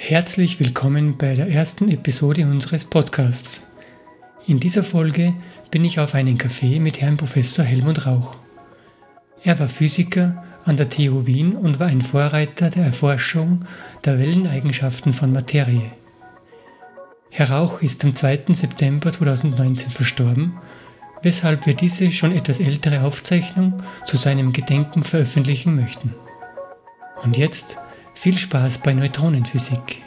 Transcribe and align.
Herzlich 0.00 0.60
willkommen 0.60 1.18
bei 1.18 1.34
der 1.34 1.48
ersten 1.48 1.90
Episode 1.90 2.46
unseres 2.46 2.84
Podcasts. 2.84 3.62
In 4.46 4.60
dieser 4.60 4.84
Folge 4.84 5.34
bin 5.72 5.84
ich 5.84 5.98
auf 5.98 6.14
einen 6.14 6.38
Café 6.38 6.80
mit 6.80 7.00
Herrn 7.00 7.16
Professor 7.16 7.64
Helmut 7.64 8.06
Rauch. 8.06 8.36
Er 9.42 9.58
war 9.58 9.66
Physiker 9.66 10.44
an 10.64 10.76
der 10.76 10.88
TU 10.88 11.26
Wien 11.26 11.56
und 11.56 11.80
war 11.80 11.88
ein 11.88 12.00
Vorreiter 12.00 12.70
der 12.70 12.84
Erforschung 12.84 13.64
der 14.04 14.20
Welleneigenschaften 14.20 15.12
von 15.12 15.32
Materie. 15.32 15.90
Herr 17.30 17.50
Rauch 17.50 17.82
ist 17.82 18.02
am 18.04 18.14
2. 18.14 18.44
September 18.52 19.10
2019 19.10 19.90
verstorben, 19.90 20.58
weshalb 21.22 21.66
wir 21.66 21.74
diese 21.74 22.12
schon 22.12 22.34
etwas 22.34 22.60
ältere 22.60 23.02
Aufzeichnung 23.02 23.82
zu 24.06 24.16
seinem 24.16 24.52
Gedenken 24.52 25.02
veröffentlichen 25.02 25.74
möchten. 25.74 26.14
Und 27.24 27.36
jetzt 27.36 27.78
viel 28.18 28.36
Spaß 28.36 28.78
bei 28.78 28.94
Neutronenphysik. 28.94 30.02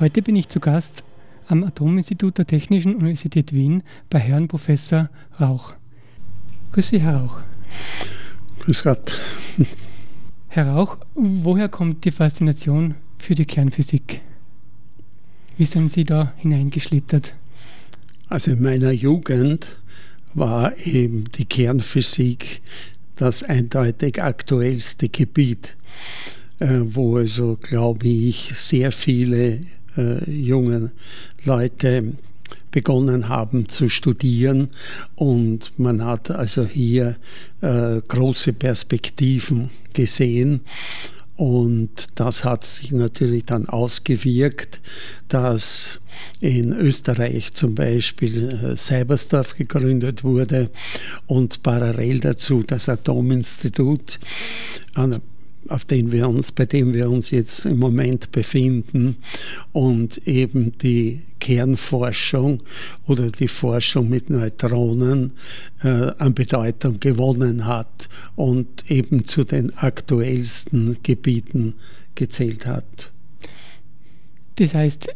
Heute 0.00 0.22
bin 0.22 0.34
ich 0.36 0.48
zu 0.48 0.60
Gast 0.60 1.02
am 1.48 1.64
Atominstitut 1.64 2.38
der 2.38 2.46
Technischen 2.46 2.94
Universität 2.94 3.52
Wien 3.52 3.82
bei 4.10 4.18
Herrn 4.18 4.48
Professor 4.48 5.10
Rauch. 5.40 5.74
Grüß 6.72 6.88
Sie, 6.88 7.00
Herr 7.00 7.16
Rauch. 7.16 7.40
Grüß 8.60 8.82
Gott. 8.82 9.18
Herr 10.48 10.68
Rauch, 10.68 10.98
woher 11.14 11.68
kommt 11.68 12.04
die 12.04 12.10
Faszination 12.10 12.94
für 13.18 13.34
die 13.34 13.44
Kernphysik? 13.44 14.20
Wie 15.56 15.66
sind 15.66 15.92
Sie 15.92 16.04
da 16.04 16.32
hineingeschlittert? 16.36 17.34
Also 18.28 18.52
in 18.52 18.62
meiner 18.62 18.90
Jugend 18.90 19.76
war 20.32 20.76
eben 20.78 21.24
die 21.32 21.44
Kernphysik 21.44 22.62
das 23.16 23.42
eindeutig 23.42 24.22
aktuellste 24.22 25.08
Gebiet, 25.08 25.76
äh, 26.58 26.80
wo 26.82 27.18
also, 27.18 27.56
glaube 27.60 28.08
ich, 28.08 28.50
sehr 28.54 28.90
viele 28.90 29.60
äh, 29.96 30.30
jungen 30.30 30.92
Leute 31.44 32.14
begonnen 32.70 33.28
haben 33.28 33.68
zu 33.68 33.88
studieren 33.88 34.68
und 35.14 35.72
man 35.78 36.04
hat 36.04 36.30
also 36.30 36.66
hier 36.66 37.16
äh, 37.60 38.00
große 38.00 38.52
Perspektiven 38.52 39.70
gesehen. 39.92 40.62
Und 41.36 42.10
das 42.14 42.44
hat 42.44 42.64
sich 42.64 42.92
natürlich 42.92 43.44
dann 43.44 43.66
ausgewirkt, 43.66 44.80
dass 45.28 46.00
in 46.40 46.72
Österreich 46.72 47.54
zum 47.54 47.74
Beispiel 47.74 48.50
äh, 48.50 48.76
Seibersdorf 48.76 49.54
gegründet 49.54 50.22
wurde 50.22 50.70
und 51.26 51.62
parallel 51.64 52.20
dazu 52.20 52.62
das 52.64 52.88
Atominstitut 52.88 54.20
an 54.94 55.20
auf 55.68 55.84
den 55.84 56.12
wir 56.12 56.28
uns, 56.28 56.52
bei 56.52 56.66
dem 56.66 56.92
wir 56.94 57.10
uns 57.10 57.30
jetzt 57.30 57.64
im 57.64 57.78
Moment 57.78 58.32
befinden 58.32 59.16
und 59.72 60.26
eben 60.26 60.72
die 60.78 61.22
Kernforschung 61.40 62.58
oder 63.06 63.30
die 63.30 63.48
Forschung 63.48 64.08
mit 64.08 64.30
Neutronen 64.30 65.32
äh, 65.82 66.10
an 66.18 66.34
Bedeutung 66.34 67.00
gewonnen 67.00 67.66
hat 67.66 68.08
und 68.36 68.90
eben 68.90 69.24
zu 69.24 69.44
den 69.44 69.76
aktuellsten 69.76 70.98
Gebieten 71.02 71.74
gezählt 72.14 72.66
hat. 72.66 73.12
Das 74.56 74.74
heißt, 74.74 75.14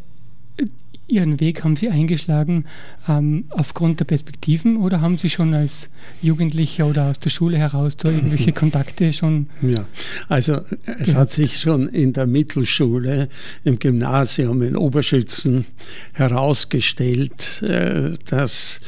Ihren 1.08 1.41
Weg 1.41 1.64
haben 1.64 1.74
Sie 1.74 1.88
eingeschlagen 1.88 2.66
ähm, 3.08 3.44
aufgrund 3.48 3.98
der 4.00 4.04
Perspektiven 4.04 4.76
oder 4.76 5.00
haben 5.00 5.16
Sie 5.16 5.30
schon 5.30 5.54
als 5.54 5.88
Jugendlicher 6.20 6.86
oder 6.86 7.06
aus 7.06 7.19
der 7.19 7.30
Schule 7.30 7.56
heraus 7.56 7.96
da 7.96 8.10
irgendwelche 8.10 8.52
Kontakte 8.58 9.12
schon? 9.14 9.47
Ja, 9.62 9.86
also 10.28 10.60
es 10.98 11.14
hat 11.14 11.30
sich 11.30 11.58
schon 11.58 11.88
in 11.88 12.12
der 12.12 12.26
Mittelschule, 12.26 13.28
im 13.64 13.78
Gymnasium 13.78 14.60
in 14.60 14.76
Oberschützen 14.76 15.64
herausgestellt, 16.12 17.62
äh, 17.62 18.10
dass 18.28 18.80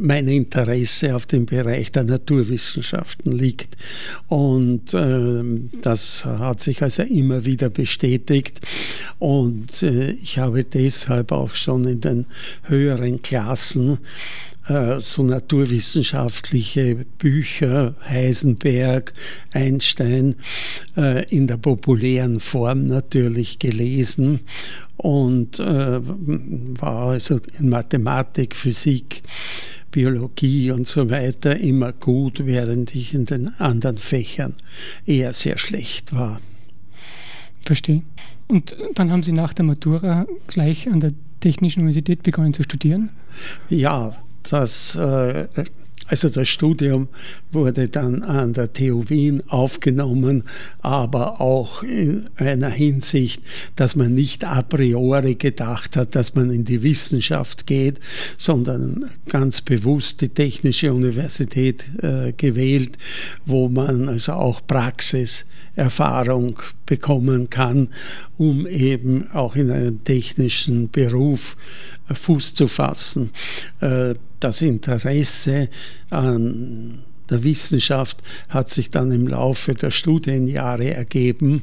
mein 0.00 0.28
Interesse 0.28 1.16
auf 1.16 1.26
dem 1.26 1.46
Bereich 1.46 1.92
der 1.92 2.04
Naturwissenschaften 2.04 3.32
liegt. 3.32 3.76
Und 4.28 4.92
äh, 4.94 5.42
das 5.80 6.24
hat 6.24 6.60
sich 6.60 6.82
also 6.82 7.02
immer 7.02 7.44
wieder 7.44 7.70
bestätigt. 7.70 8.60
Und 9.18 9.82
äh, 9.82 10.10
ich 10.12 10.38
habe 10.38 10.64
deshalb 10.64 11.32
auch 11.32 11.54
schon 11.54 11.84
in 11.86 12.00
den 12.00 12.26
höheren 12.64 13.22
Klassen 13.22 13.98
äh, 14.68 15.00
so 15.00 15.22
naturwissenschaftliche 15.24 17.04
Bücher, 17.18 17.94
Heisenberg, 18.08 19.12
Einstein, 19.52 20.36
äh, 20.96 21.24
in 21.34 21.46
der 21.46 21.56
populären 21.56 22.38
Form 22.38 22.86
natürlich 22.86 23.58
gelesen 23.58 24.40
und 25.02 25.58
äh, 25.58 26.00
war 26.80 27.08
also 27.08 27.40
in 27.58 27.68
Mathematik, 27.68 28.54
Physik, 28.54 29.22
Biologie 29.90 30.70
und 30.70 30.86
so 30.86 31.10
weiter 31.10 31.58
immer 31.58 31.92
gut, 31.92 32.46
während 32.46 32.94
ich 32.94 33.12
in 33.12 33.26
den 33.26 33.48
anderen 33.60 33.98
Fächern 33.98 34.54
eher 35.04 35.32
sehr 35.32 35.58
schlecht 35.58 36.14
war. 36.14 36.40
Verstehe. 37.64 38.02
Und 38.46 38.76
dann 38.94 39.10
haben 39.10 39.22
Sie 39.22 39.32
nach 39.32 39.52
der 39.52 39.64
Matura 39.64 40.26
gleich 40.46 40.88
an 40.88 41.00
der 41.00 41.12
Technischen 41.40 41.80
Universität 41.80 42.22
begonnen 42.22 42.54
zu 42.54 42.62
studieren? 42.62 43.10
Ja, 43.68 44.14
das 44.48 44.94
äh, 44.94 45.48
also 46.12 46.28
das 46.28 46.50
Studium 46.50 47.08
wurde 47.52 47.88
dann 47.88 48.22
an 48.22 48.52
der 48.52 48.70
TU 48.70 49.08
Wien 49.08 49.42
aufgenommen, 49.48 50.44
aber 50.80 51.40
auch 51.40 51.82
in 51.82 52.28
einer 52.36 52.68
Hinsicht, 52.68 53.40
dass 53.76 53.96
man 53.96 54.12
nicht 54.12 54.44
a 54.44 54.60
priori 54.60 55.36
gedacht 55.36 55.96
hat, 55.96 56.14
dass 56.14 56.34
man 56.34 56.50
in 56.50 56.66
die 56.66 56.82
Wissenschaft 56.82 57.66
geht, 57.66 57.98
sondern 58.36 59.06
ganz 59.30 59.62
bewusst 59.62 60.20
die 60.20 60.28
Technische 60.28 60.92
Universität 60.92 61.82
äh, 62.02 62.34
gewählt, 62.36 62.98
wo 63.46 63.70
man 63.70 64.10
also 64.10 64.32
auch 64.32 64.60
Praxiserfahrung 64.66 66.58
bekommen 66.84 67.48
kann, 67.48 67.88
um 68.36 68.66
eben 68.66 69.30
auch 69.32 69.56
in 69.56 69.70
einem 69.70 70.04
technischen 70.04 70.90
Beruf 70.90 71.56
Fuß 72.14 72.54
zu 72.54 72.68
fassen. 72.68 73.30
Äh, 73.80 74.14
das 74.40 74.60
Interesse 74.60 75.68
an 76.10 76.98
der 77.30 77.44
Wissenschaft 77.44 78.18
hat 78.48 78.68
sich 78.68 78.90
dann 78.90 79.10
im 79.10 79.26
Laufe 79.26 79.74
der 79.74 79.90
Studienjahre 79.90 80.92
ergeben, 80.92 81.62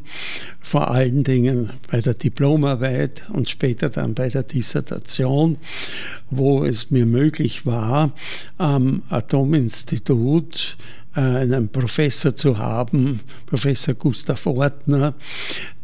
vor 0.61 0.91
allen 0.91 1.23
Dingen 1.23 1.71
bei 1.91 2.01
der 2.01 2.15
Diplomarbeit 2.15 3.29
und 3.31 3.49
später 3.49 3.89
dann 3.89 4.15
bei 4.15 4.29
der 4.29 4.43
Dissertation, 4.43 5.57
wo 6.29 6.63
es 6.63 6.89
mir 6.89 7.05
möglich 7.05 7.65
war, 7.65 8.13
am 8.57 9.03
Atominstitut 9.09 10.77
einen 11.13 11.69
Professor 11.69 12.35
zu 12.35 12.57
haben, 12.57 13.21
Professor 13.45 13.95
Gustav 13.95 14.45
Ortner, 14.45 15.15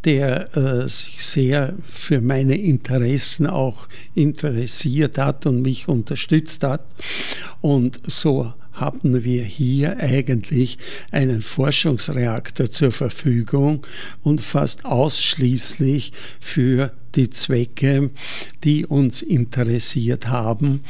der 0.03 0.55
äh, 0.55 0.87
sich 0.87 1.25
sehr 1.25 1.73
für 1.87 2.21
meine 2.21 2.55
Interessen 2.55 3.47
auch 3.47 3.87
interessiert 4.13 5.17
hat 5.17 5.45
und 5.45 5.61
mich 5.61 5.87
unterstützt 5.87 6.63
hat. 6.63 6.85
Und 7.61 8.01
so 8.05 8.53
haben 8.75 9.23
wir 9.23 9.43
hier 9.43 9.97
eigentlich 9.99 10.77
einen 11.11 11.41
Forschungsreaktor 11.41 12.69
zur 12.69 12.91
Verfügung 12.91 13.85
und 14.21 14.41
fast 14.41 14.85
ausschließlich 14.85 16.11
für 16.39 16.91
die 17.15 17.29
Zwecke, 17.29 18.11
die 18.63 18.85
uns 18.85 19.21
interessiert 19.21 20.27
haben. 20.27 20.81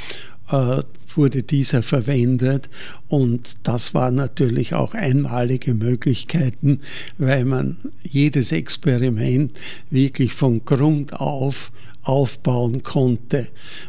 Äh, 0.51 0.81
wurde 1.17 1.43
dieser 1.43 1.81
verwendet 1.81 2.69
und 3.07 3.57
das 3.63 3.93
waren 3.93 4.15
natürlich 4.15 4.73
auch 4.73 4.93
einmalige 4.93 5.73
Möglichkeiten, 5.73 6.81
weil 7.17 7.45
man 7.45 7.77
jedes 8.03 8.51
Experiment 8.51 9.57
wirklich 9.89 10.33
von 10.33 10.65
Grund 10.65 11.13
auf 11.13 11.71
aufbauen 12.05 12.83
konnte. 12.83 13.47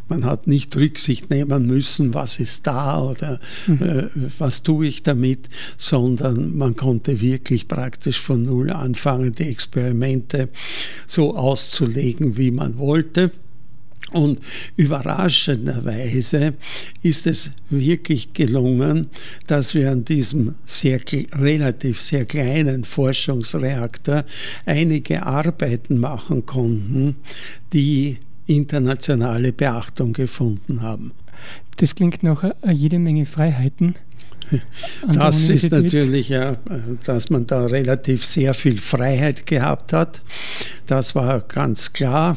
Man 0.09 0.25
hat 0.25 0.47
nicht 0.47 0.75
Rücksicht 0.75 1.29
nehmen 1.31 1.67
müssen, 1.67 2.15
was 2.15 2.41
ist 2.41 2.67
da 2.67 3.03
oder 3.03 3.39
mhm. 3.67 3.83
äh, 3.83 4.09
was 4.39 4.63
tue 4.63 4.87
ich 4.87 5.03
damit, 5.03 5.51
sondern 5.77 6.57
man 6.57 6.77
konnte 6.77 7.21
wirklich 7.21 7.69
praktisch 7.69 8.19
von 8.19 8.43
Null 8.43 8.71
anfangen, 8.71 9.33
die 9.33 9.45
Experimente 9.45 10.49
so 11.07 11.37
auszulegen, 11.37 12.39
wie 12.39 12.51
man 12.51 12.79
wollte. 12.79 13.31
Und 14.13 14.41
überraschenderweise 14.77 16.55
ist 17.03 17.27
es 17.27 17.51
wirklich 17.71 18.33
gelungen, 18.33 19.09
dass 19.47 19.75
wir 19.75 19.91
an 19.91 20.05
diesem 20.05 20.55
sehr, 20.65 21.01
relativ 21.33 22.01
sehr 22.01 22.25
kleinen 22.25 22.85
Forschungsreaktor 22.85 24.25
einige 24.65 25.25
Arbeiten 25.25 25.99
machen 25.99 26.47
konnten, 26.47 27.17
die 27.73 28.19
internationale 28.47 29.53
Beachtung 29.53 30.13
gefunden 30.13 30.83
haben. 30.83 31.13
Das 31.77 31.95
klingt 31.95 32.23
nach 32.23 32.45
jede 32.65 32.99
Menge 32.99 33.27
Freiheiten. 33.27 33.97
Das 35.13 35.49
ist 35.49 35.71
natürlich, 35.71 36.29
ja, 36.29 36.57
dass 37.05 37.31
man 37.31 37.47
da 37.47 37.67
relativ 37.67 38.25
sehr 38.25 38.55
viel 38.55 38.79
Freiheit 38.79 39.47
gehabt 39.47 39.93
hat. 39.93 40.23
Das 40.87 41.15
war 41.17 41.41
ganz 41.41 41.93
klar. 41.93 42.37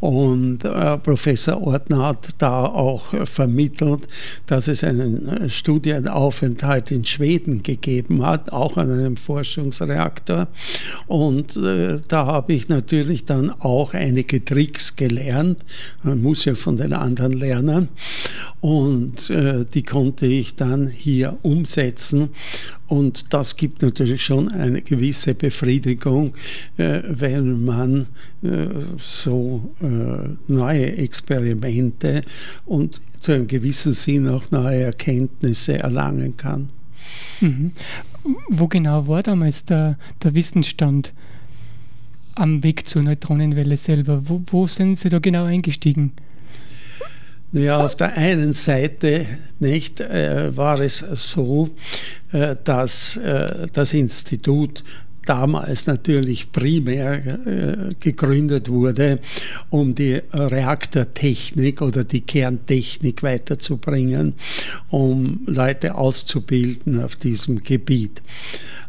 Und 0.00 0.64
äh, 0.64 0.96
Professor 0.98 1.60
Ortner 1.60 2.06
hat 2.06 2.30
da 2.38 2.64
auch 2.64 3.14
vermittelt, 3.26 4.06
dass 4.46 4.68
es 4.68 4.82
einen 4.82 5.50
Studienaufenthalt 5.50 6.90
in 6.90 7.04
Schweden 7.04 7.62
gegeben 7.62 8.24
hat, 8.24 8.52
auch 8.52 8.78
an 8.78 8.90
einem 8.90 9.16
Forschungsreaktor. 9.18 10.48
Und 11.06 11.56
äh, 11.56 11.98
da 12.08 12.26
habe 12.26 12.54
ich 12.54 12.68
natürlich 12.68 13.26
dann 13.26 13.50
auch 13.50 13.92
einige 13.92 14.42
Tricks 14.44 14.96
gelernt. 14.96 15.58
Man 16.02 16.22
muss 16.22 16.46
ja 16.46 16.54
von 16.54 16.78
den 16.78 16.94
anderen 16.94 17.32
lernen. 17.32 17.88
Und 18.60 19.28
äh, 19.28 19.66
die 19.66 19.82
konnte 19.82 20.26
ich 20.26 20.56
dann 20.56 20.86
hier 20.86 21.36
umsetzen. 21.42 21.49
Und 22.86 23.32
das 23.32 23.56
gibt 23.56 23.82
natürlich 23.82 24.24
schon 24.24 24.48
eine 24.48 24.82
gewisse 24.82 25.34
Befriedigung, 25.34 26.34
äh, 26.76 27.02
wenn 27.04 27.64
man 27.64 28.06
äh, 28.42 28.66
so 28.98 29.74
äh, 29.80 30.52
neue 30.52 30.96
Experimente 30.96 32.22
und 32.66 33.00
zu 33.20 33.32
einem 33.32 33.46
gewissen 33.46 33.92
Sinn 33.92 34.28
auch 34.28 34.50
neue 34.50 34.82
Erkenntnisse 34.82 35.78
erlangen 35.78 36.36
kann. 36.36 36.70
Mhm. 37.40 37.72
Wo 38.48 38.66
genau 38.66 39.06
war 39.06 39.22
damals 39.22 39.64
der, 39.64 39.98
der 40.22 40.34
Wissensstand 40.34 41.12
am 42.34 42.62
Weg 42.62 42.88
zur 42.88 43.02
Neutronenwelle 43.02 43.76
selber? 43.76 44.22
Wo, 44.28 44.42
wo 44.46 44.66
sind 44.66 44.98
Sie 44.98 45.08
da 45.08 45.18
genau 45.18 45.44
eingestiegen? 45.44 46.12
Ja, 47.52 47.84
auf 47.84 47.96
der 47.96 48.16
einen 48.16 48.52
Seite 48.52 49.26
nicht, 49.58 50.00
äh, 50.00 50.56
war 50.56 50.78
es 50.78 50.98
so, 50.98 51.70
äh, 52.32 52.54
dass 52.62 53.16
äh, 53.16 53.66
das 53.72 53.92
Institut 53.92 54.84
damals 55.24 55.86
natürlich 55.86 56.52
primär 56.52 57.24
äh, 57.46 57.94
gegründet 57.98 58.68
wurde, 58.68 59.18
um 59.68 59.94
die 59.94 60.20
Reaktortechnik 60.32 61.82
oder 61.82 62.04
die 62.04 62.22
Kerntechnik 62.22 63.22
weiterzubringen, 63.22 64.34
um 64.88 65.40
Leute 65.46 65.96
auszubilden 65.96 67.02
auf 67.02 67.16
diesem 67.16 67.62
Gebiet. 67.62 68.22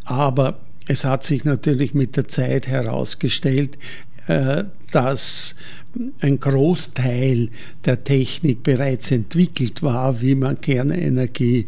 Aber 0.05 0.59
es 0.87 1.03
hat 1.03 1.23
sich 1.23 1.45
natürlich 1.45 1.93
mit 1.93 2.15
der 2.15 2.27
Zeit 2.27 2.67
herausgestellt, 2.67 3.77
äh, 4.27 4.63
dass 4.91 5.55
ein 6.21 6.39
Großteil 6.39 7.49
der 7.85 8.03
Technik 8.03 8.63
bereits 8.63 9.11
entwickelt 9.11 9.83
war, 9.83 10.21
wie 10.21 10.35
man 10.35 10.61
Kernenergie 10.61 11.67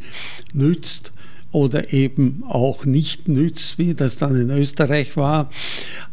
nützt 0.53 1.11
oder 1.51 1.93
eben 1.93 2.43
auch 2.47 2.83
nicht 2.83 3.27
nützt, 3.27 3.77
wie 3.77 3.93
das 3.93 4.17
dann 4.17 4.35
in 4.39 4.49
Österreich 4.49 5.15
war. 5.15 5.49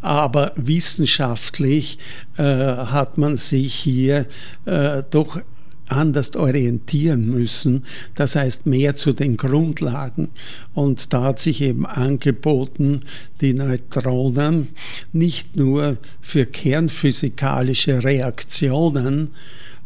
Aber 0.01 0.53
wissenschaftlich 0.57 1.99
äh, 2.37 2.43
hat 2.43 3.17
man 3.17 3.37
sich 3.37 3.75
hier 3.75 4.27
äh, 4.67 5.03
doch 5.11 5.41
anders 5.91 6.37
orientieren 6.37 7.27
müssen, 7.27 7.85
das 8.15 8.37
heißt 8.37 8.67
mehr 8.67 8.95
zu 8.95 9.13
den 9.13 9.37
Grundlagen. 9.37 10.29
Und 10.75 11.13
da 11.13 11.25
hat 11.25 11.39
sich 11.39 11.61
eben 11.63 11.87
angeboten, 11.87 13.03
die 13.41 13.55
Neutronen 13.55 14.69
nicht 15.13 15.57
nur 15.57 15.99
für 16.21 16.47
kernphysikalische 16.47 18.05
Reaktionen 18.05 19.31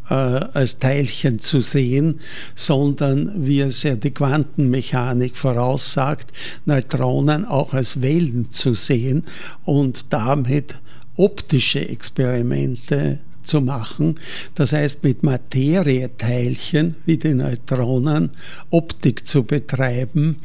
äh, 0.09 0.13
als 0.13 0.79
Teilchen 0.79 1.39
zu 1.39 1.61
sehen, 1.61 2.19
sondern 2.53 3.45
wie 3.45 3.61
es 3.61 3.83
ja 3.83 3.95
die 3.95 4.11
Quantenmechanik 4.11 5.35
voraussagt, 5.35 6.31
Neutronen 6.65 7.45
auch 7.45 7.73
als 7.73 8.01
Wellen 8.01 8.51
zu 8.51 8.75
sehen 8.75 9.23
und 9.63 10.13
damit 10.13 10.75
optische 11.15 11.87
Experimente 11.87 13.19
zu 13.45 13.61
machen. 13.61 14.19
Das 14.55 14.73
heißt, 14.73 15.03
mit 15.03 15.23
Materieteilchen 15.23 16.95
wie 17.05 17.17
die 17.17 17.33
Neutronen 17.33 18.31
Optik 18.69 19.25
zu 19.25 19.43
betreiben. 19.43 20.37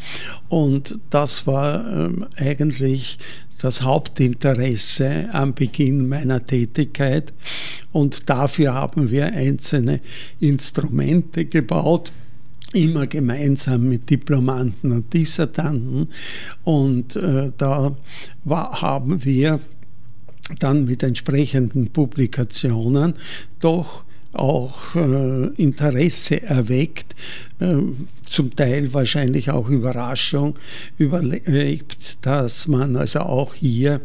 Und 0.48 0.98
das 1.10 1.46
war 1.46 1.86
ähm, 1.90 2.26
eigentlich 2.36 3.18
das 3.60 3.82
Hauptinteresse 3.82 5.28
am 5.32 5.54
Beginn 5.54 6.08
meiner 6.08 6.44
Tätigkeit. 6.46 7.32
Und 7.92 8.30
dafür 8.30 8.74
haben 8.74 9.10
wir 9.10 9.26
einzelne 9.26 10.00
Instrumente 10.40 11.44
gebaut 11.44 12.12
immer 12.72 13.06
gemeinsam 13.06 13.88
mit 13.88 14.10
Diplomanten 14.10 14.92
und 14.92 15.12
Dissertanten. 15.12 16.08
Und 16.64 17.16
äh, 17.16 17.52
da 17.56 17.96
war, 18.44 18.80
haben 18.80 19.24
wir 19.24 19.60
dann 20.58 20.84
mit 20.84 21.02
entsprechenden 21.02 21.88
Publikationen 21.88 23.14
doch 23.60 24.04
auch 24.32 24.94
äh, 24.94 25.46
Interesse 25.56 26.42
erweckt, 26.42 27.14
äh, 27.58 27.76
zum 28.28 28.54
Teil 28.54 28.92
wahrscheinlich 28.94 29.50
auch 29.50 29.68
Überraschung 29.68 30.56
überlebt, 30.98 32.18
dass 32.22 32.68
man 32.68 32.96
also 32.96 33.20
auch 33.20 33.54
hier 33.54 34.00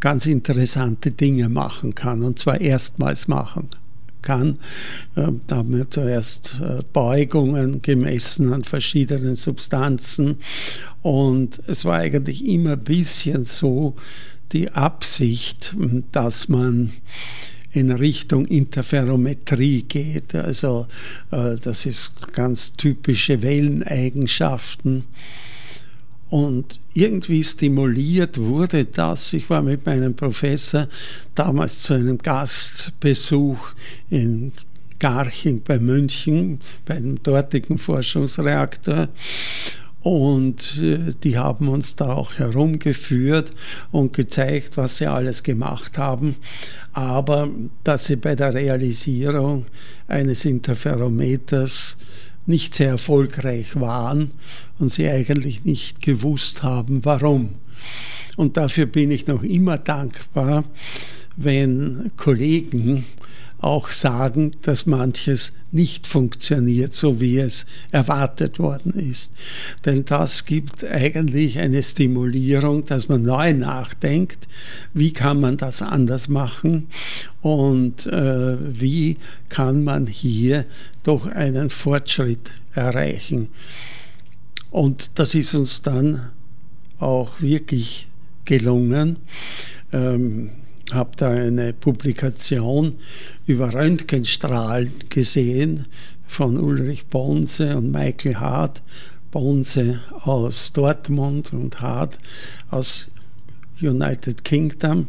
ganz 0.00 0.26
interessante 0.26 1.10
Dinge 1.10 1.48
machen 1.48 1.94
kann 1.94 2.22
und 2.22 2.38
zwar 2.38 2.60
erstmals 2.60 3.28
machen 3.28 3.68
kann. 4.22 4.58
Äh, 5.16 5.28
da 5.48 5.56
haben 5.56 5.76
wir 5.76 5.90
zuerst 5.90 6.60
äh, 6.62 6.82
Beugungen 6.92 7.82
gemessen 7.82 8.52
an 8.52 8.64
verschiedenen 8.64 9.34
Substanzen 9.34 10.38
und 11.02 11.60
es 11.66 11.84
war 11.84 11.98
eigentlich 11.98 12.46
immer 12.46 12.72
ein 12.72 12.84
bisschen 12.84 13.44
so, 13.44 13.96
die 14.52 14.70
Absicht, 14.70 15.74
dass 16.12 16.48
man 16.48 16.92
in 17.72 17.90
Richtung 17.90 18.46
Interferometrie 18.46 19.82
geht. 19.82 20.34
Also 20.34 20.86
äh, 21.30 21.56
das 21.62 21.86
ist 21.86 22.12
ganz 22.32 22.74
typische 22.74 23.42
Welleneigenschaften. 23.42 25.04
Und 26.28 26.80
irgendwie 26.94 27.44
stimuliert 27.44 28.38
wurde 28.38 28.86
das. 28.86 29.32
Ich 29.34 29.50
war 29.50 29.62
mit 29.62 29.84
meinem 29.84 30.14
Professor 30.14 30.88
damals 31.34 31.82
zu 31.82 31.94
einem 31.94 32.18
Gastbesuch 32.18 33.58
in 34.08 34.52
Garching 34.98 35.62
bei 35.62 35.78
München, 35.78 36.60
beim 36.86 37.22
dortigen 37.22 37.76
Forschungsreaktor. 37.76 39.08
Und 40.02 40.80
äh, 40.82 41.14
die 41.22 41.38
haben 41.38 41.68
uns 41.68 41.94
da 41.94 42.12
auch 42.12 42.34
herumgeführt 42.34 43.52
und 43.92 44.12
gezeigt, 44.12 44.76
was 44.76 44.96
sie 44.96 45.06
alles 45.06 45.42
gemacht 45.42 45.96
haben. 45.98 46.36
Aber 46.92 47.48
dass 47.84 48.06
sie 48.06 48.16
bei 48.16 48.34
der 48.34 48.52
Realisierung 48.52 49.66
eines 50.08 50.44
Interferometers 50.44 51.96
nicht 52.46 52.74
sehr 52.74 52.90
erfolgreich 52.90 53.78
waren 53.80 54.30
und 54.78 54.88
sie 54.88 55.08
eigentlich 55.08 55.64
nicht 55.64 56.02
gewusst 56.02 56.62
haben, 56.62 57.04
warum. 57.04 57.50
Und 58.36 58.56
dafür 58.56 58.86
bin 58.86 59.10
ich 59.10 59.26
noch 59.26 59.42
immer 59.42 59.78
dankbar, 59.78 60.64
wenn 61.36 62.10
Kollegen 62.16 63.04
auch 63.62 63.90
sagen, 63.90 64.52
dass 64.62 64.86
manches 64.86 65.52
nicht 65.70 66.06
funktioniert, 66.06 66.94
so 66.94 67.20
wie 67.20 67.38
es 67.38 67.64
erwartet 67.92 68.58
worden 68.58 68.92
ist. 68.92 69.32
Denn 69.84 70.04
das 70.04 70.44
gibt 70.44 70.84
eigentlich 70.84 71.58
eine 71.58 71.82
Stimulierung, 71.82 72.84
dass 72.84 73.08
man 73.08 73.22
neu 73.22 73.54
nachdenkt, 73.54 74.48
wie 74.92 75.12
kann 75.12 75.40
man 75.40 75.56
das 75.56 75.80
anders 75.80 76.28
machen 76.28 76.88
und 77.40 78.06
äh, 78.06 78.56
wie 78.60 79.16
kann 79.48 79.84
man 79.84 80.08
hier 80.08 80.66
doch 81.04 81.26
einen 81.26 81.70
Fortschritt 81.70 82.50
erreichen. 82.74 83.48
Und 84.70 85.18
das 85.18 85.34
ist 85.34 85.54
uns 85.54 85.82
dann 85.82 86.30
auch 86.98 87.40
wirklich 87.40 88.08
gelungen. 88.44 89.16
Ähm, 89.92 90.50
habe 90.94 91.10
da 91.16 91.30
eine 91.30 91.72
Publikation 91.72 92.96
über 93.46 93.72
Röntgenstrahlen 93.72 94.92
gesehen 95.08 95.86
von 96.26 96.58
Ulrich 96.58 97.06
Bonse 97.06 97.76
und 97.76 97.90
Michael 97.90 98.36
Hart. 98.36 98.82
Bonse 99.30 100.00
aus 100.20 100.72
Dortmund 100.72 101.52
und 101.52 101.80
Hart 101.80 102.18
aus 102.70 103.08
United 103.80 104.44
Kingdom. 104.44 105.08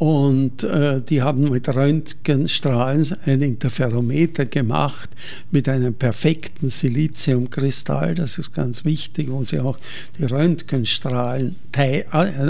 Und 0.00 0.64
äh, 0.64 1.02
die 1.02 1.20
haben 1.20 1.50
mit 1.50 1.68
Röntgenstrahlen 1.68 3.06
ein 3.26 3.42
Interferometer 3.42 4.46
gemacht 4.46 5.10
mit 5.50 5.68
einem 5.68 5.92
perfekten 5.92 6.70
Siliziumkristall. 6.70 8.14
Das 8.14 8.38
ist 8.38 8.54
ganz 8.54 8.86
wichtig, 8.86 9.30
wo 9.30 9.44
sie 9.44 9.60
auch 9.60 9.76
die 10.18 10.24
Röntgenstrahlen 10.24 11.54
äh, 11.76 12.04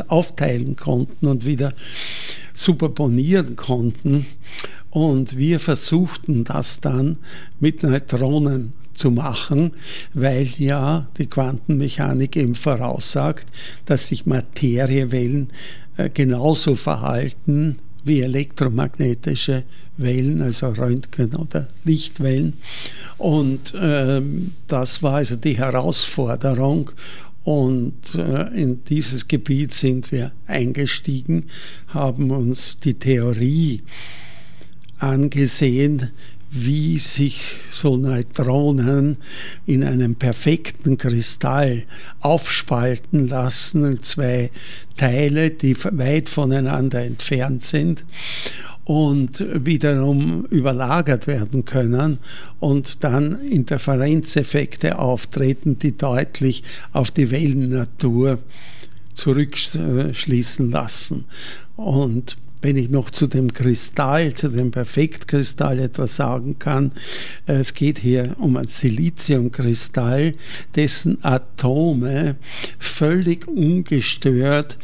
aufteilen 0.07 0.77
konnten 0.77 1.27
und 1.27 1.45
wieder 1.45 1.73
superponieren 2.55 3.57
konnten. 3.57 4.27
Und 4.91 5.37
wir 5.37 5.59
versuchten 5.59 6.45
das 6.45 6.81
dann 6.81 7.19
mit 7.59 7.83
Neutronen 7.83 8.75
zu 8.95 9.11
machen, 9.11 9.73
weil 10.15 10.47
ja 10.59 11.09
die 11.19 11.27
Quantenmechanik 11.27 12.37
eben 12.37 12.55
voraussagt, 12.55 13.49
dass 13.87 14.07
sich 14.07 14.25
Materiewellen 14.25 15.51
genauso 16.09 16.75
verhalten 16.75 17.77
wie 18.05 18.23
elektromagnetische 18.23 19.65
Wellen, 19.97 20.41
also 20.41 20.69
Röntgen- 20.69 21.37
oder 21.37 21.69
Lichtwellen. 21.85 22.55
Und 23.19 23.75
äh, 23.75 24.23
das 24.67 25.03
war 25.03 25.17
also 25.17 25.37
die 25.37 25.59
Herausforderung. 25.59 26.91
Und 27.43 28.15
äh, 28.15 28.49
in 28.55 28.85
dieses 28.85 29.29
Gebiet 29.29 29.75
sind 29.75 30.13
wir 30.13 30.33
eingestiegen, 30.47 31.47
haben 31.89 32.31
uns 32.31 32.81
die 32.81 32.95
Theorie 32.95 33.83
angesehen, 34.99 36.11
wie 36.51 36.99
sich 36.99 37.55
so 37.71 37.97
Neutronen 37.97 39.17
in 39.67 39.85
einem 39.85 40.17
perfekten 40.17 40.99
Kristall 40.99 41.85
aufspalten 42.21 43.29
lassen 43.29 43.85
zwei 44.05 44.51
Teile, 44.97 45.51
die 45.51 45.77
weit 45.77 46.29
voneinander 46.29 47.05
entfernt 47.05 47.63
sind 47.63 48.05
und 48.85 49.45
wiederum 49.65 50.45
überlagert 50.47 51.29
werden 51.29 51.65
können 51.65 52.19
und 52.59 53.05
dann 53.05 53.41
Interferenzeffekte 53.41 54.99
auftreten, 54.99 55.79
die 55.79 55.97
deutlich 55.97 56.65
auf 56.93 57.13
die 57.13 57.31
Wellennatur 57.31 58.39
zurückschließen 59.15 60.71
lassen. 60.73 61.27
Und 61.77 62.37
wenn 62.63 62.77
ich 62.77 62.91
noch 62.91 63.11
zu 63.11 63.27
dem 63.27 63.53
Kristall, 63.53 64.35
zu 64.35 64.49
dem 64.49 64.71
Perfektkristall 64.71 65.79
etwas 65.79 66.17
sagen 66.17 66.59
kann, 66.59 66.93
es 67.47 67.75
geht 67.75 67.99
hier 67.99 68.37
um 68.39 68.57
ein 68.57 68.67
Siliziumkristall, 68.67 70.33
dessen 70.75 71.25
Atome 71.25 72.37
völlig 72.79 73.49
ungestört 73.49 74.79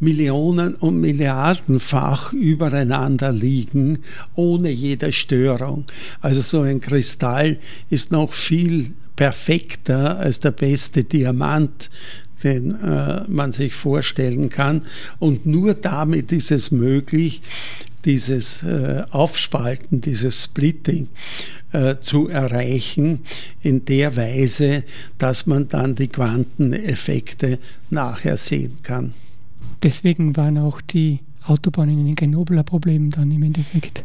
Millionen 0.00 0.74
und 0.74 1.00
Milliardenfach 1.00 2.32
übereinander 2.32 3.32
liegen, 3.32 4.00
ohne 4.34 4.70
jede 4.70 5.12
Störung. 5.12 5.84
Also 6.20 6.40
so 6.40 6.62
ein 6.62 6.80
Kristall 6.80 7.58
ist 7.90 8.12
noch 8.12 8.32
viel 8.32 8.92
perfekter 9.16 10.18
als 10.18 10.40
der 10.40 10.50
beste 10.50 11.04
Diamant, 11.04 11.90
den 12.44 12.80
äh, 12.80 13.22
man 13.26 13.52
sich 13.52 13.74
vorstellen 13.74 14.50
kann. 14.50 14.82
Und 15.18 15.46
nur 15.46 15.74
damit 15.74 16.30
ist 16.32 16.50
es 16.50 16.70
möglich, 16.70 17.42
dieses 18.04 18.62
äh, 18.62 19.04
Aufspalten, 19.10 20.00
dieses 20.00 20.44
Splitting 20.44 21.08
äh, 21.72 21.96
zu 22.00 22.28
erreichen, 22.28 23.20
in 23.62 23.84
der 23.86 24.16
Weise, 24.16 24.84
dass 25.18 25.46
man 25.46 25.68
dann 25.68 25.94
die 25.94 26.08
Quanteneffekte 26.08 27.58
nachher 27.90 28.36
sehen 28.36 28.78
kann. 28.82 29.14
Deswegen 29.82 30.36
waren 30.36 30.58
auch 30.58 30.80
die 30.80 31.20
Autobahnen 31.46 32.06
in 32.06 32.14
Grenoble 32.14 32.58
ein 32.58 32.64
Problem 32.64 33.10
dann 33.10 33.30
im 33.30 33.42
Endeffekt. 33.42 34.04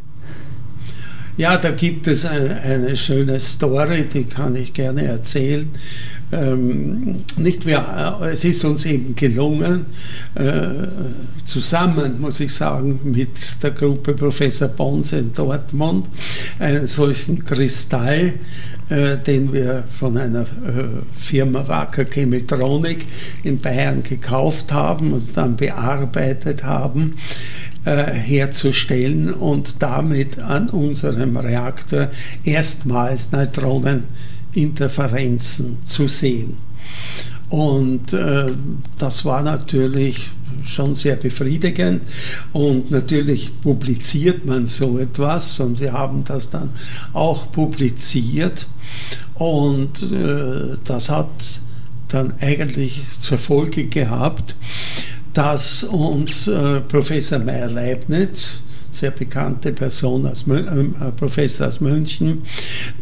Ja, 1.36 1.56
da 1.56 1.70
gibt 1.70 2.06
es 2.06 2.26
eine, 2.26 2.60
eine 2.60 2.96
schöne 2.96 3.40
Story, 3.40 4.04
die 4.12 4.24
kann 4.24 4.56
ich 4.56 4.74
gerne 4.74 5.04
erzählen. 5.04 5.70
Ähm, 6.32 7.24
nicht 7.36 7.66
wir, 7.66 8.18
äh, 8.22 8.30
es 8.30 8.44
ist 8.44 8.64
uns 8.64 8.84
eben 8.86 9.16
gelungen, 9.16 9.86
äh, 10.36 10.62
zusammen, 11.44 12.20
muss 12.20 12.38
ich 12.38 12.54
sagen, 12.54 13.00
mit 13.02 13.62
der 13.62 13.72
Gruppe 13.72 14.14
Professor 14.14 14.68
Bonse 14.68 15.18
in 15.18 15.34
Dortmund, 15.34 16.08
einen 16.60 16.86
solchen 16.86 17.44
Kristall, 17.44 18.34
äh, 18.90 19.16
den 19.16 19.52
wir 19.52 19.82
von 19.98 20.16
einer 20.16 20.42
äh, 20.42 20.44
Firma 21.18 21.66
Wacker 21.66 22.04
Chemitronik 22.04 23.06
in 23.42 23.58
Bayern 23.58 24.02
gekauft 24.02 24.72
haben 24.72 25.12
und 25.12 25.36
dann 25.36 25.56
bearbeitet 25.56 26.62
haben, 26.62 27.16
äh, 27.84 28.04
herzustellen 28.04 29.32
und 29.34 29.82
damit 29.82 30.38
an 30.38 30.68
unserem 30.68 31.36
Reaktor 31.36 32.10
erstmals 32.44 33.30
Neutroneninterferenzen 34.54 35.78
zu 35.84 36.08
sehen. 36.08 36.56
Und 37.48 38.12
äh, 38.12 38.52
das 38.98 39.24
war 39.24 39.42
natürlich 39.42 40.30
schon 40.64 40.94
sehr 40.94 41.16
befriedigend 41.16 42.02
und 42.52 42.90
natürlich 42.90 43.50
publiziert 43.62 44.44
man 44.44 44.66
so 44.66 44.98
etwas 44.98 45.58
und 45.58 45.80
wir 45.80 45.92
haben 45.92 46.22
das 46.24 46.50
dann 46.50 46.70
auch 47.12 47.50
publiziert 47.50 48.66
und 49.34 50.02
äh, 50.12 50.76
das 50.84 51.08
hat 51.08 51.60
dann 52.08 52.34
eigentlich 52.40 53.02
zur 53.20 53.38
Folge 53.38 53.86
gehabt, 53.86 54.54
dass 55.32 55.84
uns 55.84 56.46
äh, 56.46 56.80
Professor 56.80 57.38
Meyer-Leibniz, 57.38 58.62
sehr 58.90 59.10
bekannte 59.10 59.72
Person, 59.72 60.26
als 60.26 60.46
äh, 60.48 60.64
Professor 61.16 61.68
aus 61.68 61.80
München, 61.80 62.42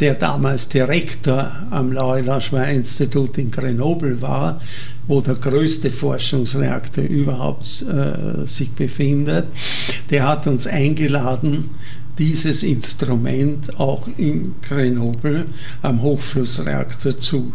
der 0.00 0.14
damals 0.14 0.68
Direktor 0.68 1.50
am 1.70 1.92
Loyola-Schweizer-Institut 1.92 3.38
in 3.38 3.50
Grenoble 3.50 4.20
war, 4.20 4.60
wo 5.06 5.20
der 5.20 5.34
größte 5.34 5.90
Forschungsreaktor 5.90 7.04
überhaupt 7.04 7.82
äh, 7.82 8.46
sich 8.46 8.70
befindet, 8.70 9.46
der 10.10 10.28
hat 10.28 10.46
uns 10.46 10.66
eingeladen, 10.66 11.70
dieses 12.18 12.62
Instrument 12.62 13.78
auch 13.78 14.08
in 14.16 14.54
Grenoble 14.62 15.46
am 15.82 16.02
Hochflussreaktor 16.02 17.16
zu 17.16 17.54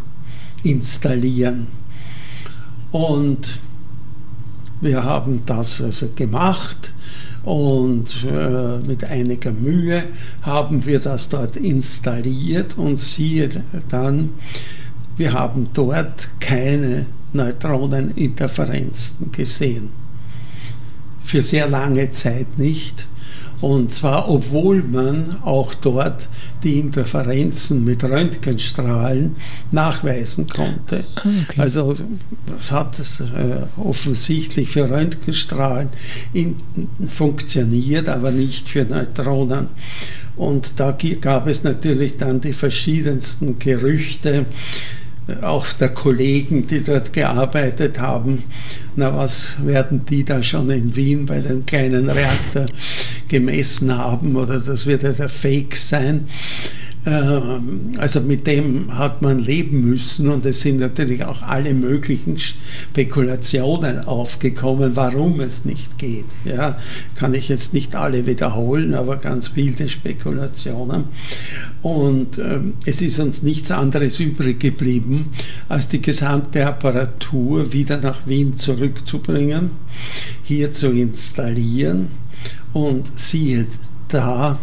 installieren. 0.63 1.67
Und 2.91 3.59
wir 4.81 5.03
haben 5.03 5.41
das 5.45 5.81
also 5.81 6.09
gemacht 6.15 6.93
und 7.43 8.25
äh, 8.25 8.77
mit 8.79 9.03
einiger 9.03 9.51
Mühe 9.51 10.05
haben 10.41 10.85
wir 10.85 11.00
das 11.00 11.29
dort 11.29 11.57
installiert 11.57 12.77
und 12.77 12.97
siehe 12.97 13.50
dann, 13.89 14.29
wir 15.17 15.33
haben 15.33 15.67
dort 15.73 16.29
keine 16.39 17.05
Neutroneninterferenzen 17.33 19.31
gesehen. 19.31 19.89
Für 21.23 21.41
sehr 21.41 21.67
lange 21.67 22.12
Zeit 22.12 22.57
nicht. 22.57 23.07
Und 23.63 23.93
zwar, 23.93 24.27
obwohl 24.27 24.84
man 24.84 25.38
auch 25.46 25.74
dort 25.74 26.27
die 26.65 26.79
Interferenzen 26.79 27.86
mit 27.86 28.03
Röntgenstrahlen 28.03 29.38
nachweisen 29.72 30.48
konnte. 30.50 31.05
Ah, 31.15 31.22
okay. 31.43 31.62
Also 31.62 31.93
es 32.60 32.74
hat 32.74 33.00
äh, 33.00 33.79
offensichtlich 33.79 34.72
für 34.72 34.89
Röntgenstrahlen 34.89 35.88
in, 36.34 36.58
funktioniert, 37.08 38.10
aber 38.10 38.32
nicht 38.32 38.67
für 38.67 38.84
Neutronen. 38.84 39.67
Und 40.36 40.82
da 40.82 40.98
gab 41.22 41.48
es 41.48 41.63
natürlich 41.63 42.17
dann 42.17 42.41
die 42.41 42.51
verschiedensten 42.51 43.60
Gerüchte, 43.60 44.46
auch 45.41 45.71
der 45.73 45.89
Kollegen, 45.89 46.67
die 46.67 46.83
dort 46.83 47.13
gearbeitet 47.13 47.99
haben. 47.99 48.43
Na, 48.95 49.15
was 49.15 49.57
werden 49.63 50.05
die 50.05 50.23
da 50.23 50.43
schon 50.43 50.69
in 50.69 50.95
Wien 50.95 51.25
bei 51.25 51.39
dem 51.39 51.65
kleinen 51.65 52.09
Reaktor 52.09 52.65
gemessen 53.27 53.97
haben? 53.97 54.35
Oder 54.35 54.59
das 54.59 54.85
wird 54.85 55.03
ja 55.03 55.11
der 55.11 55.29
Fake 55.29 55.75
sein. 55.75 56.25
Ähm, 57.05 57.91
also 57.98 58.22
mit 58.22 58.48
dem 58.48 58.98
hat 58.98 59.22
man 59.22 59.39
leben 59.39 59.81
müssen 59.81 60.29
und 60.29 60.45
es 60.45 60.62
sind 60.62 60.79
natürlich 60.79 61.25
auch 61.25 61.41
alle 61.41 61.74
möglichen 61.74 62.39
Spekulationen 62.39 64.05
aufgekommen, 64.05 64.95
warum 64.95 65.41
es 65.41 65.65
nicht 65.65 65.98
geht. 65.98 66.25
Ja, 66.45 66.77
kann 67.15 67.33
ich 67.33 67.50
jetzt 67.50 67.74
nicht 67.74 67.95
alle 67.95 68.25
wiederholen, 68.25 68.93
aber 68.93 69.17
ganz 69.17 69.53
wilde 69.55 69.89
Spekulationen. 69.89 71.05
Und 71.81 72.38
ähm, 72.38 72.75
es 72.86 73.01
ist 73.01 73.19
uns 73.19 73.43
nichts 73.43 73.72
anderes 73.72 74.22
übrig 74.22 74.62
geblieben, 74.62 75.31
als 75.67 75.89
die 75.89 76.01
gesamte 76.01 76.65
Apparatur 76.65 77.74
wieder 77.74 77.98
nach 77.98 78.25
Wien 78.27 78.55
zurückzubringen, 78.55 79.72
hier 80.43 80.72
zu 80.72 80.88
installieren 80.91 82.07
und 82.72 83.19
siehe 83.19 83.65
da, 84.07 84.57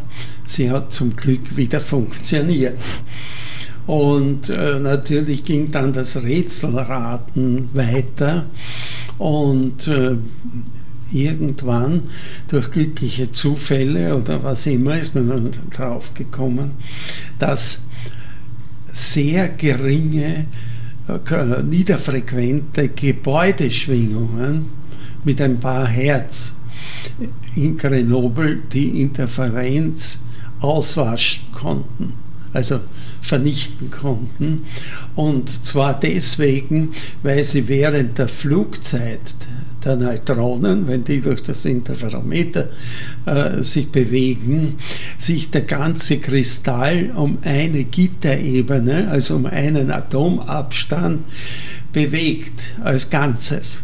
sie 0.50 0.71
hat 0.71 0.92
zum 0.92 1.16
Glück 1.16 1.57
wieder 1.57 1.80
funktioniert. 1.80 2.83
Und 3.87 4.50
äh, 4.50 4.78
natürlich 4.78 5.45
ging 5.45 5.71
dann 5.71 5.92
das 5.92 6.23
Rätselraten 6.23 7.71
weiter. 7.73 8.47
Und 9.19 9.87
äh, 9.88 10.16
irgendwann 11.12 12.02
durch 12.49 12.71
glückliche 12.71 13.33
Zufälle 13.33 14.16
oder 14.16 14.42
was 14.42 14.66
immer 14.66 14.99
ist 14.99 15.14
man 15.14 15.28
dann 15.28 15.50
drauf 15.71 16.14
gekommen, 16.14 16.73
dass 17.38 17.80
sehr 18.92 19.49
geringe, 19.49 20.47
äh, 21.09 21.62
niederfrequente 21.62 22.88
Gebäudeschwingungen 22.88 24.66
mit 25.25 25.40
ein 25.40 25.59
paar 25.61 25.87
Hertz 25.87 26.54
in 27.57 27.76
Grenoble 27.76 28.59
die 28.73 29.00
Interferenz 29.00 30.21
auswaschen 30.60 31.44
konnten, 31.52 32.14
also 32.52 32.80
vernichten 33.22 33.90
konnten. 33.90 34.62
Und 35.14 35.64
zwar 35.64 35.98
deswegen, 35.98 36.92
weil 37.22 37.44
sie 37.44 37.68
während 37.68 38.18
der 38.18 38.28
Flugzeit 38.28 39.20
der 39.84 39.96
Neutronen, 39.96 40.86
wenn 40.86 41.04
die 41.04 41.20
durch 41.20 41.42
das 41.42 41.64
Interferometer 41.64 42.68
äh, 43.26 43.62
sich 43.62 43.90
bewegen, 43.90 44.76
sich 45.18 45.50
der 45.50 45.62
ganze 45.62 46.18
Kristall 46.18 47.12
um 47.14 47.38
eine 47.42 47.84
Gitterebene, 47.84 49.08
also 49.08 49.36
um 49.36 49.46
einen 49.46 49.90
Atomabstand, 49.90 51.20
bewegt 51.92 52.74
als 52.84 53.10
Ganzes. 53.10 53.82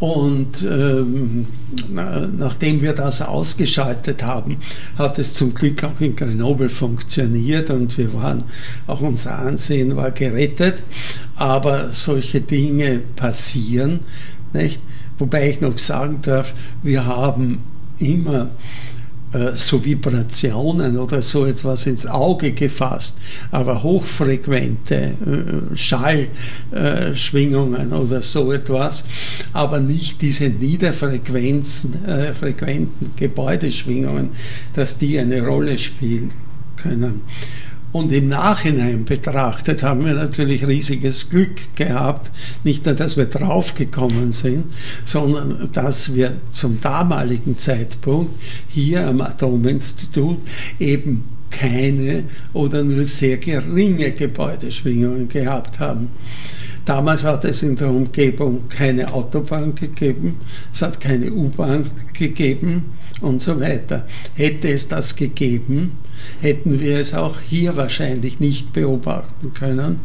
Und 0.00 0.62
ähm, 0.62 1.46
nachdem 1.90 2.80
wir 2.82 2.92
das 2.92 3.20
ausgeschaltet 3.20 4.22
haben, 4.22 4.58
hat 4.96 5.18
es 5.18 5.34
zum 5.34 5.54
Glück 5.54 5.82
auch 5.82 6.00
in 6.00 6.14
Grenoble 6.14 6.68
funktioniert 6.68 7.70
und 7.70 7.98
wir 7.98 8.14
waren, 8.14 8.44
auch 8.86 9.00
unser 9.00 9.38
Ansehen 9.38 9.96
war 9.96 10.12
gerettet. 10.12 10.84
Aber 11.34 11.90
solche 11.90 12.40
Dinge 12.40 13.00
passieren, 13.16 14.00
nicht? 14.52 14.80
Wobei 15.18 15.50
ich 15.50 15.60
noch 15.60 15.76
sagen 15.78 16.20
darf, 16.22 16.54
wir 16.84 17.04
haben 17.04 17.60
immer 17.98 18.50
so 19.54 19.84
Vibrationen 19.84 20.96
oder 20.96 21.20
so 21.20 21.44
etwas 21.44 21.86
ins 21.86 22.06
Auge 22.06 22.52
gefasst, 22.52 23.16
aber 23.50 23.82
hochfrequente 23.82 24.94
äh, 24.94 25.76
Schallschwingungen 25.76 27.92
oder 27.92 28.22
so 28.22 28.52
etwas, 28.52 29.04
aber 29.52 29.80
nicht 29.80 30.22
diese 30.22 30.48
niederfrequenzen, 30.48 32.06
äh, 32.06 32.32
frequenten 32.32 33.10
Gebäudeschwingungen, 33.16 34.30
dass 34.72 34.96
die 34.96 35.18
eine 35.18 35.46
Rolle 35.46 35.76
spielen 35.76 36.30
können. 36.76 37.20
Und 37.90 38.12
im 38.12 38.28
Nachhinein 38.28 39.04
betrachtet 39.04 39.82
haben 39.82 40.04
wir 40.04 40.12
natürlich 40.12 40.66
riesiges 40.66 41.30
Glück 41.30 41.74
gehabt, 41.74 42.30
nicht 42.62 42.84
nur, 42.84 42.94
dass 42.94 43.16
wir 43.16 43.24
draufgekommen 43.24 44.32
sind, 44.32 44.64
sondern 45.04 45.70
dass 45.72 46.14
wir 46.14 46.32
zum 46.50 46.80
damaligen 46.80 47.56
Zeitpunkt 47.56 48.34
hier 48.68 49.06
am 49.06 49.22
Atominstitut 49.22 50.38
eben 50.78 51.24
keine 51.50 52.24
oder 52.52 52.84
nur 52.84 53.04
sehr 53.04 53.38
geringe 53.38 54.12
Gebäudeschwingungen 54.12 55.28
gehabt 55.28 55.80
haben. 55.80 56.10
Damals 56.84 57.24
hat 57.24 57.44
es 57.44 57.62
in 57.62 57.76
der 57.76 57.88
Umgebung 57.88 58.68
keine 58.68 59.12
Autobahn 59.12 59.74
gegeben, 59.74 60.36
es 60.72 60.82
hat 60.82 61.00
keine 61.00 61.32
U-Bahn 61.32 61.88
gegeben 62.12 62.84
und 63.20 63.40
so 63.40 63.60
weiter. 63.60 64.06
Hätte 64.34 64.68
es 64.68 64.88
das 64.88 65.16
gegeben, 65.16 65.92
hätten 66.40 66.80
wir 66.80 66.98
es 66.98 67.14
auch 67.14 67.40
hier 67.40 67.76
wahrscheinlich 67.76 68.40
nicht 68.40 68.72
beobachten 68.72 69.52
können. 69.52 70.00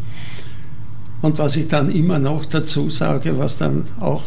Und 1.21 1.37
was 1.37 1.55
ich 1.55 1.67
dann 1.67 1.89
immer 1.89 2.19
noch 2.19 2.45
dazu 2.45 2.89
sage, 2.89 3.37
was 3.37 3.57
dann 3.57 3.85
auch 3.99 4.23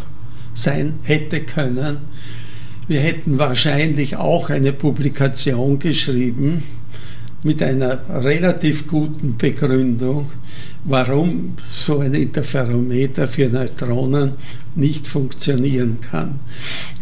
sein 0.55 0.95
hätte 1.03 1.41
können, 1.41 1.99
wir 2.88 3.00
hätten 3.00 3.38
wahrscheinlich 3.38 4.17
auch 4.17 4.49
eine 4.49 4.73
Publikation 4.73 5.79
geschrieben 5.79 6.62
mit 7.43 7.62
einer 7.62 7.99
relativ 8.09 8.87
guten 8.87 9.37
Begründung, 9.37 10.31
warum 10.85 11.57
so 11.71 12.01
ein 12.01 12.15
Interferometer 12.15 13.27
für 13.29 13.49
Neutronen 13.49 14.33
nicht 14.75 15.07
funktionieren 15.07 15.99
kann. 16.00 16.39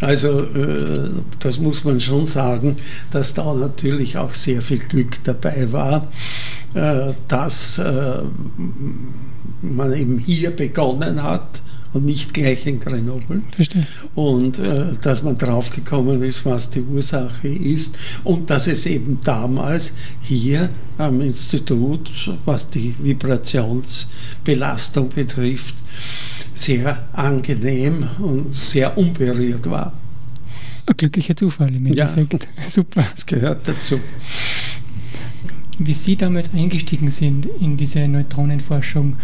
Also 0.00 0.40
äh, 0.40 1.10
das 1.40 1.58
muss 1.58 1.84
man 1.84 2.00
schon 2.00 2.24
sagen, 2.24 2.76
dass 3.10 3.34
da 3.34 3.52
natürlich 3.54 4.16
auch 4.16 4.34
sehr 4.34 4.62
viel 4.62 4.78
Glück 4.78 5.22
dabei 5.24 5.72
war, 5.72 6.08
äh, 6.74 7.12
dass 7.28 7.78
äh, 7.78 8.18
man 9.60 9.92
eben 9.92 10.18
hier 10.18 10.50
begonnen 10.50 11.22
hat 11.22 11.62
und 11.94 12.04
nicht 12.04 12.34
gleich 12.34 12.66
in 12.66 12.80
Grenoble. 12.80 13.40
Verstehe. 13.52 13.86
Und 14.14 14.58
äh, 14.58 14.88
dass 15.00 15.22
man 15.22 15.38
draufgekommen 15.38 16.22
ist, 16.22 16.44
was 16.44 16.68
die 16.70 16.82
Ursache 16.82 17.48
ist 17.48 17.96
und 18.24 18.50
dass 18.50 18.66
es 18.66 18.84
eben 18.86 19.20
damals 19.24 19.94
hier 20.20 20.68
am 20.98 21.22
Institut, 21.22 22.10
was 22.44 22.68
die 22.68 22.94
Vibrationsbelastung 23.00 25.08
betrifft, 25.08 25.76
sehr 26.52 27.08
angenehm 27.12 28.08
und 28.18 28.54
sehr 28.54 28.98
unberührt 28.98 29.70
war. 29.70 29.94
Ein 30.86 30.96
glücklicher 30.96 31.36
Zufall 31.36 31.74
im 31.74 31.86
Endeffekt. 31.86 32.44
Ja, 32.44 32.48
Super. 32.68 33.02
Das 33.14 33.24
gehört 33.24 33.66
dazu. 33.66 33.98
Wie 35.78 35.94
Sie 35.94 36.16
damals 36.16 36.54
eingestiegen 36.54 37.10
sind 37.10 37.48
in 37.60 37.76
diese 37.76 38.06
Neutronenforschung, 38.06 39.16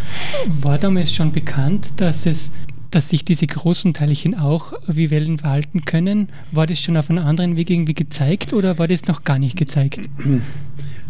war 0.61 0.79
damals 0.79 1.15
schon 1.15 1.33
bekannt, 1.33 1.87
dass 1.97 2.27
es 2.27 2.51
dass 2.91 3.09
sich 3.09 3.25
diese 3.25 3.47
großen 3.47 3.95
Teilchen 3.95 4.35
auch 4.35 4.73
wie 4.89 5.11
Wellen 5.11 5.39
verhalten 5.39 5.85
können. 5.85 6.29
War 6.51 6.67
das 6.67 6.81
schon 6.81 6.97
auf 6.97 7.09
einem 7.09 7.25
anderen 7.25 7.55
Weg 7.57 7.71
irgendwie 7.71 7.95
gezeigt 7.95 8.53
oder 8.53 8.79
war 8.79 8.89
das 8.89 9.05
noch 9.05 9.23
gar 9.23 9.39
nicht 9.39 9.57
gezeigt? 9.57 10.01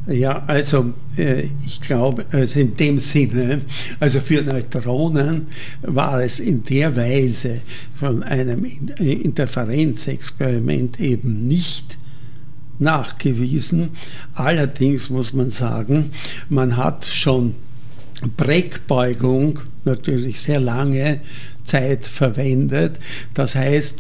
Ja, 0.06 0.42
also 0.46 0.92
äh, 1.16 1.44
ich 1.64 1.80
glaube, 1.80 2.26
also 2.32 2.60
in 2.60 2.76
dem 2.76 2.98
Sinne, 2.98 3.62
also 4.00 4.20
für 4.20 4.42
Neutronen 4.42 5.46
war 5.82 6.22
es 6.22 6.40
in 6.40 6.64
der 6.64 6.96
Weise 6.96 7.60
von 7.94 8.22
einem 8.22 8.64
Interferenzexperiment 8.64 11.00
eben 11.00 11.46
nicht 11.46 11.98
nachgewiesen. 12.80 13.90
Allerdings 14.34 15.10
muss 15.10 15.32
man 15.32 15.50
sagen, 15.50 16.10
man 16.48 16.76
hat 16.76 17.04
schon 17.04 17.54
Breckbeugung 18.36 19.60
natürlich 19.84 20.40
sehr 20.40 20.60
lange 20.60 21.20
Zeit 21.64 22.06
verwendet. 22.06 22.98
Das 23.34 23.54
heißt, 23.54 23.98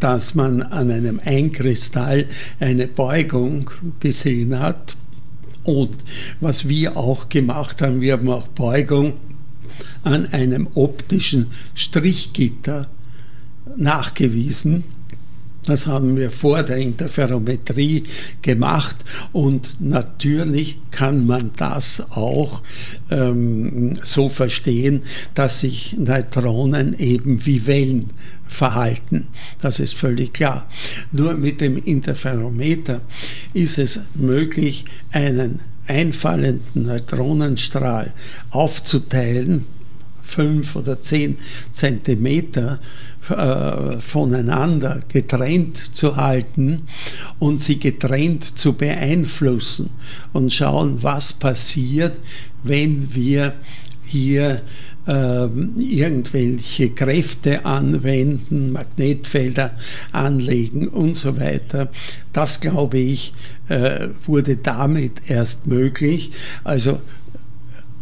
dass 0.00 0.34
man 0.34 0.62
an 0.62 0.90
einem 0.90 1.20
Einkristall 1.24 2.26
eine 2.58 2.88
Beugung 2.88 3.70
gesehen 4.00 4.58
hat. 4.58 4.96
Und 5.62 5.96
was 6.40 6.68
wir 6.68 6.96
auch 6.96 7.28
gemacht 7.28 7.82
haben, 7.82 8.00
wir 8.00 8.14
haben 8.14 8.28
auch 8.28 8.48
Beugung 8.48 9.14
an 10.02 10.26
einem 10.26 10.68
optischen 10.74 11.50
Strichgitter 11.74 12.88
nachgewiesen. 13.76 14.84
Das 15.66 15.86
haben 15.86 16.16
wir 16.16 16.30
vor 16.30 16.62
der 16.62 16.76
Interferometrie 16.76 18.04
gemacht 18.42 18.96
und 19.32 19.80
natürlich 19.80 20.78
kann 20.90 21.26
man 21.26 21.52
das 21.56 22.04
auch 22.10 22.62
ähm, 23.10 23.92
so 24.02 24.28
verstehen, 24.28 25.02
dass 25.34 25.60
sich 25.60 25.96
Neutronen 25.96 26.98
eben 26.98 27.46
wie 27.46 27.66
Wellen 27.66 28.10
verhalten. 28.46 29.28
Das 29.60 29.80
ist 29.80 29.94
völlig 29.94 30.34
klar. 30.34 30.68
Nur 31.12 31.34
mit 31.34 31.62
dem 31.62 31.78
Interferometer 31.78 33.00
ist 33.54 33.78
es 33.78 34.00
möglich, 34.14 34.84
einen 35.12 35.60
einfallenden 35.86 36.86
Neutronenstrahl 36.86 38.12
aufzuteilen, 38.50 39.66
fünf 40.34 40.74
oder 40.74 41.00
zehn 41.00 41.38
Zentimeter 41.70 42.80
äh, 43.28 44.00
voneinander 44.00 45.00
getrennt 45.08 45.94
zu 45.94 46.16
halten 46.16 46.82
und 47.38 47.60
sie 47.60 47.78
getrennt 47.78 48.44
zu 48.44 48.72
beeinflussen 48.72 49.90
und 50.32 50.52
schauen, 50.52 51.02
was 51.02 51.32
passiert, 51.32 52.18
wenn 52.64 53.14
wir 53.14 53.54
hier 54.04 54.62
äh, 55.06 55.46
irgendwelche 55.78 56.90
Kräfte 56.90 57.64
anwenden, 57.64 58.72
Magnetfelder 58.72 59.70
anlegen 60.12 60.88
und 60.88 61.14
so 61.14 61.38
weiter. 61.38 61.90
Das, 62.32 62.60
glaube 62.60 62.98
ich, 62.98 63.34
äh, 63.68 64.08
wurde 64.26 64.56
damit 64.56 65.30
erst 65.30 65.66
möglich. 65.66 66.32
Also 66.64 67.00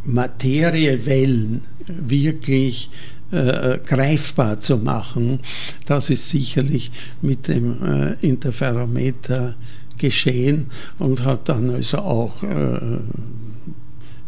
Materiewellen 0.05 1.63
wirklich 1.99 2.91
äh, 3.31 3.79
greifbar 3.79 4.61
zu 4.61 4.77
machen. 4.77 5.41
Das 5.87 6.11
ist 6.11 6.29
sicherlich 6.29 6.91
mit 7.23 7.49
dem 7.49 7.83
äh, 7.83 8.13
Interferometer 8.21 9.55
geschehen 9.99 10.67
und 10.99 11.25
hat 11.25 11.49
dann 11.49 11.71
also 11.71 11.99
auch 11.99 12.43
äh, 12.43 12.99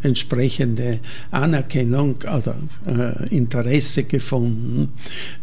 entsprechende 0.01 0.99
Anerkennung 1.31 2.15
oder 2.21 2.55
äh, 2.85 3.35
Interesse 3.35 4.03
gefunden, 4.03 4.93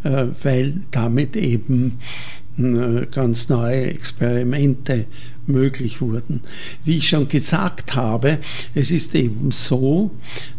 äh, 0.05 0.27
weil 0.43 0.75
damit 0.91 1.37
eben 1.37 1.99
ganz 2.57 3.49
neue 3.49 3.87
Experimente 3.87 5.07
möglich 5.47 6.01
wurden. 6.01 6.41
Wie 6.85 6.99
ich 6.99 7.09
schon 7.09 7.29
gesagt 7.29 7.95
habe, 7.95 8.39
es 8.75 8.91
ist 8.91 9.15
eben 9.15 9.51
so, 9.51 10.11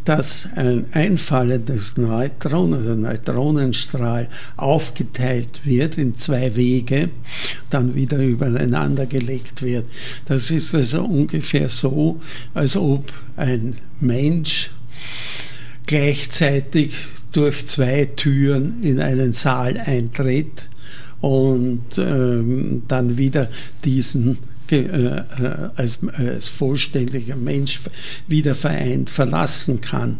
dass 0.03 0.49
ein 0.55 0.85
einfallendes 0.91 1.95
Neutron 1.97 2.73
oder 2.73 2.95
Neutronenstrahl 2.95 4.27
aufgeteilt 4.57 5.61
wird 5.65 5.97
in 5.97 6.15
zwei 6.15 6.55
Wege, 6.55 7.09
dann 7.69 7.95
wieder 7.95 8.17
übereinander 8.17 9.05
gelegt 9.05 9.61
wird. 9.61 9.85
Das 10.25 10.51
ist 10.51 10.75
also 10.75 11.05
ungefähr 11.05 11.69
so, 11.69 12.19
als 12.53 12.75
ob 12.75 13.13
ein 13.37 13.75
Mensch 14.01 14.71
gleichzeitig 15.85 16.95
durch 17.31 17.65
zwei 17.67 18.05
Türen 18.05 18.83
in 18.83 18.99
einen 18.99 19.31
Saal 19.31 19.77
eintritt 19.77 20.69
und 21.23 21.97
ähm, 21.99 22.83
dann 22.89 23.17
wieder 23.17 23.47
diesen 23.85 24.39
äh, 24.69 24.75
äh, 24.75 25.21
als, 25.77 25.99
als, 26.17 26.47
vollständiger 26.49 27.37
Mensch 27.37 27.79
wieder 28.27 28.55
vereint 28.55 29.09
verlassen 29.09 29.79
kann. 29.79 30.19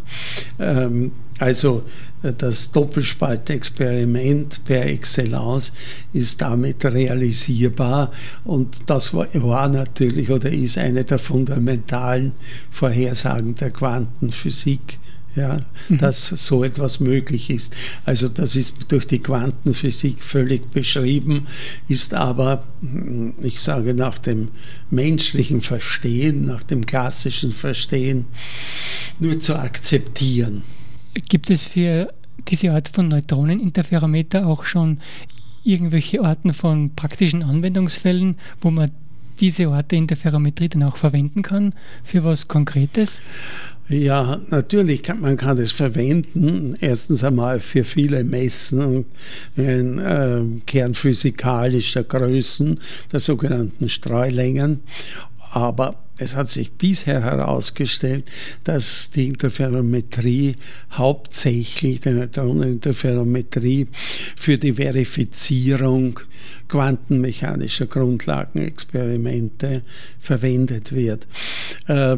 Ähm, 0.59 1.11
also 1.39 1.83
äh, 2.23 2.31
das 2.31 2.71
Doppelspaltexperiment 2.71 4.63
per 4.63 4.85
Excellence 4.85 5.73
ist 6.13 6.41
damit 6.41 6.85
realisierbar 6.85 8.09
und 8.45 8.89
das 8.89 9.13
war, 9.13 9.27
war, 9.33 9.67
natürlich 9.67 10.29
oder 10.31 10.49
ist 10.51 10.77
eine 10.77 11.03
der 11.03 11.19
fundamentalen 11.19 12.31
Vorhersagen 12.71 13.55
der 13.55 13.71
Quantenphysik 13.71 14.99
ja, 15.35 15.61
mhm. 15.89 15.97
dass 15.97 16.27
so 16.27 16.63
etwas 16.63 16.99
möglich 16.99 17.49
ist. 17.49 17.75
Also 18.05 18.27
das 18.27 18.55
ist 18.55 18.75
durch 18.89 19.07
die 19.07 19.19
Quantenphysik 19.19 20.21
völlig 20.21 20.71
beschrieben, 20.71 21.47
ist 21.87 22.13
aber, 22.13 22.63
hm, 22.81 23.33
ich 23.41 23.59
sage, 23.59 23.93
nach 23.93 24.17
dem 24.17 24.49
menschlichen 24.89 25.61
Verstehen, 25.61 26.45
nach 26.45 26.63
dem 26.63 26.85
klassischen 26.85 27.51
Verstehen 27.51 28.25
nur 29.19 29.39
zu 29.39 29.55
akzeptieren. 29.55 30.63
Gibt 31.29 31.49
es 31.49 31.63
für 31.63 32.13
diese 32.47 32.71
Art 32.71 32.89
von 32.89 33.07
Neutroneninterferometer 33.07 34.47
auch 34.47 34.65
schon 34.65 34.99
irgendwelche 35.63 36.21
Arten 36.21 36.53
von 36.53 36.93
praktischen 36.95 37.43
Anwendungsfällen, 37.43 38.37
wo 38.61 38.71
man 38.71 38.91
diese 39.39 39.67
Art 39.67 39.91
der 39.91 39.99
Interferometrie 39.99 40.69
dann 40.69 40.83
auch 40.83 40.97
verwenden 40.97 41.41
kann 41.41 41.73
für 42.03 42.23
was 42.23 42.47
Konkretes? 42.47 43.21
Ja, 43.89 44.39
natürlich 44.49 45.03
kann 45.03 45.19
man 45.19 45.35
kann 45.35 45.57
es 45.57 45.73
verwenden. 45.73 46.75
Erstens 46.79 47.23
einmal 47.23 47.59
für 47.59 47.83
viele 47.83 48.23
Messen 48.23 49.05
in 49.57 49.99
äh, 49.99 50.41
kernphysikalischer 50.65 52.03
Größen, 52.03 52.79
der 53.11 53.19
sogenannten 53.19 53.89
Streulängen. 53.89 54.79
Aber 55.51 55.95
es 56.17 56.35
hat 56.35 56.49
sich 56.49 56.73
bisher 56.73 57.23
herausgestellt, 57.23 58.29
dass 58.63 59.09
die 59.09 59.27
Interferometrie 59.27 60.55
hauptsächlich, 60.91 62.01
die 62.01 62.09
Neutroneninterferometrie, 62.09 63.87
für 64.35 64.57
die 64.57 64.73
Verifizierung 64.73 66.19
quantenmechanischer 66.67 67.85
Grundlagenexperimente 67.85 69.81
verwendet 70.19 70.93
wird. 70.93 71.27
Äh, 71.87 72.13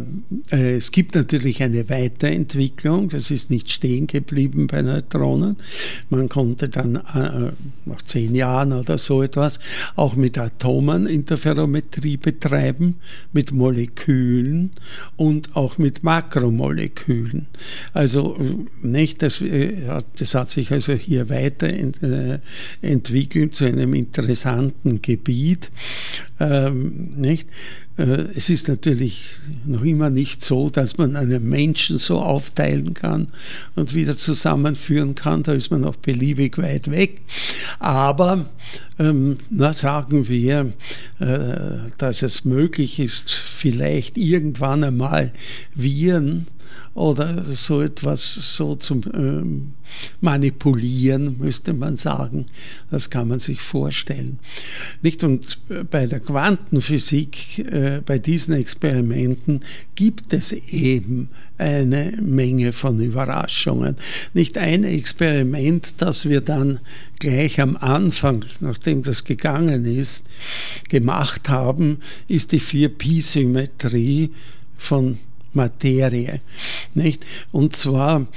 äh, 0.51 0.75
es 0.75 0.91
gibt 0.91 1.15
natürlich 1.15 1.63
eine 1.63 1.89
Weiterentwicklung, 1.89 3.09
das 3.09 3.31
ist 3.31 3.49
nicht 3.49 3.69
stehen 3.69 4.07
geblieben 4.07 4.67
bei 4.67 4.81
Neutronen. 4.81 5.57
Man 6.09 6.29
konnte 6.29 6.69
dann 6.69 6.95
äh, 6.95 7.51
nach 7.85 8.01
zehn 8.03 8.35
Jahren 8.35 8.73
oder 8.73 8.97
so 8.97 9.23
etwas 9.23 9.59
auch 9.95 10.15
mit 10.15 10.37
Atomen 10.37 11.07
Interferometrie 11.07 12.17
betreiben, 12.17 12.95
mit 13.33 13.51
Molekülen 13.51 13.84
und 15.15 15.55
auch 15.55 15.77
mit 15.77 16.03
Makromolekülen. 16.03 17.45
Also 17.93 18.37
nicht, 18.81 19.21
das, 19.21 19.41
das 20.17 20.35
hat 20.35 20.49
sich 20.49 20.71
also 20.71 20.91
hier 20.93 21.29
weiterentwickelt 21.29 23.53
zu 23.53 23.65
einem 23.65 23.93
interessanten 23.93 25.01
Gebiet. 25.01 25.71
Nicht? 27.15 27.47
Äh, 27.97 28.25
es 28.35 28.49
ist 28.49 28.67
natürlich 28.67 29.29
noch 29.65 29.83
immer 29.83 30.09
nicht 30.09 30.43
so, 30.43 30.69
dass 30.69 30.97
man 30.97 31.15
einen 31.15 31.47
Menschen 31.47 31.97
so 31.97 32.19
aufteilen 32.21 32.93
kann 32.93 33.29
und 33.75 33.93
wieder 33.93 34.17
zusammenführen 34.17 35.15
kann. 35.15 35.43
Da 35.43 35.53
ist 35.53 35.71
man 35.71 35.81
noch 35.81 35.95
beliebig 35.95 36.57
weit 36.57 36.91
weg. 36.91 37.21
Aber 37.79 38.49
ähm, 38.99 39.37
na, 39.49 39.73
sagen 39.73 40.27
wir, 40.27 40.73
äh, 41.19 41.89
dass 41.97 42.21
es 42.21 42.45
möglich 42.45 42.99
ist, 42.99 43.31
vielleicht 43.31 44.17
irgendwann 44.17 44.83
einmal 44.83 45.31
Viren 45.73 46.47
oder 46.95 47.43
so 47.53 47.81
etwas 47.81 48.55
so 48.55 48.75
zum 48.75 49.01
ähm, 49.13 49.73
Manipulieren, 50.21 51.37
müsste 51.37 51.73
man 51.73 51.97
sagen. 51.97 52.45
Das 52.89 53.09
kann 53.09 53.27
man 53.27 53.39
sich 53.39 53.59
vorstellen. 53.59 54.39
Nicht? 55.01 55.21
Und 55.25 55.59
äh, 55.69 55.83
bei 55.83 56.07
der 56.07 56.21
Quantenphysik, 56.21 57.59
äh, 57.69 58.01
bei 58.03 58.17
diesen 58.17 58.53
Experimenten 58.53 59.65
gibt 59.95 60.31
es 60.31 60.53
eben 60.53 61.29
eine 61.57 62.17
Menge 62.21 62.71
von 62.71 63.01
Überraschungen. 63.01 63.97
Nicht 64.33 64.57
ein 64.57 64.85
Experiment, 64.85 65.95
das 65.97 66.29
wir 66.29 66.39
dann 66.39 66.79
gleich 67.19 67.59
am 67.59 67.75
Anfang, 67.75 68.45
nachdem 68.61 69.01
das 69.01 69.25
gegangen 69.25 69.83
ist, 69.85 70.27
gemacht 70.87 71.49
haben, 71.49 71.97
ist 72.29 72.53
die 72.53 72.61
4-Pi-Symmetrie 72.61 74.31
von 74.77 75.17
Materie. 75.55 76.41
Nicht? 76.93 77.25
Und 77.51 77.75
zwar 77.75 78.27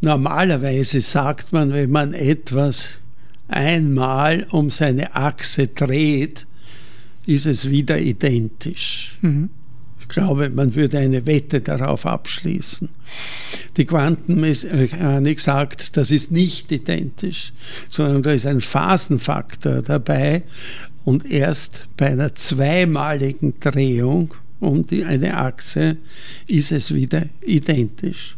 normalerweise 0.00 1.00
sagt 1.00 1.52
man, 1.52 1.72
wenn 1.72 1.90
man 1.90 2.14
etwas 2.14 2.98
einmal 3.48 4.46
um 4.50 4.70
seine 4.70 5.14
Achse 5.14 5.68
dreht, 5.68 6.46
ist 7.26 7.46
es 7.46 7.68
wieder 7.70 7.98
identisch. 7.98 9.18
Mhm. 9.22 9.50
Ich 10.00 10.08
glaube, 10.08 10.50
man 10.50 10.74
würde 10.74 10.98
eine 10.98 11.24
Wette 11.24 11.62
darauf 11.62 12.04
abschließen. 12.04 12.90
Die 13.78 13.86
Quantenmechanik 13.86 15.40
sagt, 15.40 15.96
das 15.96 16.10
ist 16.10 16.30
nicht 16.30 16.70
identisch, 16.70 17.54
sondern 17.88 18.22
da 18.22 18.32
ist 18.32 18.46
ein 18.46 18.60
Phasenfaktor 18.60 19.80
dabei 19.80 20.42
und 21.04 21.30
erst 21.30 21.86
bei 21.96 22.08
einer 22.08 22.34
zweimaligen 22.34 23.58
Drehung 23.60 24.34
um 24.64 24.86
die, 24.86 25.04
eine 25.04 25.36
Achse 25.36 25.96
ist 26.46 26.72
es 26.72 26.94
wieder 26.94 27.26
identisch. 27.42 28.36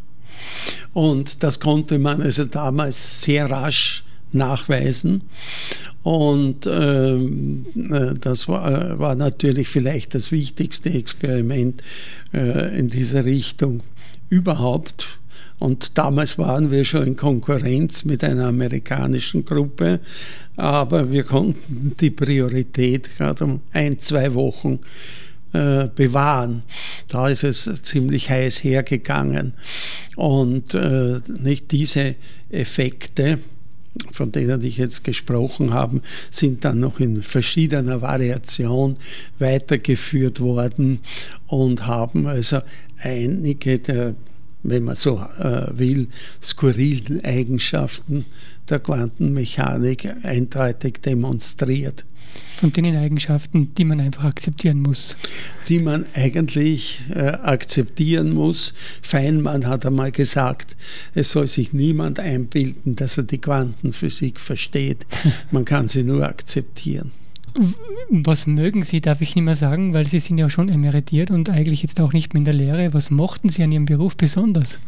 Und 0.93 1.43
das 1.43 1.61
konnte 1.61 1.99
man 1.99 2.23
also 2.23 2.45
damals 2.45 3.23
sehr 3.23 3.51
rasch 3.51 4.05
nachweisen. 4.33 5.23
Und 6.03 6.67
ähm, 6.67 7.67
äh, 7.91 8.15
das 8.21 8.49
war, 8.49 8.99
war, 8.99 9.15
natürlich 9.15 9.69
vielleicht 9.69 10.15
das 10.15 10.31
wichtigste 10.31 10.91
Experiment 10.91 11.83
äh, 12.33 12.79
in 12.79 12.89
dieser 12.89 13.25
Richtung 13.25 13.83
überhaupt. 14.29 15.19
Und 15.59 15.97
damals 15.99 16.39
waren 16.39 16.71
wir 16.71 16.85
schon 16.85 17.07
in 17.07 17.17
Konkurrenz 17.17 18.05
mit 18.05 18.23
einer 18.23 18.47
amerikanischen 18.47 19.45
Gruppe, 19.45 20.01
aber 20.57 21.11
wir 21.11 21.25
konnten 21.25 21.95
die 21.99 22.11
Priorität 22.11 23.17
gerade 23.17 23.45
um 23.45 23.61
ein, 23.73 23.99
zwei 23.99 24.35
Wochen 24.35 24.81
äh, 25.53 25.89
bewahren. 25.95 26.63
Da 27.09 27.29
ist 27.29 27.45
es 27.45 27.83
ziemlich 27.83 28.31
heiß 28.31 28.65
hergegangen. 28.65 29.55
Und 30.17 30.75
äh, 30.75 31.21
nicht 31.41 31.73
diese 31.73 32.17
Effekte, 32.51 33.39
von 34.13 34.33
denen 34.33 34.63
ich 34.63 34.77
jetzt 34.77 35.05
gesprochen 35.05 35.73
habe, 35.73 36.01
sind 36.31 36.65
dann 36.65 36.81
noch 36.81 37.01
in 37.01 37.23
verschiedener 37.23 38.03
Variation 38.03 38.95
weitergeführt 39.39 40.41
worden 40.41 41.01
und 41.47 41.87
haben 41.87 42.27
also 42.27 42.61
einige 42.99 43.79
der, 43.79 44.15
wenn 44.63 44.85
man 44.85 44.95
so 44.95 45.25
äh, 45.39 45.67
will, 45.79 46.09
skurrilen 46.43 47.25
Eigenschaften 47.25 48.27
der 48.69 48.81
Quantenmechanik 48.81 50.09
eindeutig 50.23 51.01
demonstriert 51.03 52.05
von 52.57 52.72
den 52.72 52.96
Eigenschaften, 52.96 53.75
die 53.75 53.85
man 53.85 54.01
einfach 54.01 54.25
akzeptieren 54.25 54.81
muss. 54.81 55.16
Die 55.68 55.79
man 55.79 56.07
eigentlich 56.14 57.03
äh, 57.14 57.29
akzeptieren 57.29 58.33
muss. 58.33 58.75
Feynman 59.03 59.66
hat 59.66 59.85
einmal 59.85 60.12
gesagt, 60.12 60.77
es 61.14 61.31
soll 61.31 61.49
sich 61.49 61.72
niemand 61.72 62.18
einbilden, 62.18 62.96
dass 62.96 63.18
er 63.18 63.25
die 63.25 63.38
Quantenphysik 63.38 64.40
versteht. 64.40 65.07
Man 65.51 65.64
kann 65.64 65.88
sie 65.88 66.03
nur 66.03 66.27
akzeptieren. 66.27 67.12
Was 68.11 68.46
mögen 68.46 68.85
Sie, 68.85 69.01
darf 69.01 69.22
ich 69.22 69.35
nicht 69.35 69.44
mehr 69.44 69.57
sagen, 69.57 69.94
weil 69.94 70.07
Sie 70.07 70.20
sind 70.20 70.37
ja 70.38 70.51
schon 70.51 70.68
emeritiert 70.68 71.31
und 71.31 71.49
eigentlich 71.49 71.83
jetzt 71.83 72.01
auch 72.01 72.12
nicht 72.12 72.35
mehr 72.35 72.40
in 72.40 72.44
der 72.44 72.55
Lehre. 72.55 72.92
Was 72.92 73.11
mochten 73.11 73.49
Sie 73.49 73.62
an 73.62 73.72
Ihrem 73.72 73.87
Beruf 73.87 74.16
besonders? 74.16 74.79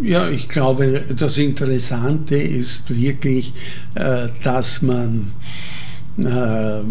Ja, 0.00 0.28
ich 0.30 0.48
glaube, 0.48 1.02
das 1.14 1.36
Interessante 1.36 2.36
ist 2.36 2.94
wirklich, 2.96 3.52
äh, 3.94 4.28
dass 4.42 4.80
man 4.80 5.32
äh, 6.18 6.78
äh, 6.80 6.82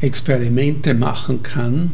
Experimente 0.00 0.94
machen 0.94 1.42
kann, 1.42 1.92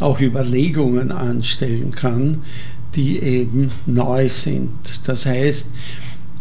auch 0.00 0.20
Überlegungen 0.20 1.12
anstellen 1.12 1.92
kann, 1.92 2.42
die 2.96 3.18
eben 3.20 3.70
neu 3.86 4.28
sind. 4.28 4.72
Das 5.06 5.26
heißt, 5.26 5.68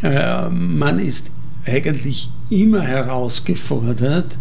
man 0.02 1.00
ist 1.00 1.32
eigentlich 1.65 2.30
immer 2.50 2.82
herausgefordert, 2.82 4.38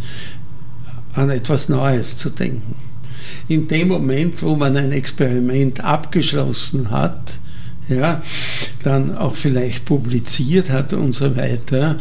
an 1.14 1.30
etwas 1.30 1.68
Neues 1.68 2.16
zu 2.16 2.30
denken. 2.30 2.74
In 3.48 3.68
dem 3.68 3.88
Moment, 3.88 4.42
wo 4.42 4.56
man 4.56 4.76
ein 4.76 4.92
Experiment 4.92 5.82
abgeschlossen 5.82 6.90
hat, 6.90 7.38
ja, 7.88 8.22
dann 8.82 9.16
auch 9.16 9.34
vielleicht 9.34 9.84
publiziert 9.84 10.70
hat 10.70 10.94
und 10.94 11.12
so 11.12 11.36
weiter, 11.36 11.96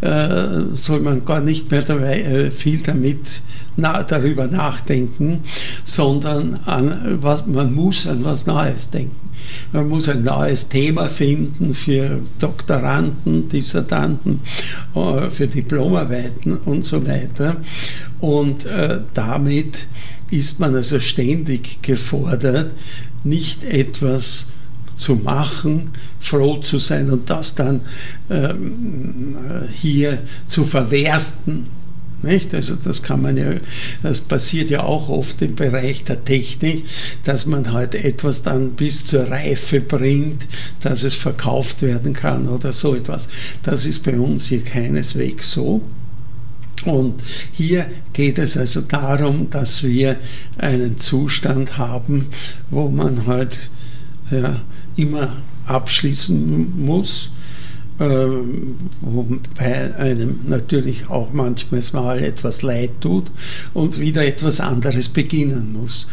äh, 0.00 0.74
soll 0.74 1.00
man 1.00 1.24
gar 1.24 1.40
nicht 1.40 1.70
mehr 1.70 1.82
dabei, 1.82 2.22
äh, 2.22 2.50
viel 2.50 2.78
damit 2.78 3.42
na, 3.76 4.02
darüber 4.02 4.46
nachdenken, 4.46 5.40
sondern 5.84 6.60
an 6.64 7.18
was, 7.20 7.46
man 7.46 7.74
muss 7.74 8.06
an 8.06 8.24
was 8.24 8.46
Neues 8.46 8.90
denken. 8.90 9.30
Man 9.72 9.88
muss 9.88 10.08
ein 10.08 10.22
neues 10.22 10.68
Thema 10.68 11.08
finden 11.08 11.74
für 11.74 12.20
Doktoranden, 12.38 13.48
Dissertanten, 13.48 14.40
äh, 14.94 15.30
für 15.30 15.46
Diplomarbeiten 15.46 16.58
und 16.58 16.82
so 16.82 17.06
weiter. 17.06 17.56
Und 18.20 18.66
äh, 18.66 19.00
damit 19.14 19.86
ist 20.30 20.60
man 20.60 20.74
also 20.74 21.00
ständig 21.00 21.82
gefordert, 21.82 22.72
nicht 23.24 23.64
etwas 23.64 24.46
zu 24.96 25.16
machen, 25.16 25.90
froh 26.20 26.58
zu 26.58 26.78
sein 26.78 27.10
und 27.10 27.30
das 27.30 27.54
dann 27.54 27.80
ähm, 28.28 29.34
hier 29.72 30.18
zu 30.46 30.64
verwerten. 30.64 31.66
Nicht? 32.22 32.54
Also 32.54 32.76
das 32.76 33.02
kann 33.02 33.22
man 33.22 33.38
ja, 33.38 33.46
das 34.02 34.20
passiert 34.20 34.68
ja 34.68 34.82
auch 34.82 35.08
oft 35.08 35.40
im 35.40 35.56
Bereich 35.56 36.04
der 36.04 36.22
Technik, 36.22 36.84
dass 37.24 37.46
man 37.46 37.72
halt 37.72 37.94
etwas 37.94 38.42
dann 38.42 38.72
bis 38.72 39.06
zur 39.06 39.30
Reife 39.30 39.80
bringt, 39.80 40.46
dass 40.82 41.02
es 41.02 41.14
verkauft 41.14 41.80
werden 41.80 42.12
kann 42.12 42.46
oder 42.46 42.74
so 42.74 42.94
etwas. 42.94 43.28
Das 43.62 43.86
ist 43.86 44.02
bei 44.02 44.18
uns 44.18 44.48
hier 44.48 44.62
keineswegs 44.62 45.52
so. 45.52 45.80
Und 46.84 47.22
hier 47.52 47.86
geht 48.12 48.38
es 48.38 48.56
also 48.56 48.80
darum, 48.80 49.50
dass 49.50 49.82
wir 49.82 50.16
einen 50.58 50.98
Zustand 50.98 51.76
haben, 51.78 52.28
wo 52.70 52.88
man 52.88 53.26
halt 53.26 53.70
ja, 54.30 54.60
immer 54.96 55.36
abschließen 55.66 56.84
muss, 56.84 57.30
wobei 58.00 59.94
einem 59.96 60.40
natürlich 60.46 61.10
auch 61.10 61.32
manchmal 61.34 61.82
mal 61.92 62.22
etwas 62.22 62.62
leid 62.62 62.92
tut 63.00 63.30
und 63.74 64.00
wieder 64.00 64.26
etwas 64.26 64.60
anderes 64.60 65.10
beginnen 65.10 65.74
muss. 65.74 66.06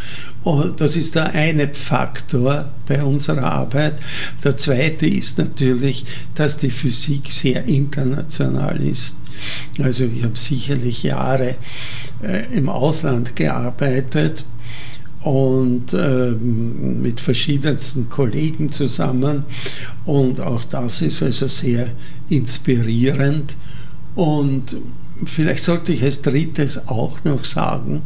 Und 0.44 0.82
das 0.82 0.98
ist 0.98 1.16
der 1.16 1.34
eine 1.34 1.70
Faktor 1.74 2.70
bei 2.88 3.02
unserer 3.02 3.52
Arbeit. 3.52 4.00
Der 4.44 4.58
zweite 4.58 5.08
ist 5.08 5.38
natürlich, 5.38 6.06
dass 6.36 6.58
die 6.58 6.72
Physik 6.72 7.32
sehr 7.32 7.64
international 7.66 8.82
ist. 8.82 9.16
Also 9.82 10.06
ich 10.06 10.24
habe 10.24 10.38
sicherlich 10.38 11.04
Jahre 11.04 11.56
äh, 12.22 12.54
im 12.54 12.68
Ausland 12.68 13.36
gearbeitet 13.36 14.44
und 15.28 15.92
äh, 15.92 16.32
mit 16.32 17.20
verschiedensten 17.20 18.10
Kollegen 18.10 18.72
zusammen. 18.72 19.44
Und 20.06 20.40
auch 20.40 20.64
das 20.64 21.02
ist 21.02 21.22
also 21.22 21.48
sehr 21.48 21.90
inspirierend. 22.30 23.58
Und 24.16 24.78
vielleicht 25.26 25.66
sollte 25.66 25.92
ich 25.92 26.02
als 26.02 26.22
drittes 26.22 26.88
auch 26.88 27.26
noch 27.26 27.44
sagen, 27.44 28.04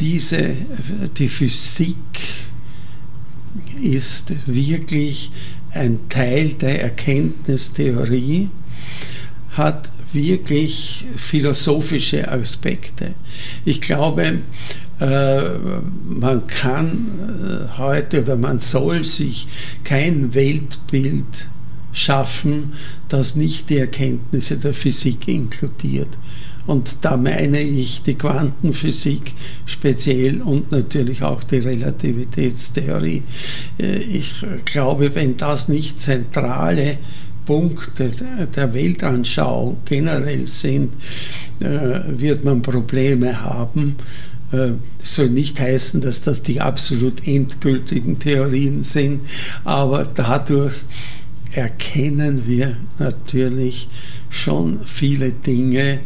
diese, 0.00 0.50
die 1.16 1.30
Physik 1.30 1.96
ist 3.82 4.34
wirklich 4.44 5.30
ein 5.70 6.10
Teil 6.10 6.50
der 6.50 6.82
Erkenntnistheorie, 6.82 8.50
hat 9.52 9.90
wirklich 10.12 11.06
philosophische 11.16 12.30
Aspekte. 12.30 13.14
Ich 13.64 13.80
glaube, 13.80 14.40
man 15.00 16.46
kann 16.46 17.08
äh, 17.18 17.78
heute 17.78 18.22
oder 18.22 18.36
man 18.36 18.58
soll 18.58 19.04
sich 19.04 19.48
kein 19.84 20.34
Weltbild 20.34 21.48
schaffen, 21.92 22.72
das 23.08 23.34
nicht 23.34 23.68
die 23.68 23.78
Erkenntnisse 23.78 24.58
der 24.58 24.74
Physik 24.74 25.28
inkludiert. 25.28 26.08
Und 26.66 26.98
da 27.00 27.16
meine 27.16 27.60
ich 27.60 28.02
die 28.02 28.14
Quantenphysik 28.14 29.34
speziell 29.66 30.40
und 30.40 30.70
natürlich 30.70 31.24
auch 31.24 31.42
die 31.42 31.58
Relativitätstheorie. 31.58 33.22
Äh, 33.80 33.96
ich 33.98 34.46
glaube, 34.64 35.14
wenn 35.14 35.36
das 35.36 35.68
nicht 35.68 36.00
zentrale 36.00 36.98
Punkte 37.44 38.12
der 38.54 38.72
Weltanschauung 38.72 39.78
generell 39.84 40.46
sind, 40.46 40.92
wird 41.58 42.44
man 42.44 42.62
Probleme 42.62 43.42
haben, 43.42 43.96
das 44.52 44.60
äh, 44.60 44.72
soll 45.02 45.30
nicht 45.30 45.58
heißen, 45.58 46.00
dass 46.00 46.20
das 46.20 46.42
die 46.42 46.60
absolut 46.60 47.26
endgültigen 47.26 48.18
Theorien 48.18 48.82
sind, 48.82 49.22
aber 49.64 50.04
dadurch 50.04 50.74
erkennen 51.50 52.46
wir 52.46 52.76
natürlich 52.98 53.88
schon 54.30 54.84
viele 54.84 55.32
Dinge, 55.32 56.00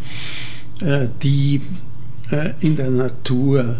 äh, 0.80 1.08
die 1.22 1.60
äh, 2.30 2.52
in 2.60 2.76
der 2.76 2.90
Natur 2.90 3.78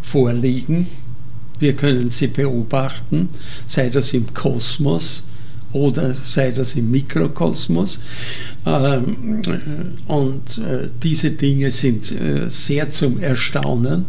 vorliegen. 0.00 0.86
Wir 1.58 1.74
können 1.74 2.10
sie 2.10 2.28
beobachten, 2.28 3.28
sei 3.66 3.88
das 3.88 4.12
im 4.12 4.32
Kosmos 4.32 5.24
oder 5.72 6.14
sei 6.14 6.50
das 6.50 6.74
im 6.74 6.90
Mikrokosmos. 6.90 7.98
Ähm, 8.66 9.42
und 10.06 10.58
äh, 10.58 10.88
diese 11.02 11.30
Dinge 11.32 11.70
sind 11.70 12.12
äh, 12.12 12.48
sehr 12.48 12.90
zum 12.90 13.20
Erstaunen, 13.20 14.04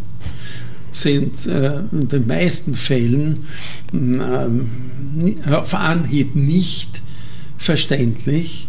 sind 0.91 1.45
äh, 1.47 1.80
in 1.91 2.08
den 2.10 2.28
meisten 2.28 2.76
Fällen 2.76 3.47
ähm, 3.93 4.69
auf 5.49 5.73
Anhieb 5.73 6.36
nicht 6.36 7.02
verständlich 7.58 8.67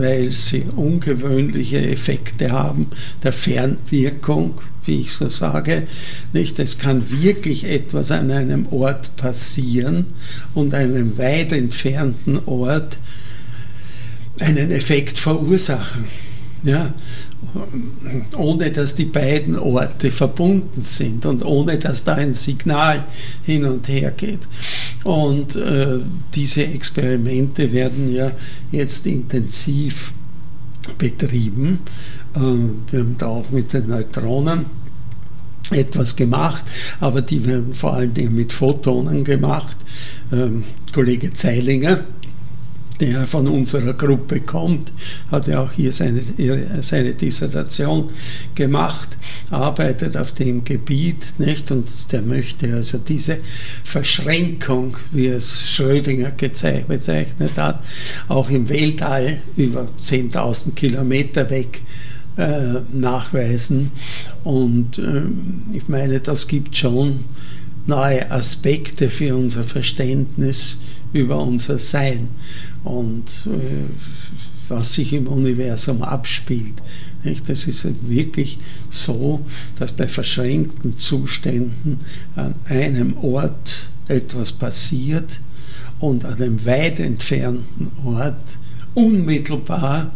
weil 0.00 0.30
sie 0.30 0.64
ungewöhnliche 0.74 1.86
Effekte 1.86 2.52
haben 2.52 2.88
der 3.22 3.32
Fernwirkung, 3.32 4.60
wie 4.84 5.00
ich 5.00 5.12
so 5.12 5.28
sage. 5.28 5.84
Nicht? 6.32 6.58
Es 6.58 6.78
kann 6.78 7.10
wirklich 7.10 7.64
etwas 7.64 8.10
an 8.10 8.30
einem 8.30 8.66
Ort 8.70 9.16
passieren 9.16 10.06
und 10.54 10.74
einem 10.74 11.18
weit 11.18 11.52
entfernten 11.52 12.38
Ort 12.46 12.98
einen 14.38 14.70
Effekt 14.70 15.18
verursachen. 15.18 16.04
Ja, 16.62 16.92
ohne 18.36 18.70
dass 18.70 18.94
die 18.94 19.04
beiden 19.04 19.58
Orte 19.58 20.10
verbunden 20.10 20.80
sind 20.80 21.26
und 21.26 21.44
ohne 21.44 21.78
dass 21.78 22.04
da 22.04 22.14
ein 22.14 22.32
Signal 22.32 23.04
hin 23.44 23.64
und 23.64 23.88
her 23.88 24.10
geht. 24.10 24.40
Und 25.04 25.56
äh, 25.56 25.98
diese 26.34 26.64
Experimente 26.64 27.72
werden 27.72 28.12
ja 28.12 28.32
jetzt 28.72 29.06
intensiv 29.06 30.12
betrieben. 30.98 31.80
Äh, 32.34 32.40
wir 32.90 33.00
haben 33.00 33.16
da 33.18 33.26
auch 33.26 33.50
mit 33.50 33.72
den 33.72 33.88
Neutronen 33.88 34.66
etwas 35.70 36.14
gemacht, 36.14 36.64
aber 37.00 37.22
die 37.22 37.44
werden 37.44 37.74
vor 37.74 37.94
allem 37.94 38.34
mit 38.34 38.52
Photonen 38.52 39.24
gemacht. 39.24 39.76
Ähm, 40.32 40.64
Kollege 40.92 41.32
Zeilinger 41.32 42.00
der 43.00 43.26
von 43.26 43.48
unserer 43.48 43.92
Gruppe 43.92 44.40
kommt, 44.40 44.92
hat 45.30 45.48
ja 45.48 45.60
auch 45.60 45.72
hier 45.72 45.92
seine, 45.92 46.22
seine 46.80 47.14
Dissertation 47.14 48.10
gemacht, 48.54 49.08
arbeitet 49.50 50.16
auf 50.16 50.32
dem 50.32 50.64
Gebiet, 50.64 51.34
nicht? 51.38 51.70
Und 51.70 52.12
der 52.12 52.22
möchte 52.22 52.72
also 52.74 52.98
diese 52.98 53.38
Verschränkung, 53.84 54.96
wie 55.12 55.26
es 55.26 55.70
Schrödinger 55.70 56.30
bezeichnet 56.30 57.56
hat, 57.56 57.82
auch 58.28 58.50
im 58.50 58.68
Weltall 58.68 59.38
über 59.56 59.86
10.000 60.00 60.74
Kilometer 60.74 61.50
weg 61.50 61.82
äh, 62.36 62.80
nachweisen. 62.92 63.92
Und 64.44 64.98
äh, 64.98 65.22
ich 65.72 65.88
meine, 65.88 66.20
das 66.20 66.48
gibt 66.48 66.76
schon 66.76 67.20
neue 67.86 68.30
Aspekte 68.30 69.10
für 69.10 69.36
unser 69.36 69.64
Verständnis 69.64 70.78
über 71.12 71.38
unser 71.40 71.78
Sein. 71.78 72.28
Und 72.86 73.46
äh, 73.46 73.90
was 74.68 74.94
sich 74.94 75.12
im 75.12 75.26
Universum 75.26 76.02
abspielt. 76.02 76.74
Nicht? 77.24 77.48
Das 77.48 77.64
ist 77.64 77.86
wirklich 78.08 78.58
so, 78.90 79.44
dass 79.78 79.92
bei 79.92 80.08
verschränkten 80.08 80.98
Zuständen 80.98 82.00
an 82.36 82.54
einem 82.68 83.16
Ort 83.18 83.90
etwas 84.08 84.52
passiert 84.52 85.40
und 85.98 86.24
an 86.24 86.34
einem 86.34 86.64
weit 86.64 87.00
entfernten 87.00 87.90
Ort 88.04 88.58
unmittelbar 88.94 90.12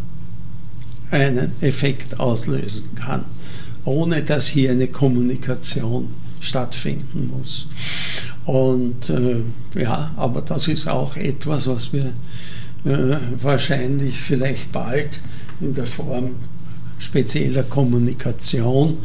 einen 1.10 1.52
Effekt 1.60 2.20
auslösen 2.20 2.94
kann, 2.94 3.24
ohne 3.84 4.22
dass 4.22 4.46
hier 4.46 4.70
eine 4.70 4.86
Kommunikation 4.86 6.08
stattfinden 6.40 7.30
muss. 7.36 7.66
Und 8.44 9.10
äh, 9.10 9.42
ja, 9.74 10.12
aber 10.16 10.40
das 10.40 10.68
ist 10.68 10.88
auch 10.88 11.16
etwas, 11.16 11.66
was 11.66 11.92
wir 11.92 12.12
äh, 12.84 13.16
wahrscheinlich 13.42 14.18
vielleicht 14.18 14.72
bald 14.72 15.20
in 15.60 15.74
der 15.74 15.86
Form 15.86 16.30
spezieller 16.98 17.62
Kommunikation 17.62 18.98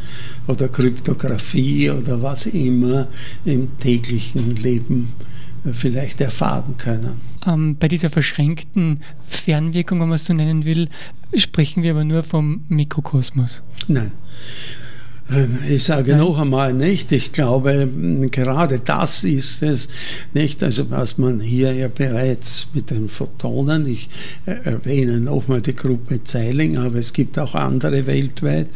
oder 0.46 0.68
Kryptographie 0.68 1.90
oder 1.90 2.22
was 2.22 2.46
immer 2.46 3.08
im 3.44 3.78
täglichen 3.78 4.56
Leben 4.56 5.12
äh, 5.64 5.72
vielleicht 5.72 6.20
erfahren 6.20 6.76
können. 6.76 7.20
Ähm, 7.46 7.76
bei 7.78 7.88
dieser 7.88 8.10
verschränkten 8.10 9.02
Fernwirkung, 9.28 10.00
wenn 10.00 10.08
man 10.08 10.16
es 10.16 10.24
so 10.24 10.34
nennen 10.34 10.64
will, 10.64 10.88
sprechen 11.34 11.82
wir 11.82 11.92
aber 11.92 12.04
nur 12.04 12.22
vom 12.22 12.64
Mikrokosmos. 12.68 13.62
Nein. 13.88 14.12
Ich 15.68 15.82
sage 15.82 16.12
Nein. 16.12 16.20
noch 16.20 16.38
einmal 16.38 16.72
nicht, 16.72 17.10
ich 17.10 17.32
glaube, 17.32 17.88
gerade 18.30 18.78
das 18.78 19.24
ist 19.24 19.60
es, 19.60 19.88
nicht? 20.32 20.62
Also, 20.62 20.88
was 20.90 21.18
man 21.18 21.40
hier 21.40 21.72
ja 21.72 21.88
bereits 21.88 22.68
mit 22.74 22.92
den 22.92 23.08
Photonen, 23.08 23.88
ich 23.88 24.08
äh, 24.46 24.52
erwähne 24.62 25.18
nochmal 25.18 25.62
die 25.62 25.74
Gruppe 25.74 26.22
Zeiling, 26.22 26.78
aber 26.78 26.98
es 26.98 27.12
gibt 27.12 27.40
auch 27.40 27.56
andere 27.56 28.06
weltweit, 28.06 28.68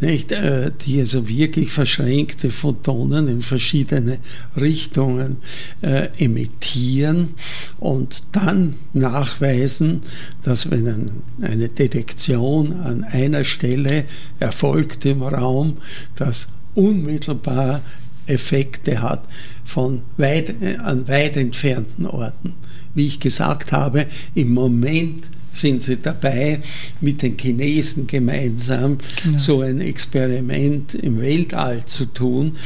nicht? 0.00 0.32
Äh, 0.32 0.70
die 0.84 1.00
also 1.00 1.28
wirklich 1.28 1.70
verschränkte 1.70 2.50
Photonen 2.50 3.28
in 3.28 3.42
verschiedene 3.42 4.18
Richtungen 4.58 5.38
äh, 5.80 6.08
emittieren 6.18 7.34
und 7.78 8.24
dann 8.32 8.74
nachweisen, 8.92 10.02
dass 10.42 10.70
wenn 10.70 11.10
eine 11.40 11.68
Detektion 11.68 12.80
an 12.80 13.04
einer 13.04 13.44
Stelle 13.44 14.04
erfolgt 14.38 15.04
im 15.04 15.22
Raum, 15.22 15.78
das 16.16 16.48
unmittelbar 16.74 17.82
Effekte 18.26 19.02
hat 19.02 19.26
von 19.64 20.02
weit, 20.16 20.54
an 20.78 21.08
weit 21.08 21.36
entfernten 21.36 22.06
Orten. 22.06 22.54
Wie 22.94 23.06
ich 23.06 23.20
gesagt 23.20 23.72
habe, 23.72 24.06
im 24.34 24.50
Moment 24.50 25.30
sind 25.52 25.82
sie 25.82 25.96
dabei, 25.96 26.60
mit 27.00 27.22
den 27.22 27.36
Chinesen 27.36 28.06
gemeinsam 28.06 28.98
genau. 29.22 29.38
so 29.38 29.60
ein 29.60 29.80
Experiment 29.80 30.94
im 30.94 31.20
Weltall 31.20 31.84
zu 31.86 32.06
tun. 32.06 32.56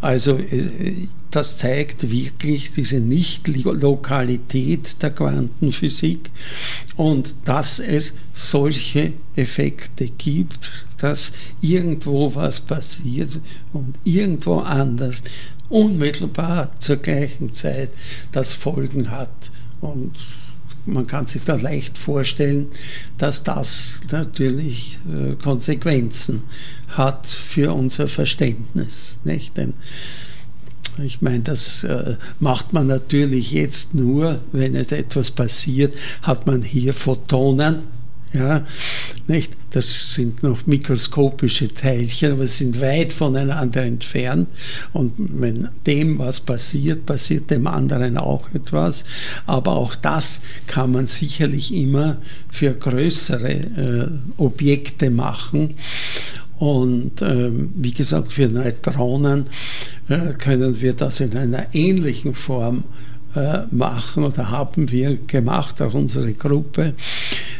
Also 0.00 0.38
das 1.30 1.56
zeigt 1.56 2.10
wirklich 2.10 2.72
diese 2.72 3.00
Nicht-Lokalität 3.00 5.02
der 5.02 5.10
Quantenphysik 5.10 6.30
und 6.96 7.34
dass 7.44 7.80
es 7.80 8.14
solche 8.32 9.12
Effekte 9.34 10.06
gibt, 10.06 10.86
dass 10.98 11.32
irgendwo 11.60 12.34
was 12.34 12.60
passiert 12.60 13.40
und 13.72 13.96
irgendwo 14.04 14.58
anders 14.58 15.22
unmittelbar 15.68 16.70
zur 16.78 16.96
gleichen 16.96 17.52
Zeit 17.52 17.90
das 18.32 18.52
Folgen 18.52 19.10
hat. 19.10 19.30
Und 19.80 20.12
man 20.86 21.06
kann 21.06 21.26
sich 21.26 21.42
da 21.42 21.56
leicht 21.56 21.98
vorstellen, 21.98 22.66
dass 23.18 23.42
das 23.42 24.00
natürlich 24.10 24.98
äh, 25.10 25.34
Konsequenzen 25.34 26.42
hat 26.88 27.26
für 27.26 27.72
unser 27.72 28.08
Verständnis. 28.08 29.18
Nicht? 29.24 29.56
Denn 29.56 29.74
ich 31.02 31.22
meine, 31.22 31.40
das 31.40 31.84
äh, 31.84 32.16
macht 32.38 32.72
man 32.72 32.86
natürlich 32.86 33.50
jetzt 33.50 33.94
nur, 33.94 34.40
wenn 34.52 34.76
es 34.76 34.92
etwas 34.92 35.30
passiert, 35.30 35.94
hat 36.22 36.46
man 36.46 36.62
hier 36.62 36.94
Photonen, 36.94 37.78
ja, 38.34 38.66
nicht? 39.28 39.52
Das 39.70 40.14
sind 40.14 40.42
noch 40.42 40.66
mikroskopische 40.66 41.72
Teilchen, 41.72 42.32
aber 42.32 42.46
sie 42.46 42.64
sind 42.64 42.80
weit 42.80 43.12
voneinander 43.12 43.82
entfernt. 43.82 44.48
Und 44.92 45.12
wenn 45.16 45.68
dem 45.86 46.18
was 46.18 46.40
passiert, 46.40 47.06
passiert 47.06 47.50
dem 47.50 47.66
anderen 47.66 48.18
auch 48.18 48.52
etwas. 48.52 49.04
Aber 49.46 49.76
auch 49.76 49.94
das 49.94 50.40
kann 50.66 50.92
man 50.92 51.06
sicherlich 51.06 51.72
immer 51.72 52.18
für 52.50 52.72
größere 52.72 53.52
äh, 53.52 54.08
Objekte 54.36 55.10
machen. 55.10 55.74
Und 56.58 57.22
ähm, 57.22 57.72
wie 57.76 57.92
gesagt, 57.92 58.32
für 58.32 58.48
Neutronen 58.48 59.46
äh, 60.08 60.34
können 60.38 60.80
wir 60.80 60.92
das 60.92 61.20
in 61.20 61.36
einer 61.36 61.66
ähnlichen 61.72 62.34
Form 62.34 62.84
äh, 63.34 63.62
machen 63.70 64.22
oder 64.22 64.50
haben 64.50 64.90
wir 64.90 65.16
gemacht, 65.16 65.82
auch 65.82 65.94
unsere 65.94 66.32
Gruppe 66.32 66.94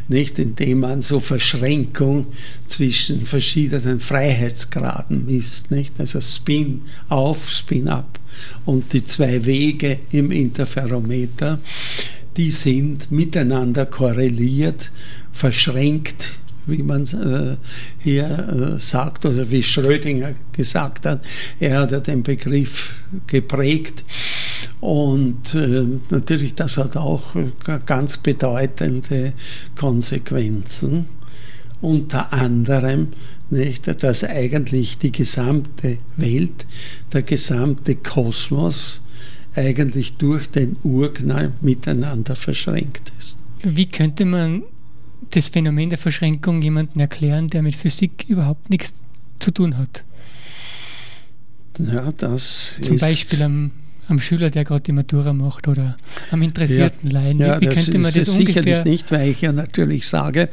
nicht 0.08 0.38
indem 0.38 0.80
man 0.80 1.02
so 1.02 1.20
Verschränkung 1.20 2.26
zwischen 2.66 3.26
verschiedenen 3.26 4.00
Freiheitsgraden 4.00 5.26
misst, 5.26 5.70
nicht? 5.70 5.94
Also 5.98 6.20
Spin 6.20 6.82
auf, 7.08 7.48
Spin 7.50 7.88
ab 7.88 8.18
und 8.64 8.92
die 8.92 9.04
zwei 9.04 9.44
Wege 9.44 10.00
im 10.10 10.30
Interferometer, 10.30 11.58
die 12.36 12.50
sind 12.50 13.10
miteinander 13.10 13.86
korreliert, 13.86 14.90
verschränkt 15.32 16.38
wie 16.66 16.82
man 16.82 17.02
äh, 17.02 17.56
hier 17.98 18.76
äh, 18.76 18.80
sagt 18.80 19.26
oder 19.26 19.50
wie 19.50 19.62
Schrödinger 19.62 20.34
gesagt 20.52 21.06
hat. 21.06 21.24
Er 21.60 21.80
hat 21.80 22.06
den 22.06 22.22
Begriff 22.22 22.96
geprägt 23.26 24.04
und 24.84 25.54
äh, 25.54 25.86
natürlich, 26.10 26.56
das 26.56 26.76
hat 26.76 26.98
auch 26.98 27.34
ganz 27.86 28.18
bedeutende 28.18 29.32
Konsequenzen. 29.76 31.06
Unter 31.80 32.34
anderem, 32.34 33.08
nicht, 33.48 34.02
dass 34.02 34.24
eigentlich 34.24 34.98
die 34.98 35.10
gesamte 35.10 35.96
Welt, 36.18 36.66
der 37.14 37.22
gesamte 37.22 37.96
Kosmos 37.96 39.00
eigentlich 39.54 40.18
durch 40.18 40.50
den 40.50 40.76
Urknall 40.82 41.52
miteinander 41.62 42.36
verschränkt 42.36 43.10
ist. 43.18 43.38
Wie 43.62 43.86
könnte 43.86 44.26
man 44.26 44.64
das 45.30 45.48
Phänomen 45.48 45.88
der 45.88 45.98
Verschränkung 45.98 46.60
jemandem 46.60 47.00
erklären, 47.00 47.48
der 47.48 47.62
mit 47.62 47.74
Physik 47.74 48.26
überhaupt 48.28 48.68
nichts 48.68 49.02
zu 49.38 49.50
tun 49.50 49.78
hat? 49.78 50.04
Ja, 51.78 52.12
das 52.12 52.74
Zum 52.82 52.98
Beispiel 52.98 53.40
am 53.40 53.70
am 54.08 54.20
Schüler, 54.20 54.50
der 54.50 54.64
gerade 54.64 54.82
die 54.82 54.92
Matura 54.92 55.32
macht 55.32 55.68
oder 55.68 55.96
am 56.30 56.42
interessierten 56.42 57.10
ja, 57.10 57.20
Laien? 57.20 57.38
Ja, 57.38 57.60
Wie 57.60 57.66
das 57.66 57.74
könnte 57.84 57.98
man 57.98 58.08
ist 58.08 58.16
das 58.16 58.34
sicherlich 58.34 58.84
nicht, 58.84 59.12
weil 59.12 59.30
ich 59.30 59.40
ja 59.40 59.52
natürlich 59.52 60.06
sage, 60.06 60.48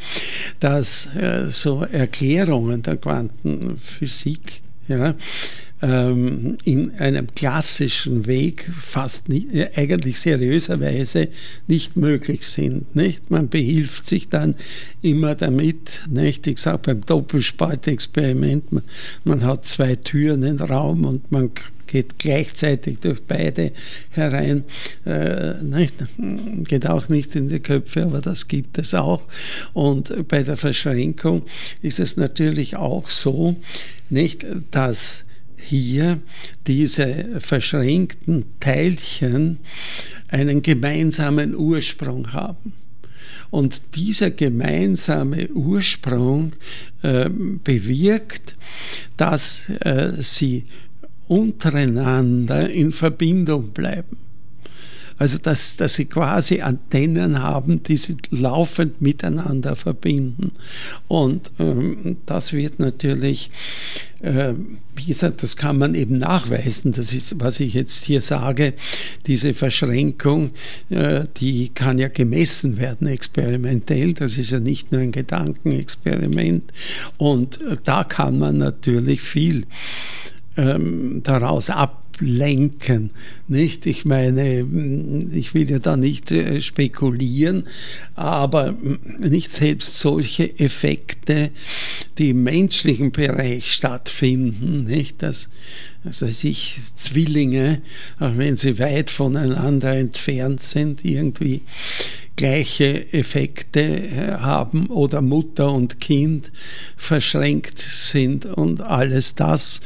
dass 0.60 1.10
äh, 1.16 1.50
so 1.50 1.84
Erklärungen 1.84 2.82
der 2.82 2.98
Quantenphysik 2.98 4.62
ja, 4.88 5.16
ähm, 5.82 6.58
in 6.64 6.92
einem 6.96 7.28
klassischen 7.28 8.28
Weg 8.28 8.70
fast 8.80 9.30
nie, 9.30 9.66
eigentlich 9.76 10.20
seriöserweise 10.20 11.30
nicht 11.68 11.98
möglich 11.98 12.46
sind. 12.46 12.96
Nicht? 12.96 13.32
Man 13.32 13.50
behilft 13.50 14.08
sich 14.08 14.30
dann 14.30 14.56
immer 15.02 15.36
damit. 15.36 16.04
Nicht? 16.10 16.46
Ich 16.48 16.60
sage 16.60 16.80
beim 16.84 17.02
Doppelspaltexperiment, 17.02 18.72
man, 18.72 18.84
man 19.24 19.44
hat 19.44 19.66
zwei 19.66 19.96
Türen 19.96 20.44
im 20.44 20.58
Raum 20.58 21.06
und 21.06 21.32
man 21.32 21.52
geht 21.92 22.18
gleichzeitig 22.20 23.00
durch 23.00 23.22
beide 23.24 23.74
herein. 24.12 24.64
Äh, 25.06 25.56
nicht, 25.62 25.96
geht 26.64 26.88
auch 26.88 27.10
nicht 27.10 27.36
in 27.36 27.50
die 27.50 27.60
Köpfe, 27.60 28.04
aber 28.06 28.22
das 28.22 28.48
gibt 28.48 28.78
es 28.78 28.94
auch. 28.94 29.22
Und 29.74 30.28
bei 30.30 30.42
der 30.44 30.56
Verschränkung 30.56 31.44
ist 31.82 32.00
es 32.00 32.16
natürlich 32.16 32.78
auch 32.78 33.10
so, 33.10 33.58
nicht, 34.10 34.46
dass 34.72 35.26
hier 35.58 36.20
diese 36.66 37.42
verschränkten 37.42 38.46
Teilchen 38.62 39.60
einen 40.30 40.62
gemeinsamen 40.62 41.56
Ursprung 41.56 42.32
haben. 42.32 42.74
Und 43.50 43.96
dieser 43.98 44.32
gemeinsame 44.32 45.50
Ursprung 45.50 46.54
äh, 47.02 47.30
bewirkt, 47.30 48.56
dass 49.18 49.68
äh, 49.82 50.12
sie 50.20 50.64
untereinander 51.32 52.70
in 52.70 52.92
Verbindung 52.92 53.70
bleiben. 53.70 54.18
Also 55.18 55.38
dass, 55.38 55.78
dass 55.78 55.94
sie 55.94 56.06
quasi 56.06 56.60
Antennen 56.62 57.42
haben, 57.42 57.84
die 57.84 57.96
sie 57.96 58.18
laufend 58.32 59.02
miteinander 59.02 59.76
verbinden. 59.78 60.52
Und 61.08 61.52
ähm, 61.60 62.18
das 62.26 62.52
wird 62.52 62.80
natürlich, 62.80 63.50
äh, 64.22 64.56
wie 64.96 65.06
gesagt, 65.06 65.44
das 65.44 65.56
kann 65.56 65.78
man 65.78 65.94
eben 65.94 66.18
nachweisen. 66.18 66.92
Das 66.92 67.14
ist, 67.14 67.40
was 67.40 67.60
ich 67.62 67.76
jetzt 67.76 68.04
hier 68.06 68.22
sage, 68.22 68.74
diese 69.28 69.54
Verschränkung, 69.54 70.52
äh, 70.90 71.26
die 71.38 71.70
kann 71.70 71.98
ja 71.98 72.10
gemessen 72.10 72.78
werden 72.78 73.08
experimentell. 73.08 74.14
Das 74.14 74.38
ist 74.38 74.50
ja 74.50 74.60
nicht 74.60 74.92
nur 74.92 75.02
ein 75.02 75.12
Gedankenexperiment. 75.12 76.74
Und 77.18 77.62
äh, 77.62 77.78
da 77.84 78.04
kann 78.04 78.40
man 78.40 78.58
natürlich 78.58 79.22
viel 79.22 79.68
ähm, 80.58 81.22
daraus 81.24 81.70
ablenken. 81.70 83.12
Nicht? 83.48 83.86
Ich 83.86 84.06
meine, 84.06 84.66
ich 85.32 85.54
will 85.54 85.70
ja 85.70 85.80
da 85.80 85.98
nicht 85.98 86.32
äh, 86.32 86.62
spekulieren, 86.62 87.68
aber 88.16 88.76
nicht 89.20 89.52
selbst 89.52 90.00
solche 90.00 90.60
Effekte, 90.60 91.52
die 92.18 92.32
im 92.32 92.44
menschlichen 92.44 93.12
Bereich 93.12 93.74
stattfinden, 93.74 94.86
nicht? 94.86 95.24
Dass, 95.24 95.50
also 96.04 96.28
sich 96.28 96.80
Zwillinge, 96.96 97.82
auch 98.20 98.38
wenn 98.38 98.56
sie 98.56 98.80
weit 98.80 99.10
voneinander 99.10 99.96
entfernt 99.96 100.62
sind, 100.62 101.06
irgendwie 101.06 101.62
gleiche 102.36 103.14
Effekte 103.14 103.82
äh, 103.82 104.32
haben 104.40 104.88
oder 104.88 105.22
Mutter 105.22 105.72
und 105.72 106.00
Kind 106.00 106.52
verschränkt 106.98 107.78
sind 107.78 108.46
und 108.46 108.82
alles 108.82 109.36
das 109.36 109.82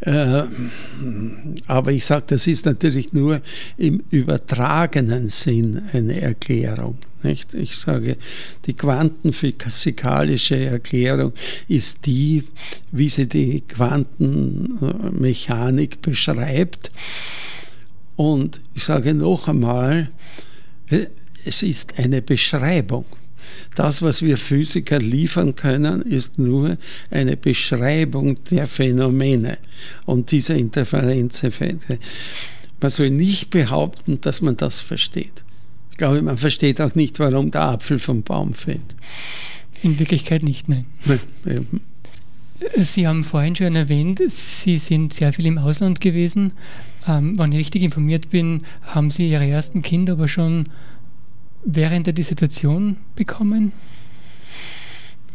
aber 0.00 1.90
ich 1.90 2.04
sage, 2.04 2.26
das 2.28 2.46
ist 2.46 2.66
natürlich 2.66 3.14
nur 3.14 3.40
im 3.78 4.04
übertragenen 4.10 5.30
Sinn 5.30 5.80
eine 5.92 6.20
Erklärung. 6.20 6.98
Nicht? 7.22 7.54
Ich 7.54 7.74
sage, 7.76 8.18
die 8.66 8.74
quantenphysikalische 8.74 10.66
Erklärung 10.66 11.32
ist 11.66 12.04
die, 12.04 12.44
wie 12.92 13.08
sie 13.08 13.26
die 13.26 13.62
Quantenmechanik 13.62 16.02
beschreibt. 16.02 16.90
Und 18.16 18.60
ich 18.74 18.84
sage 18.84 19.14
noch 19.14 19.48
einmal, 19.48 20.10
äh, 20.88 21.06
es 21.44 21.62
ist 21.62 21.98
eine 21.98 22.20
Beschreibung. 22.22 23.04
Das, 23.76 24.00
was 24.00 24.22
wir 24.22 24.38
Physiker 24.38 24.98
liefern 24.98 25.54
können, 25.54 26.00
ist 26.00 26.38
nur 26.38 26.78
eine 27.10 27.36
Beschreibung 27.36 28.42
der 28.44 28.66
Phänomene 28.66 29.58
und 30.06 30.32
dieser 30.32 30.56
Interferenzeffekte. 30.56 31.98
Man 32.80 32.90
soll 32.90 33.10
nicht 33.10 33.50
behaupten, 33.50 34.18
dass 34.22 34.40
man 34.40 34.56
das 34.56 34.80
versteht. 34.80 35.44
Ich 35.90 35.98
glaube, 35.98 36.22
man 36.22 36.38
versteht 36.38 36.80
auch 36.80 36.94
nicht, 36.94 37.18
warum 37.18 37.50
der 37.50 37.62
Apfel 37.62 37.98
vom 37.98 38.22
Baum 38.22 38.54
fällt. 38.54 38.94
In 39.82 39.98
Wirklichkeit 39.98 40.42
nicht, 40.42 40.70
nein. 40.70 40.86
Sie 42.82 43.06
haben 43.06 43.24
vorhin 43.24 43.56
schon 43.56 43.76
erwähnt, 43.76 44.22
Sie 44.28 44.78
sind 44.78 45.12
sehr 45.12 45.34
viel 45.34 45.44
im 45.44 45.58
Ausland 45.58 46.00
gewesen. 46.00 46.52
Ähm, 47.06 47.38
wenn 47.38 47.52
ich 47.52 47.58
richtig 47.58 47.82
informiert 47.82 48.30
bin, 48.30 48.62
haben 48.82 49.10
Sie 49.10 49.30
Ihre 49.30 49.46
ersten 49.46 49.82
Kinder 49.82 50.14
aber 50.14 50.28
schon 50.28 50.70
während 51.66 52.06
der 52.06 52.14
Dissertation 52.14 52.96
bekommen? 53.14 53.72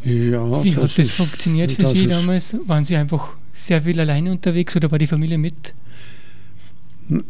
Ja. 0.04 0.64
Wie 0.64 0.76
hat 0.76 0.84
das 0.84 0.98
ist, 0.98 1.14
funktioniert 1.14 1.74
für 1.74 1.86
Sie 1.86 2.08
damals? 2.08 2.56
Waren 2.66 2.84
Sie 2.84 2.96
einfach 2.96 3.34
sehr 3.54 3.84
viel 3.84 4.00
alleine 4.00 4.32
unterwegs 4.32 4.76
oder 4.76 4.90
war 4.90 4.98
die 4.98 5.08
Familie 5.08 5.38
mit? 5.38 5.74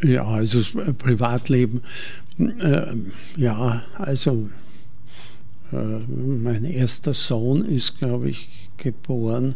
Ja, 0.03 0.25
also 0.25 0.59
das 0.59 0.95
Privatleben, 0.95 1.81
äh, 2.37 2.93
ja, 3.35 3.81
also 3.97 4.49
äh, 5.73 5.75
mein 5.75 6.63
erster 6.63 7.13
Sohn 7.13 7.65
ist, 7.65 7.97
glaube 7.97 8.29
ich, 8.29 8.69
geboren 8.77 9.55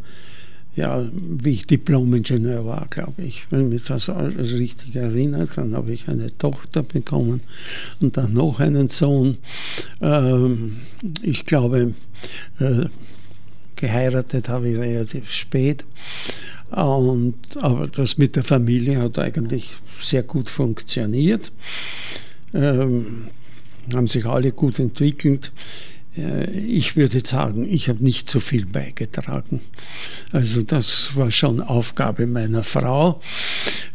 ja, 0.75 1.07
wie 1.13 1.51
ich 1.51 1.67
Diplom-Ingenieur 1.67 2.65
war, 2.65 2.87
glaube 2.89 3.21
ich. 3.21 3.47
Wenn 3.49 3.69
mich 3.69 3.85
das 3.85 4.09
alles 4.09 4.53
richtig 4.53 4.95
erinnert, 4.95 5.51
dann 5.55 5.73
habe 5.73 5.93
ich 5.93 6.09
eine 6.09 6.37
Tochter 6.37 6.83
bekommen 6.83 7.41
und 8.01 8.17
dann 8.17 8.33
noch 8.33 8.59
einen 8.59 8.89
Sohn. 8.89 9.37
Ähm, 10.01 10.77
ich 11.21 11.45
glaube, 11.45 11.93
äh, 12.59 12.85
geheiratet 13.75 14.49
habe 14.49 14.69
ich 14.69 14.77
relativ 14.77 15.31
spät. 15.31 15.85
Und, 16.71 17.35
aber 17.61 17.87
das 17.87 18.17
mit 18.17 18.35
der 18.35 18.43
Familie 18.43 18.99
hat 19.01 19.17
eigentlich 19.17 19.77
sehr 19.99 20.23
gut 20.23 20.49
funktioniert. 20.49 21.51
Ähm, 22.53 23.27
haben 23.93 24.07
sich 24.07 24.25
alle 24.25 24.51
gut 24.51 24.79
entwickelt. 24.79 25.51
Äh, 26.17 26.49
ich 26.51 26.95
würde 26.95 27.21
sagen, 27.25 27.67
ich 27.67 27.89
habe 27.89 28.03
nicht 28.03 28.29
so 28.29 28.39
viel 28.39 28.65
beigetragen. 28.65 29.61
Also 30.31 30.61
das 30.61 31.15
war 31.15 31.31
schon 31.31 31.61
Aufgabe 31.61 32.27
meiner 32.27 32.63
Frau. 32.63 33.21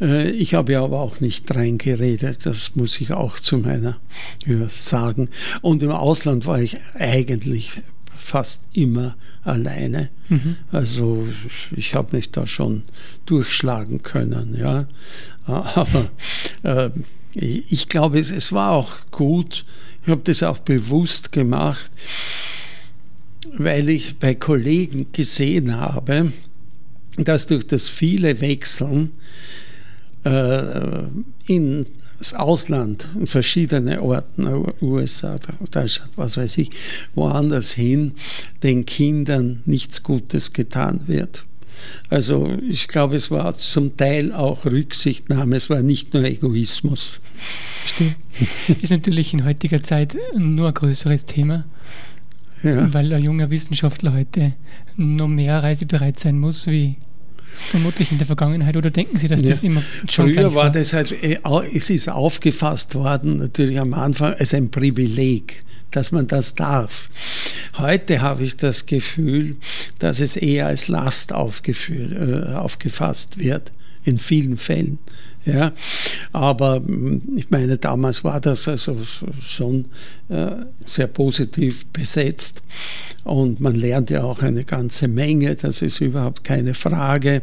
Äh, 0.00 0.30
ich 0.30 0.54
habe 0.54 0.72
ja 0.72 0.84
aber 0.84 1.00
auch 1.00 1.20
nicht 1.20 1.54
reingeredet, 1.54 2.46
das 2.46 2.76
muss 2.76 3.00
ich 3.00 3.12
auch 3.12 3.40
zu 3.40 3.58
meiner 3.58 3.98
ja, 4.46 4.68
sagen. 4.68 5.28
Und 5.62 5.82
im 5.82 5.90
Ausland 5.90 6.46
war 6.46 6.60
ich 6.60 6.78
eigentlich 6.94 7.80
fast 8.16 8.64
immer 8.74 9.16
alleine. 9.42 10.10
Mhm. 10.28 10.56
Also 10.70 11.26
ich 11.74 11.94
habe 11.94 12.16
mich 12.16 12.30
da 12.30 12.46
schon 12.46 12.82
durchschlagen 13.26 14.02
können. 14.02 14.56
Ja. 14.58 14.86
Aber 15.46 16.10
äh, 16.62 16.90
ich 17.34 17.88
glaube, 17.88 18.18
es, 18.18 18.30
es 18.30 18.52
war 18.52 18.72
auch 18.72 18.92
gut, 19.10 19.64
ich 20.02 20.08
habe 20.08 20.22
das 20.24 20.42
auch 20.42 20.58
bewusst 20.58 21.32
gemacht, 21.32 21.90
weil 23.56 23.88
ich 23.88 24.18
bei 24.18 24.34
Kollegen 24.34 25.12
gesehen 25.12 25.76
habe, 25.76 26.32
dass 27.16 27.46
durch 27.46 27.66
das 27.66 27.88
viele 27.88 28.40
Wechseln 28.40 29.12
äh, 30.24 31.02
ins 31.48 32.34
Ausland, 32.34 33.08
in 33.18 33.26
verschiedene 33.26 34.02
Orten, 34.02 34.46
USA, 34.80 35.36
Deutschland, 35.70 36.10
was 36.16 36.36
weiß 36.36 36.58
ich, 36.58 36.70
woanders 37.14 37.72
hin, 37.72 38.12
den 38.62 38.86
Kindern 38.86 39.62
nichts 39.64 40.02
Gutes 40.02 40.52
getan 40.52 41.00
wird. 41.06 41.44
Also 42.08 42.50
ich 42.68 42.88
glaube, 42.88 43.16
es 43.16 43.30
war 43.30 43.56
zum 43.56 43.96
Teil 43.96 44.32
auch 44.32 44.64
Rücksichtnahme, 44.64 45.56
es 45.56 45.70
war 45.70 45.82
nicht 45.82 46.14
nur 46.14 46.24
Egoismus. 46.24 47.20
Stimmt. 47.86 48.16
Ist 48.82 48.90
natürlich 48.90 49.32
in 49.32 49.44
heutiger 49.44 49.82
Zeit 49.82 50.16
nur 50.36 50.68
ein 50.68 50.74
größeres 50.74 51.26
Thema, 51.26 51.64
ja. 52.62 52.92
weil 52.92 53.12
ein 53.12 53.22
junger 53.22 53.50
Wissenschaftler 53.50 54.12
heute 54.12 54.54
noch 54.96 55.28
mehr 55.28 55.62
reisebereit 55.62 56.18
sein 56.18 56.38
muss 56.38 56.66
wie 56.66 56.96
vermutlich 57.56 58.12
in 58.12 58.18
der 58.18 58.26
Vergangenheit 58.26 58.76
oder 58.76 58.90
denken 58.90 59.18
Sie, 59.18 59.28
dass 59.28 59.42
ja. 59.42 59.50
das 59.50 59.62
immer 59.62 59.82
schon 60.08 60.32
Früher 60.32 60.54
war, 60.54 60.64
war 60.64 60.70
das 60.70 60.92
halt, 60.92 61.12
äh, 61.22 61.38
es 61.72 61.90
ist 61.90 62.08
aufgefasst 62.08 62.94
worden, 62.94 63.38
natürlich 63.38 63.80
am 63.80 63.94
Anfang 63.94 64.34
als 64.34 64.54
ein 64.54 64.70
Privileg 64.70 65.64
dass 65.90 66.12
man 66.12 66.26
das 66.26 66.54
darf. 66.54 67.08
Heute 67.78 68.20
habe 68.20 68.44
ich 68.44 68.56
das 68.56 68.86
Gefühl, 68.86 69.56
dass 69.98 70.20
es 70.20 70.36
eher 70.36 70.66
als 70.66 70.88
Last 70.88 71.32
äh, 71.32 71.34
aufgefasst 72.54 73.38
wird, 73.38 73.72
in 74.04 74.18
vielen 74.18 74.56
Fällen. 74.56 74.98
Ja, 75.46 75.72
aber 76.32 76.76
hm, 76.76 77.22
ich 77.36 77.48
meine, 77.48 77.78
damals 77.78 78.24
war 78.24 78.40
das 78.40 78.68
also 78.68 78.98
schon 79.42 79.86
äh, 80.28 80.50
sehr 80.84 81.06
positiv 81.06 81.86
besetzt 81.86 82.62
und 83.24 83.58
man 83.58 83.74
lernt 83.74 84.10
ja 84.10 84.22
auch 84.22 84.42
eine 84.42 84.64
ganze 84.64 85.08
Menge, 85.08 85.56
das 85.56 85.80
ist 85.80 86.00
überhaupt 86.00 86.44
keine 86.44 86.74
Frage. 86.74 87.42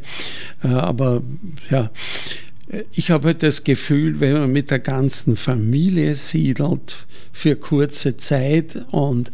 Äh, 0.64 0.68
aber 0.68 1.24
ja, 1.72 1.90
ich 2.92 3.12
habe 3.12 3.34
das 3.34 3.64
Gefühl, 3.64 4.20
wenn 4.20 4.34
man 4.34 4.52
mit 4.52 4.72
der 4.72 4.80
ganzen 4.80 5.38
Familie 5.38 6.16
siedelt 6.16 7.08
für 7.32 7.56
kurze 7.56 8.18
Zeit 8.18 8.78
und 8.92 9.32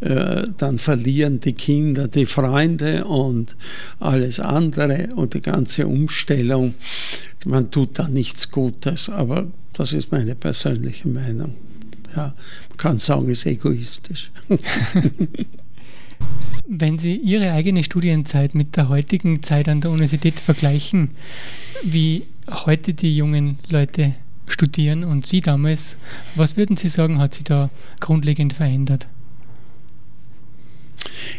äh, 0.00 0.44
dann 0.56 0.78
verlieren 0.78 1.40
die 1.40 1.54
Kinder 1.54 2.06
die 2.06 2.26
Freunde 2.26 3.04
und 3.06 3.56
alles 3.98 4.38
andere 4.38 5.08
und 5.16 5.34
die 5.34 5.40
ganze 5.40 5.86
Umstellung, 5.88 6.74
man 7.44 7.70
tut 7.70 7.98
da 7.98 8.08
nichts 8.08 8.50
Gutes, 8.50 9.08
aber 9.08 9.46
das 9.72 9.92
ist 9.92 10.12
meine 10.12 10.34
persönliche 10.34 11.08
Meinung. 11.08 11.54
Ja, 12.14 12.34
man 12.68 12.76
kann 12.76 12.98
sagen, 12.98 13.30
es 13.30 13.40
ist 13.40 13.46
egoistisch. 13.46 14.30
Wenn 16.68 16.98
Sie 16.98 17.16
Ihre 17.16 17.52
eigene 17.52 17.84
Studienzeit 17.84 18.54
mit 18.54 18.76
der 18.76 18.88
heutigen 18.88 19.42
Zeit 19.42 19.68
an 19.68 19.80
der 19.80 19.90
Universität 19.90 20.40
vergleichen, 20.40 21.10
wie 21.82 22.22
heute 22.48 22.94
die 22.94 23.16
jungen 23.16 23.58
Leute 23.68 24.14
studieren 24.46 25.04
und 25.04 25.26
Sie 25.26 25.40
damals, 25.40 25.96
was 26.34 26.56
würden 26.56 26.76
Sie 26.76 26.88
sagen, 26.88 27.18
hat 27.18 27.34
sich 27.34 27.44
da 27.44 27.70
grundlegend 28.00 28.52
verändert? 28.52 29.06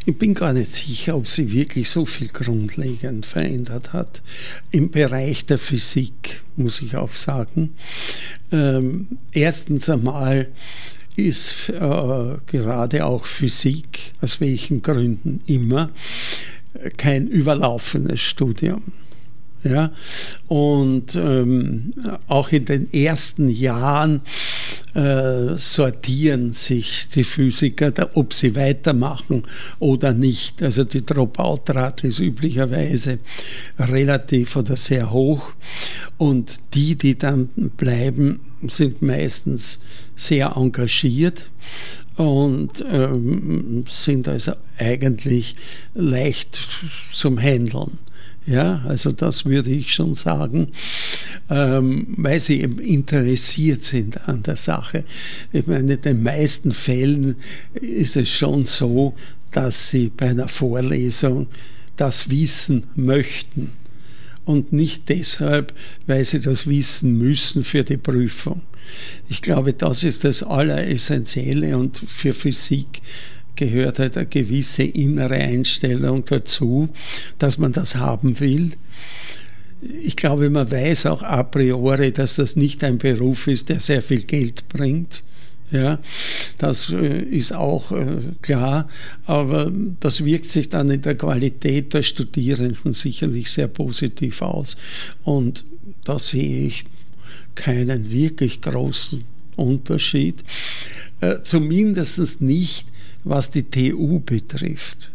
Ich 0.06 0.18
bin 0.18 0.34
gar 0.34 0.54
nicht 0.54 0.72
sicher, 0.72 1.16
ob 1.16 1.28
sie 1.28 1.52
wirklich 1.52 1.90
so 1.90 2.06
viel 2.06 2.30
grundlegend 2.30 3.26
verändert 3.26 3.94
hat. 3.94 4.22
Im 4.72 4.90
Bereich 4.90 5.46
der 5.46 5.58
Physik, 5.58 6.44
muss 6.56 6.82
ich 6.82 6.96
auch 6.96 7.14
sagen. 7.14 7.76
Ähm, 8.52 9.08
erstens 9.32 9.90
einmal 9.90 10.48
ist 11.16 11.70
äh, 11.70 12.36
gerade 12.46 13.06
auch 13.06 13.26
Physik, 13.26 14.14
aus 14.22 14.40
welchen 14.40 14.82
Gründen 14.82 15.42
immer, 15.48 15.90
kein 16.98 17.28
überlaufenes 17.28 18.22
Studium. 18.22 18.84
Ja? 19.64 19.92
Und 20.48 21.16
ähm, 21.16 21.94
auch 22.28 22.52
in 22.52 22.66
den 22.66 22.92
ersten 22.94 23.50
Jahren 23.50 24.22
äh, 24.94 25.58
sortieren 25.58 26.54
sich 26.54 27.10
die 27.10 27.24
Physiker, 27.24 27.94
ob 28.16 28.34
sie 28.34 28.56
weitermachen 28.56 29.44
oder 29.80 30.14
nicht. 30.14 30.64
Also 30.64 30.84
die 30.84 31.06
Dropout-Rate 31.06 32.08
ist 32.08 32.20
üblicherweise 32.20 33.20
relativ 33.78 34.56
oder 34.56 34.76
sehr 34.76 35.12
hoch. 35.12 35.54
Und 36.18 36.60
die, 36.74 36.96
die 36.96 37.18
dann 37.18 37.50
bleiben, 37.78 38.40
sind 38.68 39.02
meistens 39.02 39.80
sehr 40.16 40.54
engagiert 40.56 41.46
und 42.16 42.84
ähm, 42.92 43.86
sind 43.88 44.28
also 44.28 44.54
eigentlich 44.80 45.56
leicht 45.94 46.60
zum 47.14 47.40
Handeln. 47.40 48.00
Ja, 48.48 48.82
also 48.88 49.12
das 49.12 49.44
würde 49.44 49.72
ich 49.72 49.94
schon 49.94 50.14
sagen, 50.14 50.70
ähm, 51.50 52.08
weil 52.16 52.40
sie 52.40 52.62
eben 52.62 52.80
interessiert 52.80 53.84
sind 53.84 54.26
an 54.30 54.42
der 54.42 54.56
Sache. 54.56 55.04
Ich 55.52 55.68
meine, 55.68 55.96
in 55.96 56.02
den 56.02 56.24
meisten 56.24 56.72
Fällen 56.72 57.36
ist 57.74 58.16
es 58.16 58.30
schon 58.30 58.66
so, 58.66 59.16
dass 59.52 59.90
sie 59.90 60.14
bei 60.16 60.30
einer 60.30 60.48
Vorlesung 60.48 61.48
das 61.98 62.30
wissen 62.30 62.86
möchten 62.96 63.72
und 64.46 64.72
nicht 64.72 65.10
deshalb, 65.10 65.74
weil 66.06 66.24
sie 66.24 66.40
das 66.40 66.68
wissen 66.68 67.18
müssen 67.18 67.66
für 67.66 67.84
die 67.84 67.98
Prüfung. 67.98 68.62
Ich 69.28 69.42
glaube, 69.42 69.74
das 69.74 70.06
ist 70.06 70.24
das 70.24 70.42
Alleressentielle 70.42 71.78
und 71.78 72.02
für 72.08 72.32
Physik 72.32 73.02
gehört 73.58 74.00
halt 74.00 74.16
eine 74.16 74.28
gewisse 74.28 74.84
innere 74.84 75.36
Einstellung 75.36 76.24
dazu, 76.24 76.88
dass 77.40 77.58
man 77.58 77.74
das 77.74 77.96
haben 77.96 78.40
will. 78.40 78.72
Ich 80.02 80.16
glaube, 80.16 80.50
man 80.50 80.72
weiß 80.72 81.08
auch 81.08 81.22
a 81.22 81.44
priori, 81.44 82.12
dass 82.14 82.36
das 82.36 82.56
nicht 82.56 82.84
ein 82.84 82.98
Beruf 82.98 83.48
ist, 83.48 83.70
der 83.70 83.80
sehr 83.82 84.02
viel 84.02 84.24
Geld 84.24 84.70
bringt. 84.70 85.24
Ja, 85.70 86.00
das 86.60 86.90
äh, 86.92 87.24
ist 87.24 87.52
auch 87.52 87.92
äh, 87.92 88.06
klar, 88.42 88.88
aber 89.26 89.70
das 90.00 90.24
wirkt 90.24 90.50
sich 90.50 90.70
dann 90.70 90.90
in 90.90 91.02
der 91.02 91.16
Qualität 91.16 91.94
der 91.94 92.04
Studierenden 92.04 92.94
sicherlich 92.94 93.52
sehr 93.52 93.68
positiv 93.68 94.42
aus. 94.42 94.78
Und 95.26 95.66
da 96.06 96.20
sehe 96.20 96.68
ich 96.68 96.86
keinen 97.54 98.12
wirklich 98.12 98.62
großen 98.62 99.26
Unterschied, 99.58 100.42
äh, 101.20 101.42
zumindest 101.44 102.40
nicht 102.40 102.88
was 103.24 103.52
die 103.52 103.64
TU 103.64 104.20
betrifft. 104.20 105.12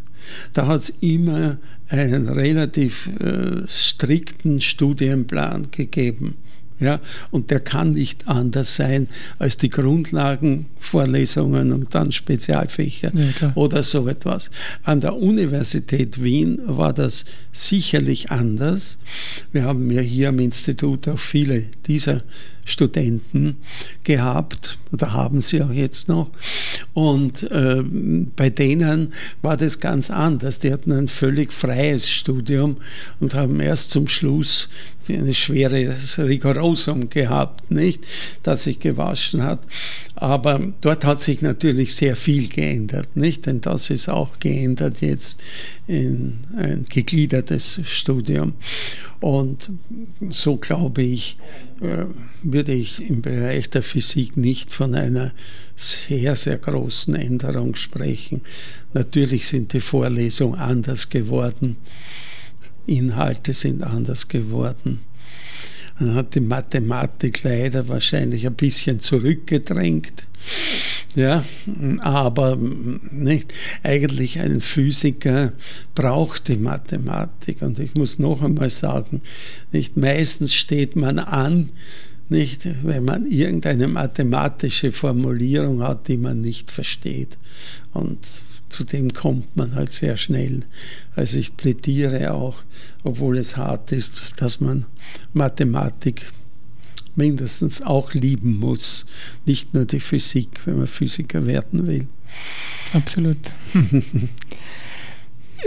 Da 0.53 0.66
hat 0.66 0.82
es 0.82 0.92
immer 1.00 1.59
einen 1.88 2.28
relativ 2.28 3.09
äh, 3.20 3.66
strikten 3.66 4.61
Studienplan 4.61 5.68
gegeben. 5.70 6.36
Ja, 6.80 7.00
und 7.30 7.53
der 7.53 7.61
kann 7.61 7.92
nicht 7.92 8.26
anders 8.26 8.74
sein 8.74 9.07
als 9.38 9.57
die 9.57 9.70
Grundlagenvorlesungen 9.70 11.72
und 11.72 11.94
dann 11.94 12.11
Spezialfächer 12.11 13.12
ja, 13.14 13.53
oder 13.55 13.84
so 13.84 14.09
etwas. 14.09 14.50
An 14.82 15.00
der 15.00 15.14
Universität 15.14 16.24
Wien 16.24 16.61
war 16.64 16.92
das 16.92 17.24
sicherlich 17.53 18.32
anders. 18.32 18.98
Wir 19.53 19.62
haben 19.62 19.92
ja 19.92 20.00
hier 20.00 20.30
am 20.30 20.40
Institut 20.40 21.07
auch 21.07 21.20
viele 21.20 21.66
dieser 21.86 22.22
Studenten 22.64 23.56
gehabt 24.04 24.78
oder 24.92 25.12
haben 25.12 25.40
sie 25.40 25.62
auch 25.62 25.72
jetzt 25.72 26.08
noch. 26.08 26.30
Und 26.92 27.50
äh, 27.50 27.82
bei 27.82 28.50
denen 28.50 29.12
war 29.40 29.56
das 29.56 29.80
ganz 29.80 30.10
anders. 30.10 30.58
Die 30.58 30.72
hatten 30.72 30.92
ein 30.92 31.08
völlig 31.08 31.52
freies 31.52 32.10
Studium 32.10 32.76
und 33.20 33.34
haben 33.34 33.58
erst 33.60 33.90
zum 33.90 34.06
Schluss 34.06 34.68
ein 35.08 35.34
schweres 35.34 36.18
Rigorosum 36.18 37.10
gehabt, 37.10 37.70
nicht, 37.70 38.06
das 38.42 38.64
sich 38.64 38.78
gewaschen 38.78 39.42
hat. 39.42 39.66
Aber 40.14 40.60
dort 40.80 41.04
hat 41.04 41.20
sich 41.20 41.42
natürlich 41.42 41.94
sehr 41.94 42.14
viel 42.14 42.48
geändert, 42.48 43.16
nicht? 43.16 43.46
Denn 43.46 43.60
das 43.60 43.90
ist 43.90 44.08
auch 44.08 44.38
geändert 44.38 45.00
jetzt 45.00 45.40
in 45.86 46.38
ein 46.56 46.86
gegliedertes 46.88 47.80
Studium. 47.84 48.54
Und 49.20 49.70
so 50.30 50.56
glaube 50.56 51.02
ich, 51.02 51.38
würde 52.42 52.72
ich 52.72 53.08
im 53.08 53.22
Bereich 53.22 53.70
der 53.70 53.82
Physik 53.82 54.36
nicht 54.36 54.72
von 54.72 54.94
einer 54.94 55.32
sehr, 55.74 56.36
sehr 56.36 56.58
großen 56.58 57.14
Änderung 57.14 57.74
sprechen. 57.74 58.42
Natürlich 58.92 59.48
sind 59.48 59.72
die 59.72 59.80
Vorlesungen 59.80 60.58
anders 60.58 61.08
geworden, 61.08 61.76
Inhalte 62.86 63.54
sind 63.54 63.82
anders 63.82 64.28
geworden. 64.28 65.00
Man 65.98 66.14
hat 66.14 66.34
die 66.34 66.40
Mathematik 66.40 67.42
leider 67.42 67.86
wahrscheinlich 67.88 68.46
ein 68.46 68.54
bisschen 68.54 68.98
zurückgedrängt. 68.98 70.26
Ja, 71.14 71.44
aber 71.98 72.56
nicht, 72.56 73.52
eigentlich 73.82 74.40
ein 74.40 74.60
Physiker 74.62 75.52
braucht 75.94 76.48
die 76.48 76.56
Mathematik. 76.56 77.60
Und 77.60 77.78
ich 77.78 77.94
muss 77.94 78.18
noch 78.18 78.40
einmal 78.40 78.70
sagen, 78.70 79.20
nicht 79.72 79.96
meistens 79.96 80.54
steht 80.54 80.96
man 80.96 81.18
an, 81.18 81.70
nicht, 82.30 82.66
wenn 82.82 83.04
man 83.04 83.26
irgendeine 83.26 83.88
mathematische 83.88 84.90
Formulierung 84.90 85.82
hat, 85.82 86.08
die 86.08 86.16
man 86.16 86.40
nicht 86.40 86.70
versteht. 86.70 87.36
Und 87.92 88.26
zu 88.70 88.84
dem 88.84 89.12
kommt 89.12 89.54
man 89.54 89.74
halt 89.74 89.92
sehr 89.92 90.16
schnell. 90.16 90.62
Also 91.14 91.36
ich 91.36 91.58
plädiere 91.58 92.32
auch, 92.32 92.62
obwohl 93.02 93.36
es 93.36 93.58
hart 93.58 93.92
ist, 93.92 94.40
dass 94.40 94.60
man 94.60 94.86
Mathematik 95.34 96.32
mindestens 97.16 97.82
auch 97.82 98.14
lieben 98.14 98.58
muss. 98.58 99.06
Nicht 99.46 99.74
nur 99.74 99.84
die 99.84 100.00
Physik, 100.00 100.48
wenn 100.64 100.78
man 100.78 100.86
Physiker 100.86 101.46
werden 101.46 101.86
will. 101.86 102.06
Absolut. 102.92 103.38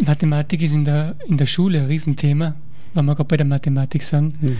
Mathematik 0.06 0.62
ist 0.62 0.74
in 0.74 0.86
der, 0.86 1.16
in 1.28 1.38
der 1.38 1.46
Schule 1.46 1.80
ein 1.80 1.86
Riesenthema, 1.86 2.56
wenn 2.94 3.06
wir 3.06 3.16
gerade 3.16 3.28
bei 3.28 3.38
der 3.38 3.46
Mathematik 3.46 4.04
sind. 4.04 4.36
Hm. 4.42 4.58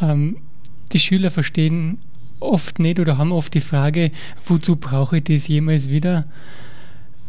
Ähm, 0.00 0.36
die 0.92 1.00
Schüler 1.00 1.30
verstehen 1.30 1.98
oft 2.40 2.78
nicht 2.78 2.98
oder 2.98 3.18
haben 3.18 3.32
oft 3.32 3.54
die 3.54 3.60
Frage, 3.60 4.10
wozu 4.46 4.76
brauche 4.76 5.18
ich 5.18 5.24
das 5.24 5.48
jemals 5.48 5.88
wieder? 5.88 6.26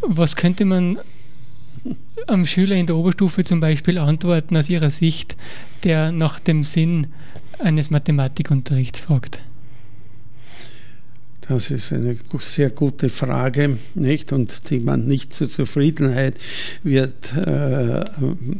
Was 0.01 0.35
könnte 0.35 0.65
man 0.65 0.99
am 2.27 2.45
Schüler 2.45 2.75
in 2.75 2.87
der 2.87 2.95
Oberstufe 2.95 3.43
zum 3.43 3.59
Beispiel 3.59 3.97
antworten 3.97 4.55
aus 4.57 4.69
Ihrer 4.69 4.89
Sicht, 4.89 5.35
der 5.83 6.11
nach 6.11 6.39
dem 6.39 6.63
Sinn 6.63 7.07
eines 7.63 7.89
Mathematikunterrichts 7.89 8.99
fragt? 8.99 9.39
Das 11.47 11.69
ist 11.71 11.91
eine 11.91 12.17
sehr 12.39 12.69
gute 12.69 13.09
Frage, 13.09 13.77
nicht? 13.95 14.31
Und 14.31 14.69
die 14.69 14.79
man 14.79 15.05
nicht 15.07 15.33
zur 15.33 15.49
Zufriedenheit 15.49 16.35
wird, 16.83 17.33
äh, 17.35 18.03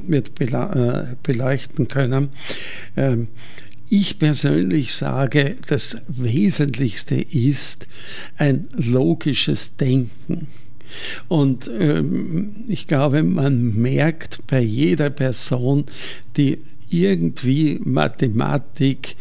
wird 0.07 0.31
äh, 0.41 1.15
beleuchten 1.23 1.87
können. 1.87 2.29
Ähm, 2.97 3.29
ich 3.89 4.19
persönlich 4.19 4.93
sage, 4.93 5.55
das 5.67 5.97
Wesentlichste 6.07 7.15
ist 7.15 7.87
ein 8.37 8.67
logisches 8.75 9.77
Denken. 9.77 10.47
Und 11.27 11.69
ähm, 11.79 12.55
ich 12.67 12.87
glaube, 12.87 13.23
man 13.23 13.75
merkt 13.75 14.45
bei 14.47 14.61
jeder 14.61 15.09
Person, 15.09 15.85
die 16.37 16.59
irgendwie 17.01 17.79
Mathematik 17.83 19.15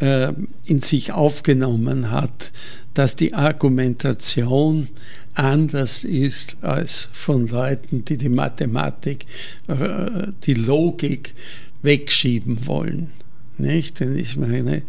äh, 0.00 0.32
in 0.66 0.80
sich 0.80 1.12
aufgenommen 1.12 2.10
hat, 2.10 2.52
dass 2.94 3.16
die 3.16 3.34
Argumentation 3.34 4.88
anders 5.34 6.04
ist 6.04 6.56
als 6.62 7.08
von 7.12 7.46
Leuten, 7.46 8.04
die 8.04 8.16
die 8.16 8.28
Mathematik, 8.28 9.26
äh, 9.68 10.28
die 10.44 10.54
Logik 10.54 11.34
wegschieben 11.82 12.66
wollen. 12.66 13.10
Nicht? 13.58 14.00
Denn 14.00 14.16
ich 14.16 14.36
meine, 14.36 14.82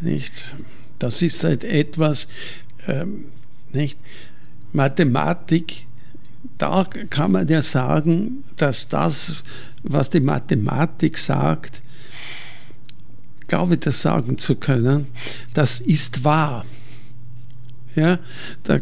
nicht, 0.00 0.54
das 0.98 1.22
ist 1.22 1.44
halt 1.44 1.64
etwas, 1.64 2.28
ähm, 2.86 3.26
nicht? 3.72 3.98
Mathematik, 4.72 5.86
da 6.58 6.84
kann 6.84 7.32
man 7.32 7.48
ja 7.48 7.62
sagen, 7.62 8.44
dass 8.56 8.88
das, 8.88 9.42
was 9.82 10.10
die 10.10 10.20
Mathematik 10.20 11.18
sagt, 11.18 11.82
glaube 13.48 13.74
ich, 13.74 13.80
das 13.80 14.02
sagen 14.02 14.38
zu 14.38 14.56
können, 14.56 15.06
das 15.54 15.80
ist 15.80 16.24
wahr. 16.24 16.64
Ja, 17.96 18.18
da 18.62 18.78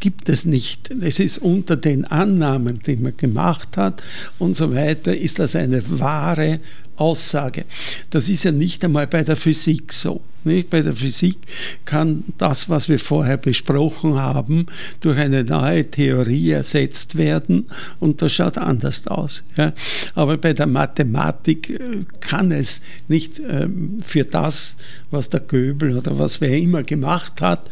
gibt 0.00 0.28
es 0.28 0.46
nicht. 0.46 0.90
Es 0.90 1.20
ist 1.20 1.38
unter 1.38 1.76
den 1.76 2.06
Annahmen, 2.06 2.80
die 2.80 2.96
man 2.96 3.16
gemacht 3.16 3.76
hat 3.76 4.02
und 4.38 4.54
so 4.54 4.74
weiter, 4.74 5.14
ist 5.14 5.38
das 5.38 5.54
eine 5.54 5.82
wahre 6.00 6.60
Aussage. 6.96 7.66
Das 8.08 8.28
ist 8.28 8.44
ja 8.44 8.52
nicht 8.52 8.84
einmal 8.84 9.06
bei 9.06 9.22
der 9.22 9.36
Physik 9.36 9.92
so. 9.92 10.22
Nicht? 10.44 10.70
Bei 10.70 10.80
der 10.80 10.94
Physik 10.94 11.36
kann 11.84 12.24
das, 12.38 12.68
was 12.68 12.88
wir 12.88 12.98
vorher 12.98 13.36
besprochen 13.36 14.14
haben, 14.14 14.66
durch 15.00 15.18
eine 15.18 15.44
neue 15.44 15.90
Theorie 15.90 16.50
ersetzt 16.50 17.16
werden 17.16 17.66
und 17.98 18.22
das 18.22 18.32
schaut 18.32 18.56
anders 18.56 19.06
aus. 19.06 19.42
Ja? 19.56 19.72
Aber 20.14 20.38
bei 20.38 20.52
der 20.52 20.66
Mathematik 20.66 21.70
äh, 21.70 22.04
kann 22.20 22.52
es 22.52 22.80
nicht 23.08 23.38
ähm, 23.38 24.00
für 24.06 24.24
das, 24.24 24.76
was 25.10 25.28
der 25.28 25.40
Göbel 25.40 25.96
oder 25.96 26.18
was 26.18 26.40
wer 26.40 26.56
immer 26.56 26.82
gemacht 26.82 27.40
hat, 27.40 27.70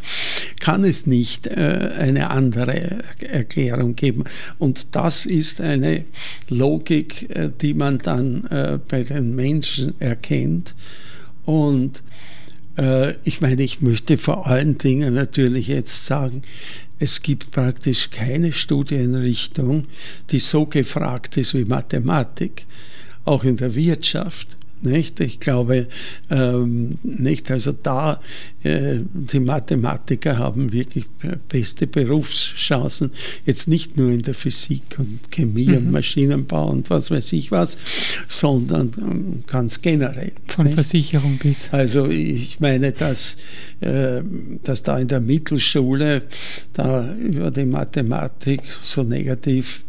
kann 0.61 0.85
es 0.85 1.07
nicht 1.07 1.47
äh, 1.47 1.93
eine 1.99 2.31
andere 2.31 3.03
Erklärung 3.21 3.95
geben. 3.95 4.25
Und 4.59 4.95
das 4.95 5.25
ist 5.25 5.61
eine 5.61 6.05
Logik, 6.51 7.31
äh, 7.31 7.51
die 7.61 7.75
man 7.75 7.99
dann 7.99 8.29
bei 8.89 9.03
den 9.03 9.35
Menschen 9.35 10.01
erkennt. 10.01 10.75
Und 11.45 12.03
ich 13.25 13.41
meine, 13.41 13.63
ich 13.63 13.81
möchte 13.81 14.17
vor 14.19 14.47
allen 14.47 14.79
Dingen 14.79 15.15
natürlich 15.15 15.67
jetzt 15.69 16.07
sagen, 16.07 16.43
es 17.01 17.23
gibt 17.23 17.51
praktisch 17.51 18.11
keine 18.11 18.53
Studienrichtung, 18.53 19.85
die 20.31 20.39
so 20.39 20.67
gefragt 20.67 21.37
ist 21.37 21.55
wie 21.55 21.65
Mathematik, 21.65 22.67
auch 23.25 23.45
in 23.45 23.57
der 23.57 23.75
Wirtschaft. 23.75 24.57
Nicht? 24.83 25.21
Ich 25.21 25.41
glaube 25.41 25.89
ähm, 26.31 26.97
nicht, 27.03 27.51
also 27.51 27.73
da 27.73 28.21
äh, 28.63 28.99
die 29.13 29.41
Mathematiker 29.41 30.39
haben 30.39 30.73
wirklich 30.73 31.05
beste 31.49 31.87
Berufschancen, 31.87 33.13
jetzt 33.45 33.69
nicht 33.69 33.97
nur 33.97 34.11
in 34.11 34.23
der 34.23 34.35
Physik 34.35 34.83
und 34.99 35.31
Chemie 35.31 35.67
mhm. 35.67 35.77
und 35.77 35.91
Maschinenbau 35.93 36.71
und 36.71 36.91
was 36.91 37.11
weiß 37.11 37.33
ich 37.33 37.51
was, 37.51 37.79
sondern 38.29 38.93
ähm, 38.99 39.45
ganz 39.47 39.81
generell. 39.81 40.33
Von 40.47 40.67
nicht? 40.67 40.75
Versicherung 40.75 41.39
bis. 41.39 41.69
Also 41.73 42.09
ich 42.09 42.61
meine, 42.61 42.93
dass, 42.93 43.37
äh, 43.81 44.21
dass 44.63 44.83
da 44.83 44.99
in 44.99 45.09
der 45.09 45.21
Mittelschule 45.21 46.23
da 46.73 47.15
über 47.15 47.51
die 47.51 47.65
Mathematik 47.65 48.63
so 48.83 49.03
negativ 49.03 49.83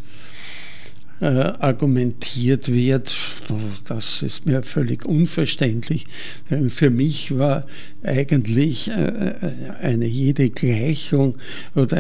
äh, 1.22 1.26
argumentiert 1.26 2.72
wird, 2.72 3.16
das 3.86 4.22
ist 4.22 4.46
mir 4.46 4.64
völlig 4.64 5.06
unverständlich. 5.06 6.08
Für 6.70 6.90
mich 6.90 7.38
war 7.38 7.66
eigentlich 8.04 8.90
äh, 8.90 8.94
äh, 8.94 9.52
eine 9.82 10.06
jede 10.06 10.50
Gleichung 10.50 11.36
oder 11.76 11.98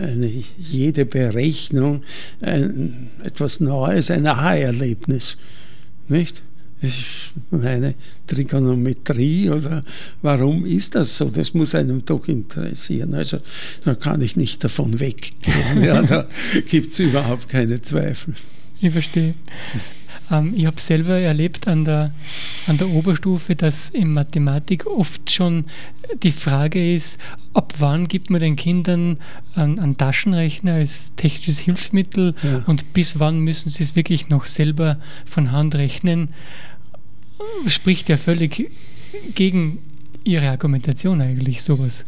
eine 0.00 0.30
jede 0.56 1.04
Berechnung 1.04 2.02
ein, 2.40 3.10
etwas 3.22 3.60
Neues, 3.60 4.10
ein 4.10 4.26
Aha-Erlebnis. 4.26 5.36
Nicht? 6.08 6.42
Ich 6.80 7.32
meine, 7.50 7.94
Trigonometrie 8.26 9.48
oder 9.50 9.84
warum 10.22 10.66
ist 10.66 10.94
das 10.94 11.16
so? 11.16 11.30
Das 11.30 11.54
muss 11.54 11.74
einem 11.74 12.04
doch 12.04 12.28
interessieren. 12.28 13.14
Also 13.14 13.38
da 13.84 13.94
kann 13.94 14.20
ich 14.20 14.36
nicht 14.36 14.62
davon 14.62 15.00
weggehen. 15.00 15.34
Ja, 15.82 16.02
da 16.02 16.28
gibt 16.66 16.90
es 16.90 16.98
überhaupt 16.98 17.48
keine 17.48 17.80
Zweifel. 17.80 18.34
Ich 18.80 18.92
verstehe. 18.92 19.34
Ähm, 20.30 20.54
ich 20.56 20.66
habe 20.66 20.80
selber 20.80 21.18
erlebt 21.18 21.68
an 21.68 21.84
der, 21.84 22.12
an 22.66 22.78
der 22.78 22.88
Oberstufe, 22.88 23.56
dass 23.56 23.90
in 23.90 24.12
Mathematik 24.12 24.86
oft 24.86 25.30
schon 25.30 25.66
die 26.22 26.32
Frage 26.32 26.94
ist, 26.94 27.20
ab 27.52 27.74
wann 27.78 28.08
gibt 28.08 28.30
man 28.30 28.40
den 28.40 28.56
Kindern 28.56 29.18
einen, 29.54 29.78
einen 29.78 29.96
Taschenrechner 29.96 30.74
als 30.74 31.14
technisches 31.16 31.60
Hilfsmittel 31.60 32.34
ja. 32.42 32.62
und 32.66 32.92
bis 32.92 33.18
wann 33.18 33.40
müssen 33.40 33.70
sie 33.70 33.82
es 33.82 33.96
wirklich 33.96 34.28
noch 34.28 34.44
selber 34.44 34.98
von 35.24 35.52
Hand 35.52 35.74
rechnen, 35.74 36.28
spricht 37.66 38.08
ja 38.08 38.16
völlig 38.16 38.70
gegen 39.34 39.78
ihre 40.24 40.48
Argumentation 40.48 41.20
eigentlich 41.20 41.62
sowas. 41.62 42.04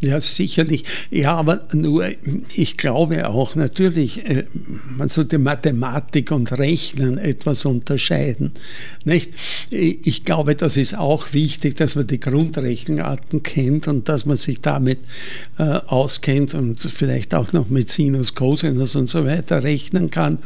Ja, 0.00 0.20
sicherlich. 0.20 0.84
Ja, 1.10 1.34
aber 1.34 1.66
nur, 1.72 2.06
ich 2.54 2.76
glaube 2.76 3.28
auch 3.28 3.56
natürlich, 3.56 4.24
äh, 4.24 4.44
man 4.96 5.08
sollte 5.08 5.38
Mathematik 5.38 6.30
und 6.30 6.52
Rechnen 6.52 7.18
etwas 7.18 7.64
unterscheiden. 7.64 8.52
Nicht? 9.04 9.32
Ich 9.70 10.24
glaube, 10.24 10.54
das 10.54 10.76
ist 10.76 10.96
auch 10.96 11.32
wichtig, 11.32 11.74
dass 11.76 11.96
man 11.96 12.06
die 12.06 12.20
Grundrechenarten 12.20 13.42
kennt 13.42 13.88
und 13.88 14.08
dass 14.08 14.24
man 14.24 14.36
sich 14.36 14.60
damit 14.60 15.00
äh, 15.58 15.64
auskennt 15.64 16.54
und 16.54 16.80
vielleicht 16.80 17.34
auch 17.34 17.52
noch 17.52 17.68
mit 17.68 17.88
Sinus, 17.88 18.36
Cosinus 18.36 18.94
und 18.94 19.10
so 19.10 19.24
weiter 19.24 19.64
rechnen 19.64 20.12
kann. 20.12 20.38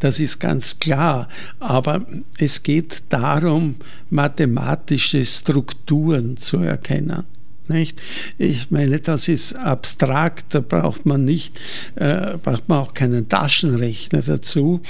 Das 0.00 0.20
ist 0.20 0.38
ganz 0.38 0.78
klar. 0.78 1.28
Aber 1.60 2.06
es 2.38 2.62
geht 2.62 3.02
darum, 3.10 3.76
mathematische 4.08 5.26
Strukturen 5.26 6.38
zu 6.38 6.58
erkennen. 6.58 7.35
Nicht? 7.68 8.00
Ich 8.38 8.70
meine, 8.70 9.00
das 9.00 9.28
ist 9.28 9.54
abstrakt, 9.54 10.54
da 10.54 10.60
braucht 10.60 11.04
man 11.04 11.24
nicht, 11.24 11.60
äh, 11.96 12.36
braucht 12.38 12.68
man 12.68 12.78
auch 12.78 12.94
keinen 12.94 13.28
Taschenrechner 13.28 14.22
dazu 14.22 14.80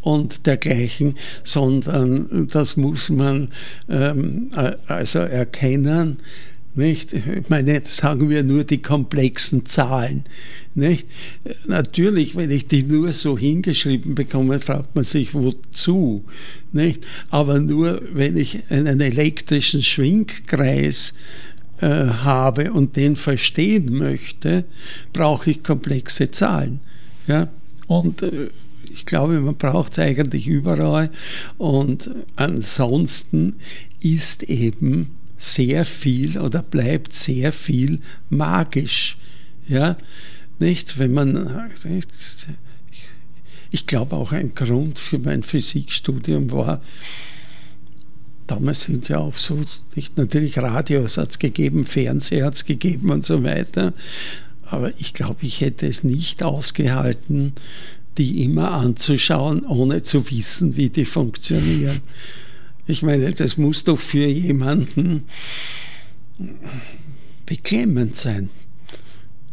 und 0.00 0.46
dergleichen, 0.46 1.16
sondern 1.42 2.48
das 2.48 2.76
muss 2.76 3.10
man 3.10 3.48
ähm, 3.88 4.50
äh, 4.54 4.72
also 4.86 5.18
erkennen. 5.18 6.18
Nicht? 6.76 7.12
Ich 7.12 7.48
meine, 7.48 7.80
sagen 7.84 8.30
wir 8.30 8.44
nur 8.44 8.62
die 8.62 8.80
komplexen 8.80 9.66
Zahlen. 9.66 10.22
Nicht? 10.76 11.08
Natürlich, 11.66 12.36
wenn 12.36 12.50
ich 12.52 12.68
die 12.68 12.84
nur 12.84 13.12
so 13.12 13.36
hingeschrieben 13.36 14.14
bekomme, 14.14 14.60
fragt 14.60 14.94
man 14.94 15.02
sich, 15.02 15.34
wozu. 15.34 16.24
Nicht? 16.72 17.04
Aber 17.28 17.58
nur, 17.58 18.00
wenn 18.12 18.36
ich 18.36 18.70
einen 18.70 19.00
elektrischen 19.00 19.82
Schwingkreis 19.82 21.10
äh, 21.10 21.14
habe 21.86 22.72
und 22.72 22.96
den 22.96 23.16
verstehen 23.16 23.92
möchte, 23.96 24.64
brauche 25.12 25.50
ich 25.50 25.62
komplexe 25.62 26.30
Zahlen. 26.30 26.80
Ja? 27.26 27.48
Und 27.86 28.22
äh, 28.22 28.50
ich 28.92 29.06
glaube, 29.06 29.40
man 29.40 29.56
braucht 29.56 29.92
es 29.92 29.98
eigentlich 29.98 30.46
überall. 30.46 31.10
Und 31.58 32.10
ansonsten 32.36 33.56
ist 34.00 34.42
eben 34.44 35.16
sehr 35.38 35.84
viel 35.84 36.38
oder 36.38 36.62
bleibt 36.62 37.14
sehr 37.14 37.52
viel 37.52 38.00
magisch. 38.28 39.16
Ja? 39.66 39.96
Nicht, 40.58 40.98
wenn 40.98 41.12
man. 41.14 41.70
Ich 43.70 43.86
glaube 43.86 44.16
auch 44.16 44.32
ein 44.32 44.54
Grund 44.54 44.98
für 44.98 45.18
mein 45.18 45.42
Physikstudium 45.42 46.50
war, 46.50 46.82
damals 48.50 48.82
sind 48.82 49.08
ja 49.08 49.18
auch 49.18 49.36
so, 49.36 49.60
nicht 49.94 50.16
natürlich 50.16 50.58
Radios 50.58 51.18
hat 51.18 51.30
es 51.30 51.38
gegeben, 51.38 51.86
Fernseher 51.86 52.46
hat 52.46 52.54
es 52.54 52.64
gegeben 52.64 53.10
und 53.10 53.24
so 53.24 53.42
weiter. 53.42 53.92
Aber 54.64 54.92
ich 54.98 55.14
glaube, 55.14 55.38
ich 55.42 55.60
hätte 55.60 55.86
es 55.86 56.04
nicht 56.04 56.42
ausgehalten, 56.42 57.54
die 58.18 58.44
immer 58.44 58.72
anzuschauen, 58.72 59.64
ohne 59.64 60.02
zu 60.02 60.30
wissen, 60.30 60.76
wie 60.76 60.90
die 60.90 61.04
funktionieren. 61.04 62.00
Ich 62.86 63.02
meine, 63.02 63.32
das 63.32 63.56
muss 63.56 63.84
doch 63.84 64.00
für 64.00 64.26
jemanden 64.26 65.24
beklemmend 67.46 68.16
sein. 68.16 68.50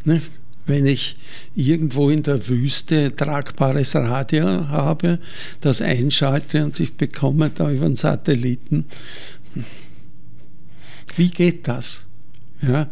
Nicht? 0.06 0.32
Wenn 0.68 0.86
ich 0.86 1.16
irgendwo 1.56 2.10
in 2.10 2.24
der 2.24 2.48
Wüste 2.48 3.16
tragbares 3.16 3.96
Radio 3.96 4.68
habe, 4.68 5.20
das 5.62 5.82
einschalte 5.82 6.64
und 6.66 6.80
ich 6.80 6.96
bekomme 6.96 7.50
da 7.50 7.72
über 7.72 7.86
einen 7.86 7.96
Satelliten. 7.96 8.86
Wie 11.16 11.30
geht 11.30 11.68
das? 11.68 12.06
Ja, 12.62 12.90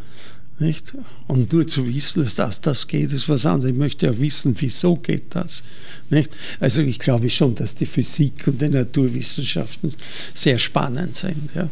nicht? 0.57 0.93
Und 1.28 1.51
nur 1.51 1.67
zu 1.67 1.86
wissen, 1.86 2.23
dass 2.23 2.36
das, 2.36 2.61
das 2.61 2.88
geht, 2.88 3.11
ist 3.11 3.28
was 3.28 3.45
anderes. 3.45 3.71
Ich 3.71 3.78
möchte 3.78 4.05
ja 4.05 4.17
wissen, 4.17 4.55
wieso 4.57 4.95
geht 4.95 5.36
das. 5.36 5.63
Nicht? 6.09 6.32
Also 6.61 6.82
ich 6.82 6.97
glaube 6.97 7.30
schon, 7.30 7.55
dass 7.55 7.76
die 7.76 7.86
Physik 7.86 8.47
und 8.47 8.61
die 8.61 8.69
Naturwissenschaften 8.69 9.93
sehr 10.34 10.57
spannend 10.57 11.13
sind. 11.15 11.53
Ja. 11.53 11.69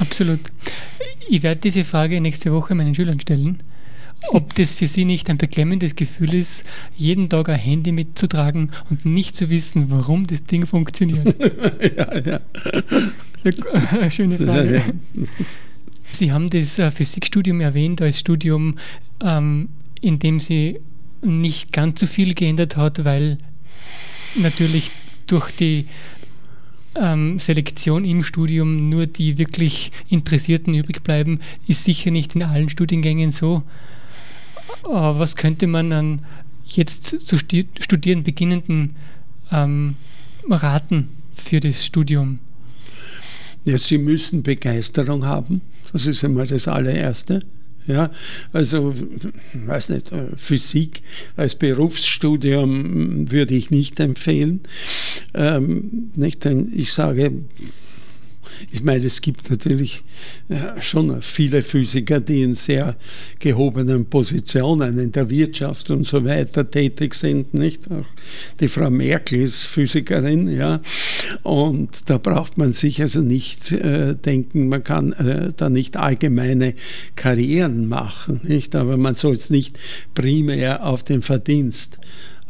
Absolut. 0.00 0.40
Ich 1.28 1.42
werde 1.42 1.60
diese 1.60 1.84
Frage 1.84 2.20
nächste 2.20 2.52
Woche 2.52 2.74
meinen 2.74 2.94
Schülern 2.94 3.20
stellen 3.20 3.62
ob 4.32 4.54
das 4.54 4.74
für 4.74 4.86
Sie 4.86 5.04
nicht 5.04 5.28
ein 5.30 5.38
beklemmendes 5.38 5.96
Gefühl 5.96 6.34
ist, 6.34 6.64
jeden 6.96 7.28
Tag 7.28 7.48
ein 7.48 7.58
Handy 7.58 7.92
mitzutragen 7.92 8.72
und 8.90 9.04
nicht 9.04 9.36
zu 9.36 9.50
wissen, 9.50 9.90
warum 9.90 10.26
das 10.26 10.44
Ding 10.44 10.66
funktioniert. 10.66 11.36
ja, 11.96 12.18
ja. 12.18 12.40
Schöne 14.10 14.38
Frage. 14.38 14.82
Sie 16.10 16.32
haben 16.32 16.50
das 16.50 16.78
äh, 16.78 16.90
Physikstudium 16.90 17.60
erwähnt 17.60 18.00
als 18.00 18.20
Studium, 18.20 18.78
ähm, 19.20 19.68
in 20.00 20.18
dem 20.18 20.40
Sie 20.40 20.80
nicht 21.22 21.72
ganz 21.72 22.00
so 22.00 22.06
viel 22.06 22.34
geändert 22.34 22.76
hat, 22.76 23.04
weil 23.04 23.38
natürlich 24.36 24.90
durch 25.26 25.50
die 25.52 25.86
ähm, 26.94 27.38
Selektion 27.38 28.04
im 28.04 28.22
Studium 28.22 28.88
nur 28.88 29.06
die 29.06 29.38
wirklich 29.38 29.90
Interessierten 30.08 30.74
übrig 30.74 31.02
bleiben, 31.02 31.40
ist 31.66 31.84
sicher 31.84 32.10
nicht 32.10 32.34
in 32.34 32.42
allen 32.42 32.68
Studiengängen 32.68 33.32
so. 33.32 33.62
Was 34.82 35.36
könnte 35.36 35.66
man 35.66 35.92
an 35.92 36.24
jetzt 36.66 37.04
zu 37.04 37.36
studieren 37.36 38.22
beginnenden 38.22 38.96
ähm, 39.50 39.96
raten 40.48 41.08
für 41.32 41.60
das 41.60 41.84
Studium? 41.84 42.38
Ja, 43.64 43.78
sie 43.78 43.98
müssen 43.98 44.42
Begeisterung 44.42 45.24
haben. 45.24 45.62
Das 45.92 46.06
ist 46.06 46.24
einmal 46.24 46.46
das 46.46 46.68
allererste. 46.68 47.42
Ja, 47.86 48.10
also, 48.52 48.94
weiß 49.52 49.90
nicht, 49.90 50.10
äh, 50.10 50.28
Physik 50.36 51.02
als 51.36 51.54
Berufsstudium 51.54 53.30
würde 53.30 53.54
ich 53.54 53.70
nicht 53.70 54.00
empfehlen. 54.00 54.60
Ähm, 55.34 56.10
nicht, 56.14 56.44
denn 56.44 56.72
ich 56.74 56.94
sage, 56.94 57.32
ich 58.70 58.82
meine, 58.82 59.04
es 59.04 59.20
gibt 59.20 59.50
natürlich 59.50 60.02
schon 60.80 61.22
viele 61.22 61.62
Physiker, 61.62 62.20
die 62.20 62.42
in 62.42 62.54
sehr 62.54 62.96
gehobenen 63.38 64.06
Positionen 64.06 64.98
in 64.98 65.12
der 65.12 65.30
Wirtschaft 65.30 65.90
und 65.90 66.06
so 66.06 66.24
weiter 66.24 66.70
tätig 66.70 67.14
sind, 67.14 67.54
nicht? 67.54 67.90
Auch 67.90 68.06
die 68.60 68.68
Frau 68.68 68.90
Merkel 68.90 69.40
ist 69.40 69.64
Physikerin, 69.64 70.48
ja. 70.48 70.80
Und 71.42 72.10
da 72.10 72.18
braucht 72.18 72.58
man 72.58 72.72
sich 72.72 73.00
also 73.00 73.20
nicht 73.20 73.72
äh, 73.72 74.14
denken, 74.14 74.68
man 74.68 74.84
kann 74.84 75.12
äh, 75.12 75.52
da 75.56 75.70
nicht 75.70 75.96
allgemeine 75.96 76.74
Karrieren 77.16 77.88
machen, 77.88 78.40
nicht? 78.44 78.74
Aber 78.74 78.96
man 78.96 79.14
soll 79.14 79.34
es 79.34 79.50
nicht 79.50 79.78
primär 80.14 80.86
auf 80.86 81.02
den 81.02 81.22
Verdienst 81.22 81.98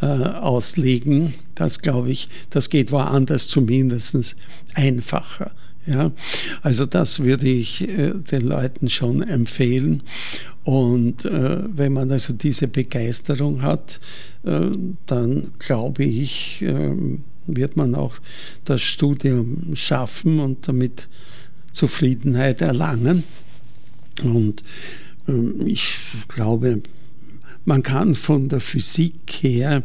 äh, 0.00 0.06
auslegen. 0.06 1.34
Das 1.54 1.80
glaube 1.80 2.10
ich, 2.10 2.28
das 2.50 2.68
geht 2.68 2.92
woanders 2.92 3.48
zumindest 3.48 4.36
einfacher. 4.74 5.52
Ja, 5.86 6.12
also 6.62 6.86
das 6.86 7.20
würde 7.20 7.46
ich 7.46 7.86
äh, 7.86 8.14
den 8.14 8.42
Leuten 8.42 8.88
schon 8.88 9.22
empfehlen. 9.22 10.02
Und 10.64 11.26
äh, 11.26 11.58
wenn 11.76 11.92
man 11.92 12.10
also 12.10 12.32
diese 12.32 12.68
Begeisterung 12.68 13.60
hat, 13.60 14.00
äh, 14.44 14.70
dann 15.06 15.52
glaube 15.58 16.04
ich, 16.04 16.62
äh, 16.62 16.94
wird 17.46 17.76
man 17.76 17.94
auch 17.94 18.16
das 18.64 18.80
Studium 18.80 19.76
schaffen 19.76 20.40
und 20.40 20.66
damit 20.66 21.08
Zufriedenheit 21.70 22.62
erlangen. 22.62 23.24
Und 24.22 24.62
äh, 25.28 25.66
ich 25.66 25.98
glaube, 26.28 26.80
man 27.66 27.82
kann 27.82 28.14
von 28.14 28.48
der 28.48 28.60
Physik 28.60 29.30
her, 29.40 29.82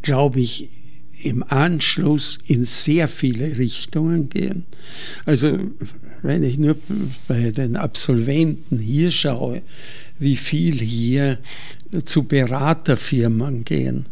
glaube 0.00 0.40
ich, 0.40 0.68
im 1.26 1.42
Anschluss 1.42 2.38
in 2.46 2.64
sehr 2.64 3.08
viele 3.08 3.58
Richtungen 3.58 4.28
gehen. 4.28 4.64
Also 5.24 5.58
wenn 6.22 6.44
ich 6.44 6.56
nur 6.56 6.76
bei 7.26 7.50
den 7.50 7.76
Absolventen 7.76 8.78
hier 8.78 9.10
schaue, 9.10 9.62
wie 10.18 10.36
viel 10.36 10.78
hier 10.78 11.38
zu 12.04 12.22
Beraterfirmen 12.22 13.64
gehen, 13.64 14.06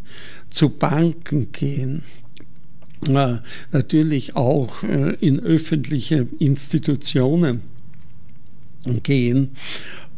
zu 0.50 0.70
Banken 0.70 1.52
gehen, 1.52 2.02
äh, 3.08 3.36
natürlich 3.70 4.34
auch 4.34 4.82
äh, 4.82 5.14
in 5.20 5.40
öffentliche 5.40 6.26
Institutionen 6.40 7.60
gehen 9.02 9.50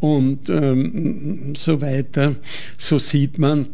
und 0.01 0.49
ähm, 0.49 1.55
so 1.55 1.81
weiter, 1.81 2.37
so 2.79 2.99
sieht 2.99 3.39
man, 3.39 3.69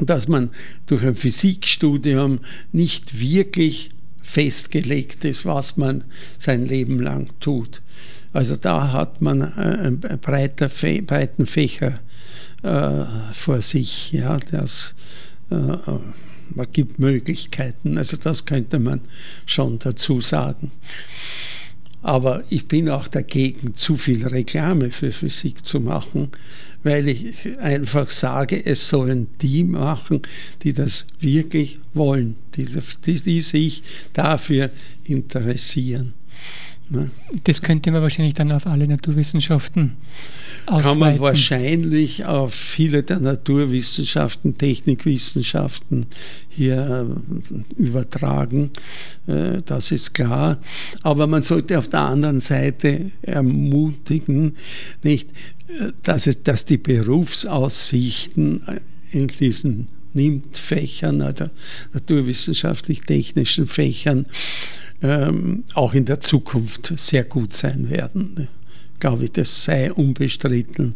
dass 0.00 0.28
man 0.28 0.50
durch 0.86 1.02
ein 1.04 1.14
Physikstudium 1.14 2.40
nicht 2.72 3.20
wirklich 3.20 3.90
festgelegt 4.22 5.24
ist, 5.24 5.44
was 5.44 5.76
man 5.76 6.04
sein 6.38 6.66
Leben 6.66 7.00
lang 7.00 7.28
tut. 7.40 7.82
Also 8.32 8.56
da 8.56 8.92
hat 8.92 9.20
man 9.20 9.42
einen 9.42 10.00
breiter, 10.00 10.68
breiten 10.68 11.46
Fächer 11.46 11.94
äh, 12.62 13.04
vor 13.32 13.60
sich. 13.60 14.12
Ja, 14.12 14.38
das 14.50 14.94
äh, 15.50 15.76
man 16.54 16.66
gibt 16.72 16.98
Möglichkeiten. 16.98 17.98
Also 17.98 18.16
das 18.16 18.44
könnte 18.44 18.78
man 18.78 19.00
schon 19.46 19.78
dazu 19.78 20.20
sagen. 20.20 20.70
Aber 22.02 22.44
ich 22.48 22.66
bin 22.66 22.88
auch 22.88 23.08
dagegen, 23.08 23.76
zu 23.76 23.96
viel 23.96 24.26
Reklame 24.26 24.90
für 24.90 25.12
Physik 25.12 25.66
zu 25.66 25.80
machen, 25.80 26.30
weil 26.82 27.08
ich 27.08 27.58
einfach 27.58 28.10
sage, 28.10 28.64
es 28.64 28.88
sollen 28.88 29.28
die 29.40 29.64
machen, 29.64 30.22
die 30.62 30.72
das 30.72 31.06
wirklich 31.18 31.78
wollen, 31.94 32.36
die, 32.56 32.66
die, 33.04 33.40
sich 33.40 33.82
dafür 34.12 34.70
interessieren. 35.04 36.14
Ne? 36.90 37.08
Das 37.44 37.62
könnte 37.62 37.92
man 37.92 38.02
wahrscheinlich 38.02 38.34
dann 38.34 38.50
auf 38.50 38.66
alle 38.66 38.88
Naturwissenschaften 38.88 39.96
ausweiten. 40.66 40.88
Kann 40.88 40.98
man 40.98 41.20
wahrscheinlich 41.20 42.24
auf 42.24 42.52
viele 42.52 43.04
der 43.04 43.20
Naturwissenschaften, 43.20 44.58
Technikwissenschaften 44.58 46.06
hier 46.48 47.08
äh, 47.48 47.80
übertragen, 47.80 48.70
äh, 49.28 49.62
das 49.64 49.92
ist 49.92 50.14
klar. 50.14 50.58
Aber 51.02 51.28
man 51.28 51.44
sollte 51.44 51.78
auf 51.78 51.86
der 51.86 52.00
anderen 52.00 52.40
Seite 52.40 53.12
ermutigen, 53.22 54.56
nicht, 55.04 55.30
äh, 55.68 55.92
dass, 56.02 56.26
es, 56.26 56.42
dass 56.42 56.64
die 56.64 56.78
Berufsaussichten 56.78 58.62
in 59.12 59.28
diesen 59.28 59.86
NIMT-Fächern, 60.14 61.22
also 61.22 61.50
naturwissenschaftlich-technischen 61.92 63.68
Fächern, 63.68 64.26
ähm, 65.02 65.64
auch 65.74 65.94
in 65.94 66.04
der 66.04 66.20
Zukunft 66.20 66.92
sehr 66.96 67.24
gut 67.24 67.52
sein 67.52 67.90
werden. 67.90 68.48
Glaube 68.98 69.24
ich, 69.24 69.32
das 69.32 69.64
sei 69.64 69.92
unbestritten. 69.92 70.94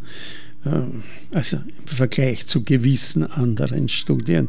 Ähm, 0.67 1.03
also 1.33 1.57
im 1.57 1.87
Vergleich 1.87 2.47
zu 2.47 2.65
gewissen 2.65 3.25
anderen 3.31 3.89
Studien, 3.89 4.49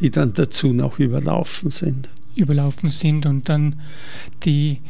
die 0.00 0.10
dann 0.10 0.32
dazu 0.32 0.72
noch 0.72 0.98
überlaufen 0.98 1.70
sind. 1.70 2.10
Überlaufen 2.34 2.90
sind 2.90 3.26
und 3.26 3.48
dann 3.48 3.80
die 4.44 4.80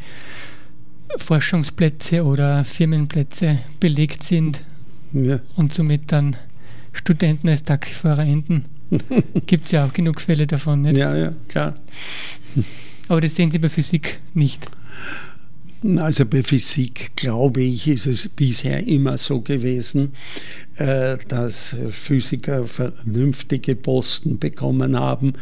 Forschungsplätze 1.17 2.23
oder 2.23 2.63
Firmenplätze 2.63 3.59
belegt 3.79 4.23
sind 4.23 4.63
ja. 5.13 5.39
und 5.55 5.73
somit 5.73 6.11
dann 6.11 6.35
Studenten 6.93 7.49
als 7.49 7.63
Taxifahrer 7.63 8.23
enden. 8.23 8.65
Gibt 9.45 9.65
es 9.65 9.71
ja 9.71 9.85
auch 9.85 9.93
genug 9.93 10.21
Fälle 10.21 10.47
davon, 10.47 10.83
nicht? 10.83 10.97
Ja, 10.97 11.15
ja, 11.15 11.33
klar. 11.47 11.75
Aber 13.09 13.21
das 13.21 13.35
sehen 13.35 13.51
Sie 13.51 13.57
bei 13.57 13.69
Physik 13.69 14.19
nicht. 14.33 14.67
Also 15.97 16.25
bei 16.25 16.43
Physik, 16.43 17.15
glaube 17.15 17.61
ich, 17.61 17.87
ist 17.87 18.05
es 18.05 18.29
bisher 18.29 18.85
immer 18.85 19.17
so 19.17 19.41
gewesen, 19.41 20.13
äh, 20.75 21.17
dass 21.27 21.75
Physiker 21.89 22.67
vernünftige 22.67 23.75
Posten 23.75 24.37
bekommen 24.37 24.97
haben. 24.97 25.33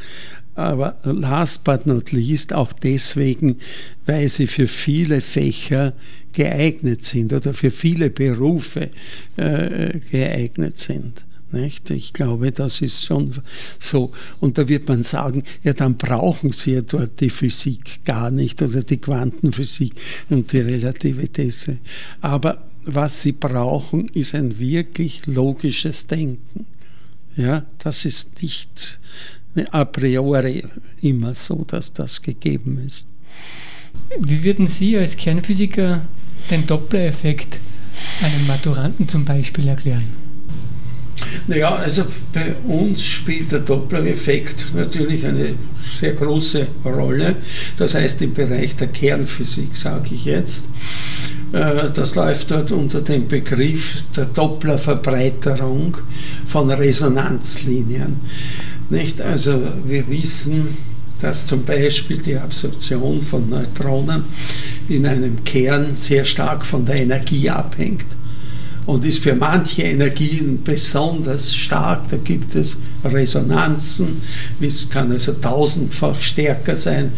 Aber 0.56 0.98
last 1.04 1.66
but 1.66 1.86
not 1.86 2.12
least 2.14 2.54
auch 2.54 2.72
deswegen, 2.72 3.58
weil 4.06 4.30
sie 4.30 4.48
für 4.48 4.68
viele 4.68 5.20
Fächer 5.22 5.94
geeignet 6.32 7.04
sind 7.04 7.34
oder 7.34 7.54
für 7.54 7.70
viele 7.70 8.10
Berufe 8.10 8.92
äh, 9.36 10.00
geeignet 10.10 10.78
sind. 10.78 11.27
Nicht? 11.52 11.90
Ich 11.92 12.12
glaube, 12.12 12.52
das 12.52 12.82
ist 12.82 13.06
schon 13.06 13.34
so. 13.80 14.12
Und 14.42 14.58
da 14.58 14.68
wird 14.68 14.88
man 14.90 15.04
sagen, 15.04 15.44
ja, 15.64 15.72
dann 15.72 15.96
brauchen 15.96 16.52
Sie 16.52 16.74
ja 16.74 16.82
dort 16.82 17.22
die 17.22 17.30
Physik 17.30 18.04
gar 18.04 18.32
nicht 18.32 18.62
oder 18.62 18.84
die 18.84 18.98
Quantenphysik 18.98 19.94
und 20.30 20.52
die 20.52 20.60
Relativitätstheorie. 20.60 21.80
Aber 22.20 22.66
was 22.84 23.22
Sie 23.22 23.32
brauchen, 23.32 24.08
ist 24.10 24.36
ein 24.36 24.60
wirklich 24.60 25.26
logisches 25.26 26.08
Denken. 26.08 26.66
Ja, 27.36 27.66
das 27.78 28.04
ist 28.04 28.42
nicht 28.42 29.00
a 29.72 29.86
priori 29.86 30.64
immer 31.02 31.34
so, 31.34 31.64
dass 31.66 31.94
das 31.94 32.22
gegeben 32.22 32.80
ist. 32.86 33.08
Wie 34.20 34.44
würden 34.44 34.68
Sie 34.68 34.98
als 34.98 35.16
Kernphysiker 35.18 36.06
den 36.50 36.68
Doppler-Effekt 36.68 37.58
einem 38.22 38.48
Maturanten 38.48 39.08
zum 39.08 39.26
Beispiel 39.26 39.68
erklären? 39.68 40.27
Naja, 41.48 41.76
also 41.76 42.04
bei 42.34 42.56
uns 42.68 43.04
spielt 43.04 43.52
der 43.52 43.60
Doppler-Effekt 43.60 44.68
natürlich 44.76 45.26
eine 45.26 45.54
sehr 45.84 46.14
große 46.14 46.68
Rolle. 46.86 47.36
Das 47.78 47.96
heißt 47.96 48.22
im 48.22 48.34
Bereich 48.34 48.76
der 48.76 48.88
Kernphysik, 48.88 49.76
sage 49.76 50.10
ich 50.12 50.26
jetzt. 50.26 50.66
Äh, 51.54 51.90
das 51.94 52.16
läuft 52.16 52.52
dort 52.52 52.72
unter 52.72 53.02
dem 53.02 53.28
Begriff 53.28 54.04
der 54.16 54.26
Doppler-Verbreiterung 54.26 55.98
von 56.48 56.70
Resonanzlinien. 56.70 58.18
Nicht? 58.90 59.22
Also 59.22 59.62
wir 59.86 60.08
wissen, 60.10 60.78
dass 61.22 61.48
zum 61.48 61.64
Beispiel 61.64 62.18
die 62.18 62.36
Absorption 62.36 63.22
von 63.22 63.50
Neutronen 63.50 64.26
in 64.88 65.06
einem 65.06 65.44
Kern 65.44 65.96
sehr 65.96 66.26
stark 66.26 66.66
von 66.66 66.86
der 66.86 66.98
Energie 66.98 67.50
abhängt 67.50 68.06
und 68.88 69.06
ist 69.06 69.20
für 69.20 69.36
manche 69.36 69.84
Energien 69.84 70.64
besonders 70.64 71.56
stark. 71.56 72.10
Da 72.10 72.18
gibt 72.18 72.56
es 72.56 72.78
Resonanzen, 73.04 74.22
es 74.60 74.90
kann 74.90 75.12
also 75.12 75.34
tausendfach 75.34 76.20
stärker 76.20 76.76
sein 76.76 77.12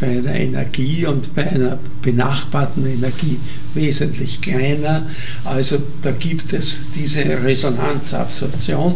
bei 0.00 0.18
einer 0.18 0.34
Energie 0.34 1.06
und 1.06 1.34
bei 1.34 1.50
einer 1.50 1.76
benachbarten 2.02 2.86
Energie 2.86 3.38
wesentlich 3.74 4.40
kleiner. 4.40 5.06
Also 5.44 5.78
da 6.02 6.12
gibt 6.12 6.52
es 6.52 6.78
diese 6.94 7.24
Resonanzabsorption 7.24 8.94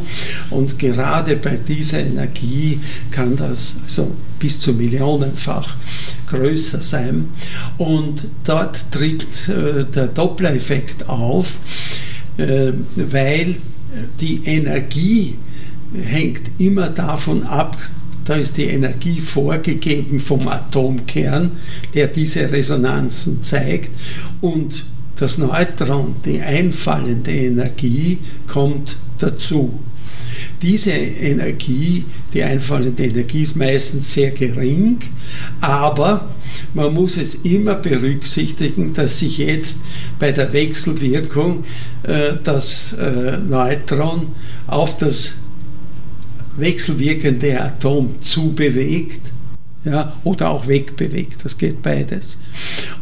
und 0.51 0.79
gerade 0.79 1.37
bei 1.37 1.57
dieser 1.57 2.01
Energie 2.01 2.81
kann 3.11 3.37
das 3.37 3.77
also 3.83 4.13
bis 4.39 4.61
zu 4.61 4.73
millionenfach 4.73 5.77
größer 6.29 6.81
sein. 6.81 7.29
Und 7.79 8.29
dort 8.45 8.91
tritt 8.91 9.27
äh, 9.49 9.85
der 9.85 10.07
Doppler-Effekt 10.07 11.09
auf, 11.09 11.59
weil 12.37 13.57
die 14.21 14.41
Energie 14.45 15.37
hängt 16.03 16.43
immer 16.59 16.89
davon 16.89 17.43
ab, 17.45 17.77
da 18.25 18.35
ist 18.35 18.57
die 18.57 18.65
Energie 18.65 19.21
vorgegeben 19.21 20.21
vom 20.21 20.49
Atomkern, 20.49 21.53
der 21.95 22.07
diese 22.07 22.51
Resonanzen 22.51 23.43
zeigt. 23.43 23.91
Und 24.41 24.85
das 25.17 25.39
Neutron, 25.39 26.17
die 26.25 26.41
einfallende 26.41 27.33
Energie, 27.33 28.19
kommt 28.47 28.97
dazu. 29.19 29.81
Diese 30.61 30.93
Energie, 30.93 32.05
die 32.33 32.43
einfallende 32.43 33.05
Energie 33.05 33.43
ist 33.43 33.57
meistens 33.57 34.13
sehr 34.13 34.31
gering, 34.31 34.99
aber 35.61 36.31
man 36.75 36.93
muss 36.95 37.17
es 37.17 37.35
immer 37.37 37.75
berücksichtigen, 37.75 38.93
dass 38.95 39.19
sich 39.19 39.39
jetzt 39.39 39.79
bei 40.19 40.33
der 40.33 40.53
Wechselwirkung 40.53 41.65
äh, 42.03 42.35
das 42.43 42.93
äh, 42.95 43.39
Neutron 43.39 44.29
auf 44.67 44.97
das 44.97 45.35
wechselwirkende 46.57 47.61
Atom 47.61 48.17
zubewegt 48.21 49.33
ja, 49.85 50.13
oder 50.25 50.51
auch 50.51 50.67
wegbewegt. 50.69 51.45
Das 51.45 51.59
geht 51.59 51.83
beides. 51.83 52.39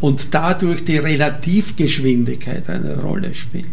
Und 0.01 0.35
dadurch 0.35 0.85
die 0.85 0.97
Relativgeschwindigkeit 0.97 2.68
eine 2.68 2.99
Rolle 2.99 3.35
spielt. 3.35 3.66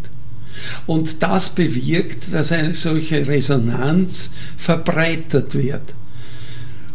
Und 0.85 1.21
das 1.23 1.49
bewirkt, 1.51 2.33
dass 2.33 2.51
eine 2.51 2.75
solche 2.75 3.27
Resonanz 3.27 4.31
verbreitert 4.57 5.55
wird. 5.55 5.93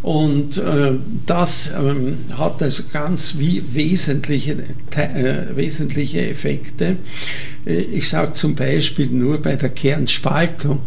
Und 0.02 0.56
äh, 0.56 0.94
das 1.26 1.70
ähm, 1.78 2.18
hat 2.36 2.60
also 2.60 2.82
ganz 2.92 3.38
wie 3.38 3.62
wesentliche, 3.72 4.56
äh, 4.96 5.56
wesentliche 5.56 6.28
Effekte. 6.28 6.96
Äh, 7.64 7.74
ich 7.82 8.08
sage 8.08 8.32
zum 8.32 8.56
Beispiel 8.56 9.06
nur 9.06 9.40
bei 9.40 9.54
der 9.54 9.68
Kernspaltung 9.68 10.80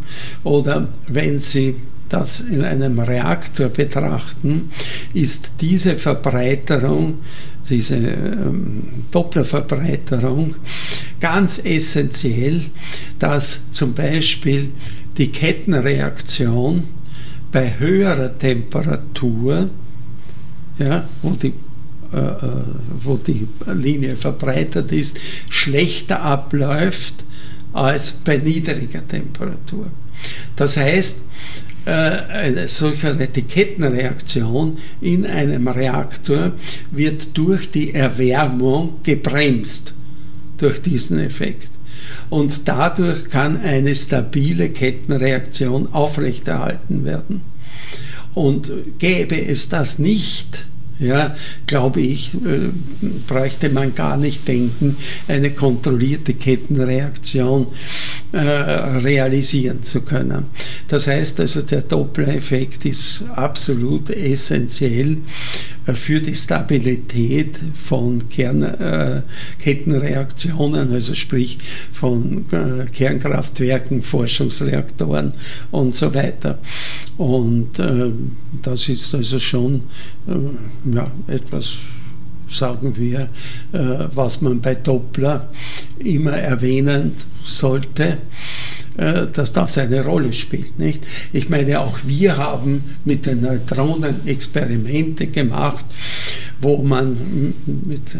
oder 0.43 0.89
wenn 1.07 1.39
Sie 1.39 1.75
das 2.09 2.41
in 2.41 2.63
einem 2.63 2.99
Reaktor 2.99 3.69
betrachten, 3.69 4.69
ist 5.13 5.53
diese 5.61 5.95
Verbreiterung, 5.95 7.19
diese 7.69 7.95
ähm, 7.95 8.83
Dopplerverbreiterung 9.11 10.55
ganz 11.19 11.59
essentiell, 11.63 12.61
dass 13.17 13.71
zum 13.71 13.93
Beispiel 13.93 14.71
die 15.17 15.31
Kettenreaktion 15.31 16.83
bei 17.51 17.73
höherer 17.79 18.37
Temperatur, 18.37 19.69
ja, 20.77 21.07
wo 21.21 21.31
die 21.31 21.53
äh, 22.15 22.17
äh, 22.17 22.63
wo 23.01 23.17
die 23.17 23.45
Linie 23.73 24.15
verbreitert 24.15 24.91
ist, 24.93 25.19
schlechter 25.49 26.21
abläuft 26.21 27.25
als 27.73 28.11
bei 28.11 28.37
niedriger 28.37 29.05
Temperatur. 29.05 29.87
Das 30.55 30.77
heißt, 30.77 31.17
äh, 31.85 31.89
eine 31.91 32.67
solche 32.67 33.09
Etikettenreaktion 33.09 34.77
in 35.01 35.25
einem 35.25 35.67
Reaktor 35.67 36.53
wird 36.91 37.29
durch 37.35 37.69
die 37.69 37.93
Erwärmung 37.93 38.95
gebremst, 39.03 39.93
durch 40.57 40.81
diesen 40.81 41.19
Effekt. 41.19 41.69
Und 42.29 42.67
dadurch 42.67 43.29
kann 43.29 43.61
eine 43.61 43.95
stabile 43.95 44.69
Kettenreaktion 44.69 45.93
aufrechterhalten 45.93 47.05
werden. 47.05 47.41
Und 48.33 48.71
gäbe 48.99 49.39
es 49.39 49.69
das 49.69 49.99
nicht, 49.99 50.65
ja, 50.99 51.35
glaube 51.67 52.01
ich, 52.01 52.33
äh, 52.35 52.69
bräuchte 53.27 53.69
man 53.69 53.93
gar 53.95 54.17
nicht 54.17 54.47
denken, 54.47 54.97
eine 55.27 55.51
kontrollierte 55.51 56.33
Kettenreaktion 56.33 57.67
äh, 58.31 58.39
realisieren 58.39 59.83
zu 59.83 59.99
können. 60.01 60.45
Das 60.87 61.07
heißt 61.07 61.41
also, 61.41 61.63
der 61.63 61.81
Doppler-Effekt 61.81 62.85
ist 62.85 63.25
absolut 63.35 64.09
essentiell 64.09 65.17
äh, 65.85 65.93
für 65.93 66.21
die 66.21 66.35
Stabilität 66.35 67.59
von 67.73 68.29
Kernkettenreaktionen, 68.29 70.93
also 70.93 71.13
sprich 71.13 71.57
von 71.91 72.45
äh, 72.51 72.85
Kernkraftwerken, 72.91 74.01
Forschungsreaktoren 74.01 75.33
und 75.71 75.93
so 75.93 76.13
weiter. 76.13 76.59
Und 77.17 77.79
äh, 77.79 78.11
das 78.61 78.89
ist 78.89 79.15
also 79.15 79.39
schon 79.39 79.81
ja, 80.93 81.11
etwas, 81.27 81.77
sagen 82.49 82.95
wir, 82.95 83.29
was 84.13 84.41
man 84.41 84.61
bei 84.61 84.75
Doppler 84.75 85.49
immer 85.99 86.33
erwähnen 86.33 87.13
sollte 87.43 88.17
dass 88.97 89.51
das 89.51 89.77
eine 89.77 90.05
Rolle 90.05 90.31
spielt. 90.31 90.79
Nicht? 90.79 91.05
Ich 91.33 91.49
meine, 91.49 91.81
auch 91.81 91.99
wir 92.05 92.37
haben 92.37 92.83
mit 93.03 93.25
den 93.25 93.41
Neutronen 93.41 94.25
Experimente 94.25 95.27
gemacht, 95.27 95.85
wo 96.61 96.77
man 96.77 97.53
mit 97.65 98.15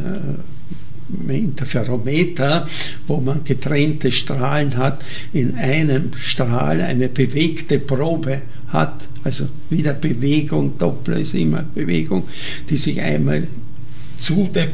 Interferometer, 1.30 2.68
wo 3.08 3.18
man 3.18 3.44
getrennte 3.44 4.12
Strahlen 4.12 4.78
hat, 4.78 5.04
in 5.34 5.56
einem 5.56 6.12
Strahl 6.18 6.82
eine 6.82 7.10
bewegte 7.10 7.80
Probe 7.80 8.42
hat, 8.68 9.08
also 9.24 9.48
wieder 9.70 9.94
Bewegung, 9.94 10.78
Doppler 10.78 11.18
ist 11.18 11.34
immer 11.34 11.64
Bewegung, 11.64 12.24
die 12.70 12.78
sich 12.78 13.02
einmal 13.02 13.48
zu 14.18 14.50
dem, 14.54 14.70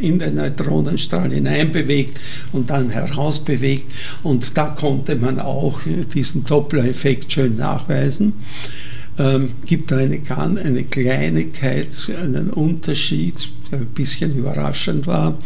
in 0.00 0.18
den 0.18 0.34
Neutronenstrahl 0.34 1.32
hineinbewegt 1.32 2.20
und 2.52 2.70
dann 2.70 2.90
herausbewegt. 2.90 3.86
Und 4.22 4.56
da 4.56 4.66
konnte 4.66 5.16
man 5.16 5.40
auch 5.40 5.80
diesen 6.12 6.44
Doppler-Effekt 6.44 7.32
schön 7.32 7.56
nachweisen. 7.56 8.34
Ähm, 9.18 9.52
gibt 9.66 9.92
eine, 9.92 10.20
eine 10.28 10.84
Kleinigkeit, 10.84 11.88
einen 12.22 12.50
Unterschied, 12.50 13.34
der 13.34 13.48
ein 13.72 13.86
bisschen 13.86 14.36
überraschend 14.36 15.06
war, 15.06 15.38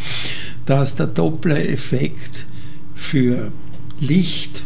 dass 0.66 0.96
der 0.96 1.06
Doppler-Effekt 1.06 2.46
für 2.94 3.50
Licht, 4.00 4.62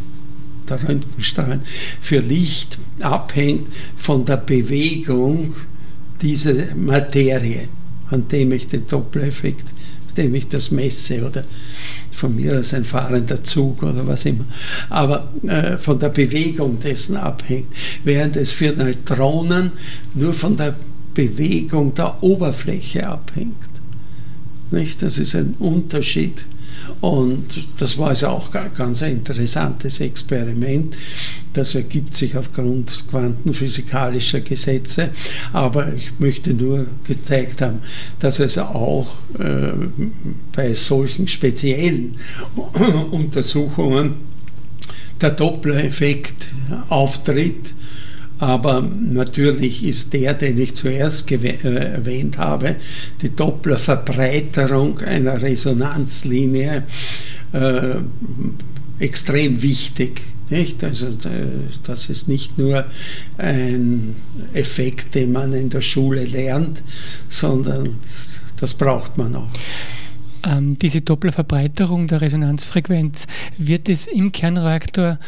der 0.68 0.88
Röntgenstrahlen, 0.88 1.62
für 2.00 2.20
Licht 2.20 2.78
abhängt 3.00 3.68
von 3.96 4.24
der 4.24 4.38
Bewegung 4.38 5.54
dieser 6.22 6.74
Materie, 6.74 7.68
an 8.10 8.28
dem 8.28 8.52
ich 8.52 8.68
den 8.68 8.86
Doppler-Effekt, 8.86 9.74
dem 10.16 10.34
ich 10.34 10.48
das 10.48 10.70
messe 10.70 11.26
oder 11.26 11.44
von 12.10 12.34
mir 12.34 12.58
aus 12.58 12.72
ein 12.72 12.84
fahrender 12.84 13.44
Zug 13.44 13.82
oder 13.82 14.06
was 14.06 14.24
immer, 14.24 14.46
aber 14.88 15.30
äh, 15.46 15.76
von 15.76 15.98
der 15.98 16.08
Bewegung 16.08 16.80
dessen 16.80 17.16
abhängt, 17.16 17.68
während 18.04 18.36
es 18.36 18.50
für 18.50 18.72
Neutronen 18.72 19.72
nur 20.14 20.32
von 20.32 20.56
der 20.56 20.74
Bewegung 21.16 21.94
der 21.94 22.22
Oberfläche 22.22 23.08
abhängt. 23.08 23.56
Nicht? 24.70 25.00
Das 25.00 25.18
ist 25.18 25.34
ein 25.34 25.54
Unterschied. 25.58 26.44
Und 27.00 27.66
das 27.78 27.96
war 27.96 28.08
also 28.08 28.28
auch 28.28 28.54
ein 28.54 28.70
ganz 28.76 29.00
interessantes 29.00 30.00
Experiment. 30.00 30.94
Das 31.54 31.74
ergibt 31.74 32.14
sich 32.14 32.36
aufgrund 32.36 33.04
quantenphysikalischer 33.08 34.40
Gesetze. 34.40 35.08
Aber 35.54 35.94
ich 35.94 36.12
möchte 36.18 36.52
nur 36.52 36.86
gezeigt 37.04 37.62
haben, 37.62 37.80
dass 38.18 38.38
es 38.38 38.58
auch 38.58 39.14
äh, 39.38 39.72
bei 40.54 40.74
solchen 40.74 41.28
speziellen 41.28 42.12
Untersuchungen 43.10 44.16
der 45.20 45.30
Doppler-Effekt 45.30 46.52
auftritt 46.90 47.72
aber 48.38 48.82
natürlich 48.82 49.84
ist 49.84 50.12
der, 50.12 50.34
den 50.34 50.58
ich 50.58 50.74
zuerst 50.74 51.30
äh, 51.30 51.56
erwähnt 51.64 52.38
habe, 52.38 52.76
die 53.22 53.34
Dopplerverbreiterung 53.34 54.98
einer 55.00 55.40
Resonanzlinie, 55.40 56.82
äh, 57.52 57.94
extrem 58.98 59.62
wichtig. 59.62 60.22
Nicht? 60.48 60.84
Also 60.84 61.08
das 61.84 62.08
ist 62.08 62.28
nicht 62.28 62.56
nur 62.56 62.84
ein 63.36 64.14
Effekt, 64.52 65.14
den 65.14 65.32
man 65.32 65.52
in 65.52 65.70
der 65.70 65.80
Schule 65.80 66.24
lernt, 66.24 66.82
sondern 67.28 67.96
das 68.60 68.74
braucht 68.74 69.18
man 69.18 69.34
auch. 69.34 69.48
Ähm, 70.44 70.78
diese 70.78 71.00
Dopplerverbreiterung 71.00 72.06
der 72.06 72.20
Resonanzfrequenz, 72.20 73.26
wird 73.58 73.88
es 73.88 74.06
im 74.06 74.30
Kernreaktor 74.30 75.18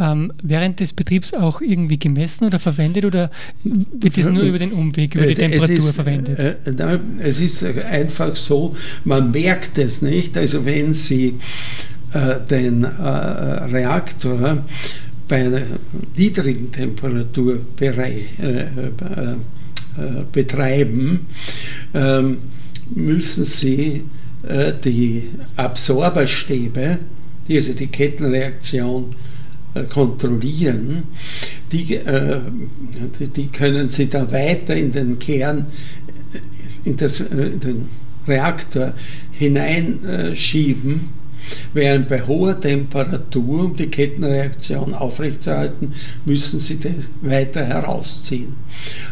ähm, 0.00 0.32
während 0.42 0.80
des 0.80 0.92
Betriebs 0.94 1.34
auch 1.34 1.60
irgendwie 1.60 1.98
gemessen 1.98 2.46
oder 2.46 2.58
verwendet 2.58 3.04
oder 3.04 3.30
wird 3.62 4.16
das 4.16 4.26
nur 4.26 4.42
über 4.42 4.58
den 4.58 4.72
Umweg, 4.72 5.14
über 5.14 5.26
die 5.26 5.34
Temperatur 5.34 5.76
es 5.76 5.84
ist, 5.84 5.94
verwendet? 5.94 6.38
Äh, 6.38 6.98
es 7.18 7.40
ist 7.40 7.62
einfach 7.64 8.34
so, 8.34 8.74
man 9.04 9.30
merkt 9.30 9.76
es 9.78 10.00
nicht. 10.00 10.38
Also 10.38 10.64
wenn 10.64 10.94
Sie 10.94 11.36
äh, 12.12 12.36
den 12.48 12.84
äh, 12.84 12.88
Reaktor 12.88 14.64
bei 15.28 15.44
einer 15.44 15.62
niedrigen 16.16 16.72
Temperatur 16.72 17.60
äh, 17.80 17.86
äh, 17.86 18.66
betreiben, 20.32 21.26
ähm, 21.94 22.38
müssen 22.94 23.44
Sie 23.44 24.04
die 24.86 25.24
Absorberstäbe, 25.56 26.98
die 27.46 27.56
also 27.56 27.74
die 27.74 27.88
Kettenreaktion 27.88 29.14
kontrollieren, 29.92 31.04
die, 31.72 32.00
die 33.36 33.46
können 33.46 33.88
Sie 33.88 34.08
da 34.08 34.30
weiter 34.32 34.74
in 34.74 34.92
den 34.92 35.18
Kern, 35.18 35.66
in, 36.84 36.96
das, 36.96 37.20
in 37.20 37.60
den 37.60 37.88
Reaktor 38.26 38.94
hineinschieben 39.32 41.20
Während 41.72 42.08
bei 42.08 42.26
hoher 42.26 42.60
Temperatur, 42.60 43.64
um 43.64 43.76
die 43.76 43.86
Kettenreaktion 43.86 44.94
aufrechtzuerhalten, 44.94 45.92
müssen 46.24 46.58
sie 46.58 46.78
das 46.78 46.92
weiter 47.22 47.64
herausziehen. 47.64 48.54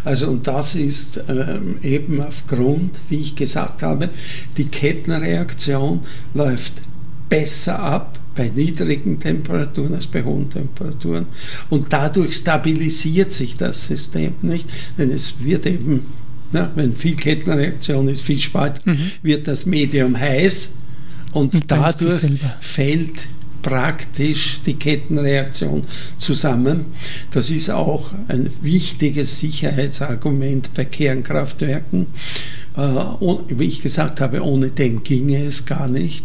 Also 0.04 0.28
und 0.28 0.46
das 0.46 0.74
ist 0.74 1.20
ähm, 1.28 1.78
eben 1.82 2.20
aufgrund, 2.20 3.00
wie 3.08 3.20
ich 3.20 3.36
gesagt 3.36 3.82
habe, 3.82 4.10
die 4.56 4.66
Kettenreaktion 4.66 6.00
läuft 6.34 6.74
besser 7.28 7.78
ab 7.78 8.18
bei 8.38 8.50
niedrigen 8.54 9.18
Temperaturen 9.18 9.94
als 9.94 10.06
bei 10.06 10.22
hohen 10.22 10.48
Temperaturen. 10.48 11.26
Und 11.70 11.92
dadurch 11.92 12.36
stabilisiert 12.36 13.32
sich 13.32 13.54
das 13.54 13.86
System 13.86 14.34
nicht, 14.42 14.70
denn 14.96 15.10
es 15.10 15.34
wird 15.42 15.66
eben, 15.66 16.06
na, 16.52 16.70
wenn 16.76 16.94
viel 16.94 17.16
Kettenreaktion 17.16 18.08
ist, 18.08 18.22
viel 18.22 18.38
Spalt, 18.38 18.86
mhm. 18.86 18.96
wird 19.22 19.48
das 19.48 19.66
Medium 19.66 20.16
heiß 20.16 20.76
und, 21.32 21.52
und 21.52 21.64
dadurch 21.66 22.22
fällt 22.60 23.26
praktisch 23.68 24.60
die 24.64 24.74
Kettenreaktion 24.74 25.82
zusammen. 26.16 26.86
Das 27.32 27.50
ist 27.50 27.68
auch 27.68 28.12
ein 28.28 28.48
wichtiges 28.62 29.40
Sicherheitsargument 29.40 30.72
bei 30.72 30.86
Kernkraftwerken. 30.86 32.06
Äh, 32.76 32.80
wie 32.80 33.64
ich 33.64 33.82
gesagt 33.82 34.22
habe, 34.22 34.42
ohne 34.42 34.70
den 34.70 35.02
ginge 35.02 35.44
es 35.44 35.66
gar 35.66 35.86
nicht. 35.86 36.24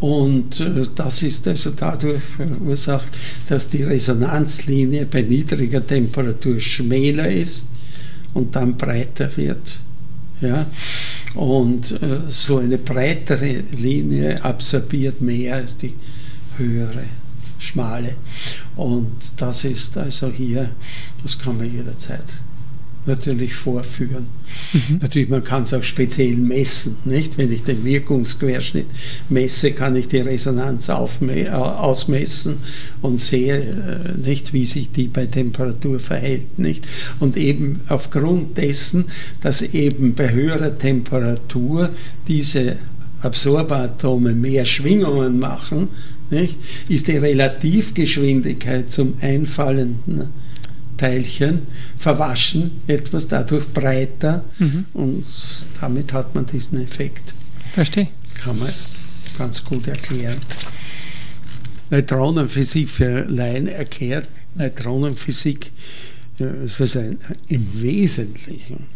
Und 0.00 0.60
äh, 0.60 0.86
das 0.94 1.24
ist 1.24 1.48
also 1.48 1.72
dadurch 1.72 2.22
verursacht, 2.22 3.18
dass 3.48 3.68
die 3.68 3.82
Resonanzlinie 3.82 5.06
bei 5.06 5.22
niedriger 5.22 5.84
Temperatur 5.84 6.60
schmäler 6.60 7.28
ist 7.28 7.66
und 8.32 8.54
dann 8.54 8.76
breiter 8.76 9.36
wird. 9.36 9.80
Ja? 10.40 10.66
Und 11.34 12.00
äh, 12.00 12.20
so 12.28 12.58
eine 12.58 12.78
breitere 12.78 13.64
Linie 13.76 14.44
absorbiert 14.44 15.20
mehr 15.20 15.56
als 15.56 15.76
die 15.76 15.94
höhere, 16.56 17.04
schmale. 17.58 18.14
Und 18.76 19.12
das 19.36 19.64
ist 19.64 19.96
also 19.96 20.28
hier, 20.28 20.70
das 21.22 21.38
kann 21.38 21.58
man 21.58 21.72
jederzeit 21.72 22.24
natürlich 23.06 23.54
vorführen. 23.54 24.26
Mhm. 24.72 24.98
Natürlich, 25.00 25.28
man 25.28 25.42
kann 25.42 25.62
es 25.62 25.72
auch 25.72 25.82
speziell 25.82 26.36
messen. 26.36 26.96
Nicht? 27.04 27.38
Wenn 27.38 27.50
ich 27.50 27.62
den 27.62 27.84
Wirkungsquerschnitt 27.84 28.86
messe, 29.28 29.72
kann 29.72 29.96
ich 29.96 30.08
die 30.08 30.18
Resonanz 30.18 30.88
äh, 30.88 31.48
ausmessen 31.48 32.58
und 33.00 33.18
sehe 33.18 33.58
äh, 33.58 34.28
nicht, 34.28 34.52
wie 34.52 34.64
sich 34.64 34.92
die 34.92 35.08
bei 35.08 35.26
Temperatur 35.26 35.98
verhält. 35.98 36.58
Nicht? 36.58 36.86
Und 37.20 37.36
eben 37.36 37.80
aufgrund 37.88 38.58
dessen, 38.58 39.06
dass 39.40 39.62
eben 39.62 40.14
bei 40.14 40.30
höherer 40.30 40.76
Temperatur 40.76 41.90
diese 42.28 42.76
Absorberatome 43.22 44.34
mehr 44.34 44.64
Schwingungen 44.64 45.38
machen, 45.38 45.88
nicht? 46.30 46.58
ist 46.88 47.08
die 47.08 47.16
Relativgeschwindigkeit 47.16 48.90
zum 48.90 49.14
einfallenden 49.20 50.28
Teilchen 50.96 51.62
verwaschen, 51.98 52.82
etwas 52.86 53.28
dadurch 53.28 53.66
breiter 53.68 54.44
mhm. 54.58 54.84
und 54.92 55.24
damit 55.80 56.12
hat 56.12 56.34
man 56.34 56.46
diesen 56.46 56.82
Effekt. 56.82 57.32
Verstehe. 57.72 58.08
Kann 58.34 58.58
man 58.58 58.70
ganz 59.38 59.64
gut 59.64 59.88
erklären. 59.88 60.36
Neutronenphysik 61.90 62.88
für 62.90 63.24
Laien 63.24 63.66
erklärt. 63.66 64.28
Neutronenphysik 64.54 65.72
ist 66.38 66.80
also 66.80 66.98
ein, 66.98 67.18
im 67.48 67.80
Wesentlichen 67.80 68.86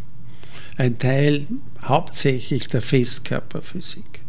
ein 0.76 0.98
Teil 0.98 1.46
hauptsächlich 1.82 2.68
der 2.68 2.82
Festkörperphysik. 2.82 4.23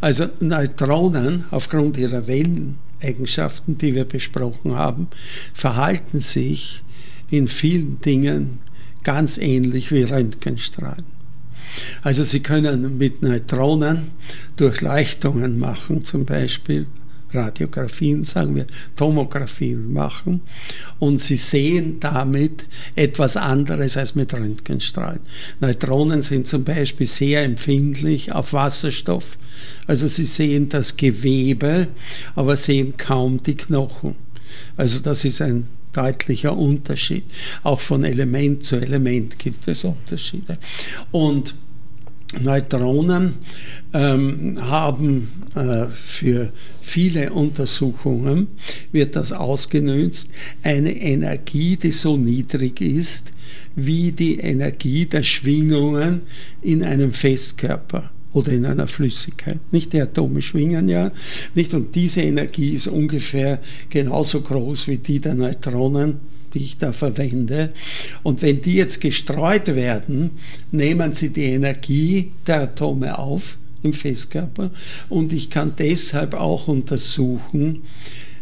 Also 0.00 0.26
Neutronen 0.40 1.44
aufgrund 1.50 1.96
ihrer 1.96 2.26
Welleneigenschaften, 2.26 3.78
die 3.78 3.94
wir 3.94 4.04
besprochen 4.04 4.74
haben, 4.74 5.08
verhalten 5.54 6.20
sich 6.20 6.82
in 7.30 7.48
vielen 7.48 8.00
Dingen 8.00 8.58
ganz 9.04 9.38
ähnlich 9.38 9.92
wie 9.92 10.02
Röntgenstrahlen. 10.02 11.04
Also 12.02 12.22
Sie 12.22 12.40
können 12.40 12.98
mit 12.98 13.22
Neutronen 13.22 14.10
Durchleuchtungen 14.56 15.58
machen, 15.58 16.02
zum 16.02 16.24
Beispiel 16.24 16.86
Radiografien, 17.36 18.24
sagen 18.24 18.54
wir, 18.56 18.66
Tomographien 18.96 19.92
machen 19.92 20.40
und 20.98 21.20
Sie 21.20 21.36
sehen 21.36 22.00
damit 22.00 22.66
etwas 22.94 23.36
anderes 23.36 23.96
als 23.96 24.14
mit 24.14 24.32
Röntgenstrahlen. 24.34 25.20
Neutronen 25.60 26.22
sind 26.22 26.46
zum 26.46 26.64
Beispiel 26.64 27.06
sehr 27.06 27.44
empfindlich 27.44 28.32
auf 28.32 28.52
Wasserstoff, 28.52 29.38
also 29.86 30.06
Sie 30.06 30.26
sehen 30.26 30.68
das 30.68 30.96
Gewebe, 30.96 31.88
aber 32.34 32.56
sehen 32.56 32.96
kaum 32.96 33.42
die 33.42 33.56
Knochen. 33.56 34.14
Also 34.76 35.00
das 35.00 35.24
ist 35.24 35.42
ein 35.42 35.68
deutlicher 35.92 36.56
Unterschied. 36.56 37.24
Auch 37.62 37.80
von 37.80 38.04
Element 38.04 38.64
zu 38.64 38.76
Element 38.76 39.38
gibt 39.38 39.66
es 39.68 39.84
Unterschiede. 39.84 40.58
Und 41.10 41.54
Neutronen 42.40 43.34
ähm, 43.96 44.58
haben 44.60 45.32
äh, 45.54 45.86
für 45.86 46.52
viele 46.82 47.32
Untersuchungen, 47.32 48.48
wird 48.92 49.16
das 49.16 49.32
ausgenutzt, 49.32 50.30
eine 50.62 50.94
Energie, 50.94 51.76
die 51.76 51.92
so 51.92 52.16
niedrig 52.16 52.80
ist 52.82 53.30
wie 53.74 54.12
die 54.12 54.38
Energie 54.38 55.06
der 55.06 55.22
Schwingungen 55.22 56.22
in 56.62 56.82
einem 56.82 57.12
Festkörper 57.12 58.10
oder 58.32 58.52
in 58.52 58.66
einer 58.66 58.86
Flüssigkeit. 58.86 59.60
Nicht 59.72 59.94
die 59.94 60.00
Atome 60.00 60.42
schwingen 60.42 60.88
ja, 60.88 61.10
nicht? 61.54 61.72
Und 61.72 61.94
diese 61.94 62.20
Energie 62.20 62.74
ist 62.74 62.88
ungefähr 62.88 63.60
genauso 63.88 64.42
groß 64.42 64.88
wie 64.88 64.98
die 64.98 65.20
der 65.20 65.34
Neutronen, 65.34 66.16
die 66.52 66.64
ich 66.64 66.76
da 66.76 66.92
verwende. 66.92 67.72
Und 68.22 68.42
wenn 68.42 68.60
die 68.60 68.74
jetzt 68.74 69.00
gestreut 69.00 69.74
werden, 69.74 70.32
nehmen 70.70 71.14
sie 71.14 71.30
die 71.30 71.44
Energie 71.44 72.32
der 72.46 72.62
Atome 72.62 73.18
auf 73.18 73.56
im 73.82 73.92
Festkörper 73.92 74.70
und 75.08 75.32
ich 75.32 75.50
kann 75.50 75.72
deshalb 75.78 76.34
auch 76.34 76.68
untersuchen, 76.68 77.82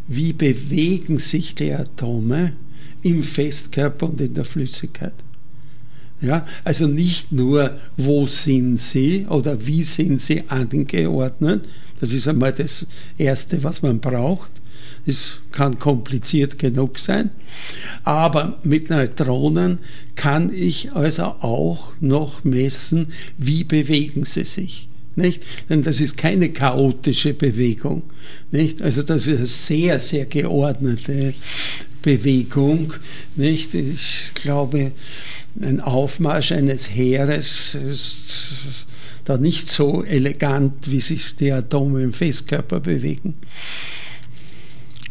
wie 0.06 0.32
bewegen 0.32 1.18
sich 1.18 1.54
die 1.54 1.72
Atome 1.72 2.52
im 3.02 3.22
Festkörper 3.22 4.08
und 4.08 4.20
in 4.20 4.34
der 4.34 4.44
Flüssigkeit. 4.44 5.14
Ja, 6.20 6.46
also 6.64 6.86
nicht 6.86 7.32
nur, 7.32 7.78
wo 7.96 8.26
sind 8.26 8.78
sie 8.78 9.26
oder 9.28 9.66
wie 9.66 9.82
sind 9.82 10.20
sie 10.20 10.44
angeordnet, 10.48 11.66
das 12.00 12.12
ist 12.12 12.28
einmal 12.28 12.52
das 12.52 12.86
Erste, 13.18 13.62
was 13.62 13.82
man 13.82 14.00
braucht. 14.00 14.52
Es 15.06 15.40
kann 15.52 15.78
kompliziert 15.78 16.58
genug 16.58 16.98
sein, 16.98 17.30
aber 18.04 18.58
mit 18.62 18.90
Neutronen 18.90 19.78
kann 20.14 20.52
ich 20.52 20.94
also 20.94 21.24
auch 21.24 21.92
noch 22.00 22.42
messen, 22.44 23.08
wie 23.36 23.64
bewegen 23.64 24.24
sie 24.24 24.44
sich. 24.44 24.88
Nicht? 25.16 25.44
Denn 25.68 25.82
das 25.82 26.00
ist 26.00 26.16
keine 26.16 26.50
chaotische 26.50 27.34
Bewegung. 27.34 28.02
Nicht? 28.50 28.82
Also 28.82 29.02
das 29.02 29.26
ist 29.26 29.38
eine 29.38 29.46
sehr, 29.46 29.98
sehr 29.98 30.26
geordnete 30.26 31.34
Bewegung. 32.02 32.94
Nicht? 33.36 33.74
Ich 33.74 34.32
glaube, 34.34 34.92
ein 35.62 35.80
Aufmarsch 35.80 36.52
eines 36.52 36.90
Heeres 36.90 37.74
ist 37.74 38.24
da 39.24 39.38
nicht 39.38 39.70
so 39.70 40.02
elegant, 40.04 40.90
wie 40.90 41.00
sich 41.00 41.36
die 41.36 41.52
Atome 41.52 42.02
im 42.02 42.12
Festkörper 42.12 42.80
bewegen. 42.80 43.34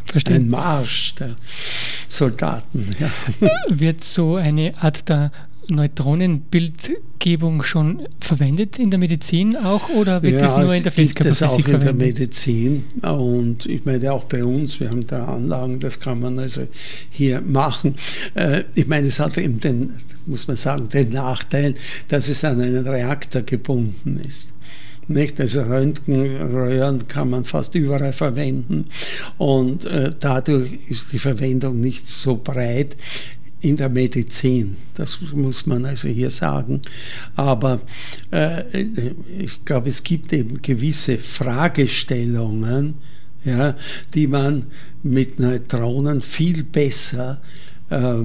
Verstehe. 0.05 0.35
Ein 0.35 0.49
Marsch 0.49 1.15
der 1.15 1.35
Soldaten. 2.07 2.89
Ja. 2.99 3.11
Wird 3.69 4.03
so 4.03 4.35
eine 4.35 4.73
Art 4.77 5.09
der 5.09 5.31
Neutronenbildgebung 5.69 7.63
schon 7.63 8.07
verwendet 8.19 8.77
in 8.79 8.89
der 8.89 8.99
Medizin 8.99 9.55
auch 9.55 9.89
oder 9.89 10.21
wird 10.21 10.33
ja, 10.33 10.39
das 10.39 10.57
nur 10.57 10.73
in 10.73 10.83
der 10.83 10.91
Festkörperphysik 10.91 11.65
verwendet? 11.65 11.75
auch 11.75 11.91
in 11.91 11.97
der 11.97 12.07
Medizin 12.07 12.83
und 13.01 13.65
ich 13.65 13.85
meine 13.85 14.11
auch 14.11 14.25
bei 14.25 14.43
uns, 14.43 14.79
wir 14.79 14.89
haben 14.89 15.05
da 15.07 15.25
Anlagen, 15.25 15.79
das 15.79 15.99
kann 15.99 16.19
man 16.19 16.37
also 16.39 16.67
hier 17.09 17.41
machen. 17.41 17.95
Äh, 18.35 18.63
ich 18.75 18.87
meine, 18.87 19.07
es 19.07 19.19
hat 19.19 19.37
eben 19.37 19.59
den, 19.59 19.93
muss 20.25 20.47
man 20.47 20.57
sagen, 20.57 20.89
den 20.89 21.09
Nachteil, 21.09 21.75
dass 22.07 22.29
es 22.29 22.43
an 22.43 22.61
einen 22.61 22.87
Reaktor 22.87 23.41
gebunden 23.41 24.19
ist. 24.27 24.53
Nicht? 25.07 25.39
Also 25.39 25.63
Röntgenröhren 25.63 27.07
kann 27.07 27.29
man 27.29 27.43
fast 27.43 27.75
überall 27.75 28.13
verwenden 28.13 28.85
und 29.37 29.85
äh, 29.85 30.11
dadurch 30.17 30.71
ist 30.87 31.11
die 31.11 31.19
Verwendung 31.19 31.81
nicht 31.81 32.07
so 32.07 32.39
breit 32.41 32.95
in 33.63 33.77
der 33.77 33.89
Medizin. 33.89 34.75
Das 34.93 35.19
muss 35.33 35.65
man 35.65 35.85
also 35.85 36.09
hier 36.09 36.29
sagen. 36.29 36.81
Aber 37.35 37.81
äh, 38.31 38.81
ich 39.39 39.63
glaube, 39.63 39.89
es 39.89 40.03
gibt 40.03 40.33
eben 40.33 40.61
gewisse 40.61 41.17
Fragestellungen, 41.17 42.95
ja, 43.45 43.75
die 44.13 44.27
man 44.27 44.65
mit 45.01 45.39
Neutronen 45.39 46.21
viel 46.21 46.63
besser 46.63 47.41
äh, 47.89 48.15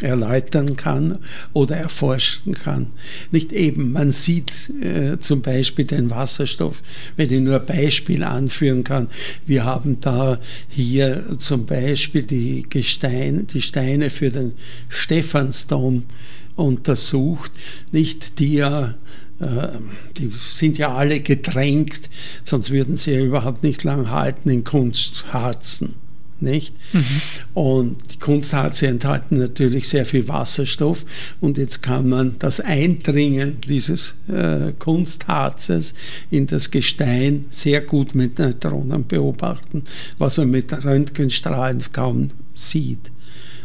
erläutern 0.00 0.76
kann 0.76 1.18
oder 1.52 1.76
erforschen 1.76 2.54
kann. 2.54 2.88
Nicht 3.30 3.52
eben, 3.52 3.92
man 3.92 4.12
sieht 4.12 4.70
äh, 4.82 5.18
zum 5.20 5.42
Beispiel 5.42 5.84
den 5.84 6.10
Wasserstoff, 6.10 6.82
wenn 7.16 7.32
ich 7.32 7.40
nur 7.40 7.58
Beispiel 7.58 8.24
anführen 8.24 8.84
kann. 8.84 9.08
Wir 9.46 9.64
haben 9.64 10.00
da 10.00 10.38
hier 10.68 11.38
zum 11.38 11.66
Beispiel 11.66 12.22
die, 12.22 12.66
Gesteine, 12.68 13.44
die 13.44 13.62
Steine 13.62 14.10
für 14.10 14.30
den 14.30 14.52
Stephansdom 14.88 16.04
untersucht, 16.56 17.52
nicht 17.90 18.38
die 18.38 18.54
ja 18.54 18.94
äh, 19.40 19.68
die 20.18 20.30
sind 20.48 20.78
ja 20.78 20.94
alle 20.94 21.20
getränkt, 21.20 22.10
sonst 22.44 22.70
würden 22.70 22.96
sie 22.96 23.12
ja 23.12 23.20
überhaupt 23.20 23.62
nicht 23.62 23.84
lang 23.84 24.10
halten 24.10 24.50
in 24.50 24.64
Kunstharzen 24.64 26.01
nicht? 26.42 26.74
Mhm. 26.92 27.04
Und 27.54 27.96
die 28.12 28.18
Kunstharze 28.18 28.86
enthalten 28.88 29.38
natürlich 29.38 29.88
sehr 29.88 30.04
viel 30.04 30.28
Wasserstoff 30.28 31.04
und 31.40 31.58
jetzt 31.58 31.82
kann 31.82 32.08
man 32.08 32.36
das 32.38 32.60
Eindringen 32.60 33.58
dieses 33.66 34.16
äh, 34.28 34.72
Kunstharzes 34.78 35.94
in 36.30 36.46
das 36.46 36.70
Gestein 36.70 37.46
sehr 37.50 37.80
gut 37.80 38.14
mit 38.14 38.38
Neutronen 38.38 39.06
beobachten, 39.06 39.84
was 40.18 40.36
man 40.36 40.50
mit 40.50 40.84
Röntgenstrahlen 40.84 41.82
kaum 41.92 42.28
sieht. 42.52 43.10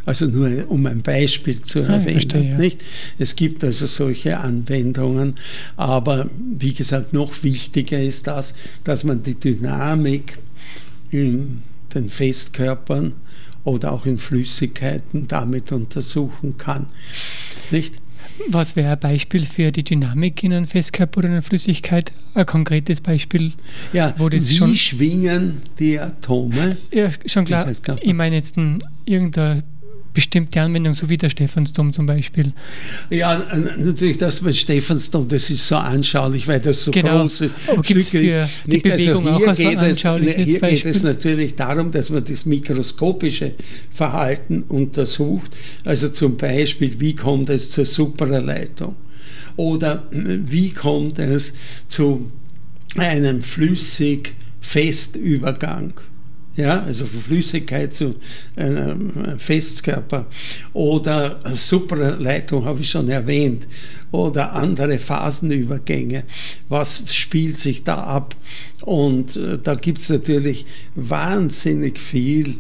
Also 0.08 0.26
nur 0.26 0.72
um 0.72 0.86
ein 0.86 1.02
Beispiel 1.02 1.62
zu 1.64 1.80
erwähnen. 1.80 2.22
Verstehe, 2.22 2.52
ja. 2.52 2.58
nicht? 2.58 2.82
Es 3.20 3.36
gibt 3.36 3.62
also 3.66 3.86
solche 3.88 4.38
Anwendungen, 4.40 5.36
aber 5.76 6.30
wie 6.58 6.74
gesagt, 6.74 7.12
noch 7.12 7.44
wichtiger 7.44 8.02
ist 8.02 8.26
das, 8.26 8.54
dass 8.86 9.04
man 9.04 9.22
die 9.22 9.36
Dynamik 9.36 10.38
in 11.12 11.62
den 11.94 12.10
Festkörpern 12.10 13.14
oder 13.64 13.92
auch 13.92 14.06
in 14.06 14.18
Flüssigkeiten 14.18 15.28
damit 15.28 15.72
untersuchen 15.72 16.58
kann. 16.58 16.88
Nicht? 17.72 17.96
Was 18.50 18.76
wäre 18.76 18.94
ein 18.94 19.00
Beispiel 19.00 19.44
für 19.44 19.72
die 19.72 19.84
Dynamik 19.84 20.44
in 20.44 20.54
einem 20.54 20.68
Festkörper 20.68 21.20
oder 21.20 21.30
einer 21.30 21.42
Flüssigkeit? 21.42 22.14
Ein 22.34 22.46
konkretes 22.46 23.02
Beispiel? 23.02 23.54
Ja, 23.94 24.14
wo 24.18 24.30
das 24.30 24.48
wie 24.50 24.56
schon 24.56 24.76
schwingen 24.76 25.62
die 25.80 26.00
Atome? 26.00 26.78
Ja, 26.92 27.10
schon 27.26 27.46
klar. 27.46 27.70
Ich 28.02 28.14
meine 28.14 28.36
jetzt 28.36 28.58
ein, 28.58 28.84
irgendein 29.06 29.64
bestimmte 30.18 30.60
Anwendung, 30.60 30.96
so 30.96 31.08
wie 31.10 31.18
der 31.18 31.30
Stephansdom 31.30 31.94
zum 31.94 32.08
Beispiel. 32.08 32.52
Ja, 33.12 33.40
natürlich 33.78 34.18
das 34.18 34.42
mit 34.42 34.56
Stephansdom, 34.56 35.28
das 35.28 35.52
ist 35.52 35.68
so 35.68 35.76
anschaulich, 35.76 36.48
weil 36.48 36.60
das 36.60 36.86
so 36.86 36.90
genau. 36.90 37.22
große 37.22 37.52
Aber 37.68 37.84
Stücke 37.84 38.22
ist. 38.22 38.66
Nicht, 38.66 38.92
also 38.92 39.20
also 39.20 39.38
hier, 39.38 39.54
geht, 39.54 39.80
es, 39.80 40.02
hier 40.02 40.60
geht 40.60 40.88
es 40.88 41.04
natürlich 41.04 41.54
darum, 41.54 41.92
dass 41.92 42.10
man 42.10 42.26
das 42.26 42.48
mikroskopische 42.48 43.52
Verhalten 43.92 44.64
untersucht. 44.64 45.56
Also 45.86 46.10
zum 46.10 46.36
Beispiel, 46.36 47.00
wie 47.00 47.14
kommt 47.14 47.52
es 47.52 47.70
zur 47.70 47.86
Supraleitung? 47.86 48.96
Oder 49.56 50.08
wie 50.10 50.72
kommt 50.72 51.20
es 51.20 51.54
zu 51.88 52.32
einem 52.96 53.44
flüssig-Festübergang? 53.44 55.94
Ja, 56.58 56.82
also 56.82 57.06
Flüssigkeit 57.06 57.94
zu 57.94 58.16
einem 58.56 59.38
Festkörper 59.38 60.26
oder 60.74 61.40
Supraleitung 61.54 62.66
habe 62.66 62.82
ich 62.82 62.90
schon 62.90 63.10
erwähnt 63.10 63.68
oder 64.12 64.54
andere 64.54 64.98
Phasenübergänge. 64.98 66.24
Was 66.68 67.04
spielt 67.14 67.58
sich 67.58 67.84
da 67.84 68.04
ab? 68.04 68.36
Und 68.82 69.36
äh, 69.36 69.60
da 69.62 69.76
gibt 69.76 70.00
es 70.00 70.10
natürlich 70.10 70.66
wahnsinnig 70.96 72.00
viel, 72.00 72.56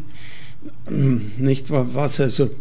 hm, 0.85 1.31
nicht 1.39 1.71
was 1.71 2.19
also 2.19 2.51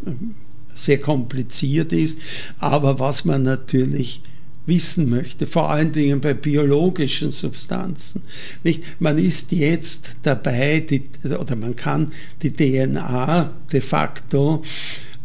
sehr 0.74 1.00
kompliziert 1.00 1.92
ist, 1.92 2.18
aber 2.58 2.98
was 2.98 3.26
man 3.26 3.42
natürlich 3.42 4.22
wissen 4.66 5.08
möchte, 5.08 5.46
vor 5.46 5.70
allen 5.70 5.92
Dingen 5.92 6.20
bei 6.20 6.34
biologischen 6.34 7.30
Substanzen. 7.30 8.22
Nicht? 8.64 8.82
Man 9.00 9.18
ist 9.18 9.52
jetzt 9.52 10.16
dabei, 10.22 10.80
die, 10.80 11.08
oder 11.24 11.56
man 11.56 11.76
kann 11.76 12.12
die 12.42 12.52
DNA 12.52 13.52
de 13.72 13.80
facto 13.80 14.62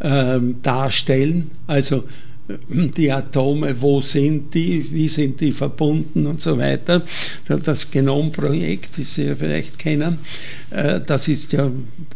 ähm, 0.00 0.56
darstellen, 0.62 1.50
also 1.66 2.04
die 2.68 3.10
Atome, 3.10 3.80
wo 3.80 4.00
sind 4.00 4.54
die, 4.54 4.92
wie 4.92 5.08
sind 5.08 5.40
die 5.40 5.52
verbunden 5.52 6.26
und 6.26 6.40
so 6.40 6.58
weiter. 6.58 7.02
Das 7.46 7.90
Genomprojekt, 7.90 8.98
wie 8.98 9.04
Sie 9.04 9.24
ja 9.24 9.34
vielleicht 9.34 9.78
kennen, 9.78 10.18
äh, 10.70 11.00
das 11.00 11.28
ist 11.28 11.52
ja, 11.52 11.70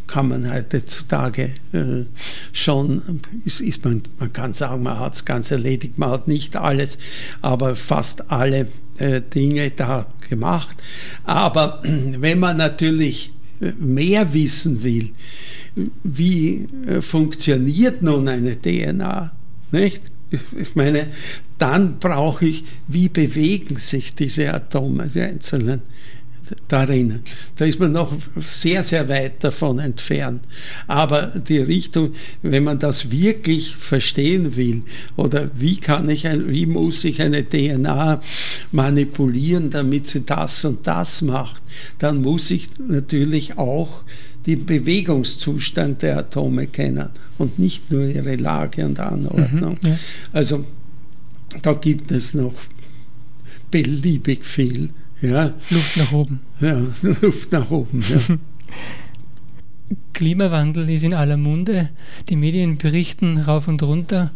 kann 0.07 0.29
man 0.29 0.53
heutzutage 0.53 1.53
äh, 1.73 2.05
schon, 2.53 3.21
ist, 3.45 3.61
ist 3.61 3.85
man, 3.85 4.03
man 4.19 4.33
kann 4.33 4.53
sagen, 4.53 4.83
man 4.83 4.99
hat 4.99 5.15
es 5.15 5.25
ganz 5.25 5.51
erledigt, 5.51 5.99
man 5.99 6.11
hat 6.11 6.29
nicht 6.29 6.57
alles, 6.57 6.99
aber 7.43 7.77
fast 7.77 8.31
alle 8.31 8.69
äh, 8.99 9.21
Dinge 9.21 9.71
da 9.71 10.07
gemacht. 10.29 10.77
Aber 11.25 11.83
wenn 11.85 12.39
man 12.39 12.57
natürlich 12.57 13.33
mehr 13.79 14.35
wissen 14.35 14.83
will, 14.83 15.11
wie 16.03 16.69
funktioniert 17.01 18.03
nun 18.03 18.29
eine 18.29 18.61
DNA, 18.61 19.33
nicht? 19.73 20.11
Ich 20.59 20.75
meine, 20.75 21.09
dann 21.59 21.99
brauche 21.99 22.47
ich, 22.47 22.65
wie 22.89 23.09
bewegen 23.09 23.77
sich 23.77 24.15
diese 24.15 24.53
Atome, 24.53 25.09
die 25.09 25.21
einzelnen 25.21 25.83
darin. 26.69 27.21
Da 27.57 27.65
ist 27.65 27.81
man 27.81 27.93
noch 27.93 28.13
sehr, 28.37 28.83
sehr 28.83 29.09
weit 29.09 29.43
davon 29.43 29.79
entfernt. 29.79 30.43
Aber 30.87 31.27
die 31.27 31.59
Richtung, 31.59 32.13
wenn 32.43 32.65
man 32.65 32.79
das 32.79 33.11
wirklich 33.11 33.75
verstehen 33.77 34.57
will, 34.57 34.83
oder 35.17 35.51
wie 35.55 35.79
kann 35.79 36.09
ich, 36.09 36.27
ein, 36.27 36.49
wie 36.49 36.67
muss 36.67 37.05
ich 37.05 37.21
eine 37.23 37.49
DNA 37.49 38.21
manipulieren, 38.73 39.71
damit 39.71 40.09
sie 40.09 40.25
das 40.25 40.65
und 40.65 40.87
das 40.87 41.23
macht, 41.23 41.63
dann 41.99 42.23
muss 42.23 42.51
ich 42.51 42.69
natürlich 42.79 43.59
auch 43.59 44.05
den 44.47 44.65
Bewegungszustand 44.65 46.03
der 46.03 46.19
Atome 46.19 46.67
kennen 46.67 47.09
und 47.39 47.59
nicht 47.59 47.91
nur 47.91 48.05
ihre 48.05 48.37
Lage 48.37 48.85
und 48.85 49.01
Anordnung. 49.01 49.79
Mhm, 49.83 49.89
ja. 49.89 49.99
Also 50.33 50.65
da 51.63 51.73
gibt 51.73 52.13
es 52.13 52.35
noch 52.35 52.55
beliebig 53.71 54.45
viel. 54.45 54.91
Ja. 55.21 55.55
Luft 55.71 55.97
nach 55.97 56.13
oben. 56.13 56.41
Ja, 56.61 56.81
Luft 57.23 57.53
nach 57.53 57.71
oben. 57.71 58.05
Ja. 58.09 58.39
Klimawandel 60.13 60.89
ist 60.91 61.05
in 61.05 61.15
aller 61.15 61.37
Munde. 61.37 61.91
Die 62.29 62.37
Medien 62.37 62.77
berichten 62.79 63.39
rauf 63.39 63.69
und 63.69 63.83
runter. 63.83 64.33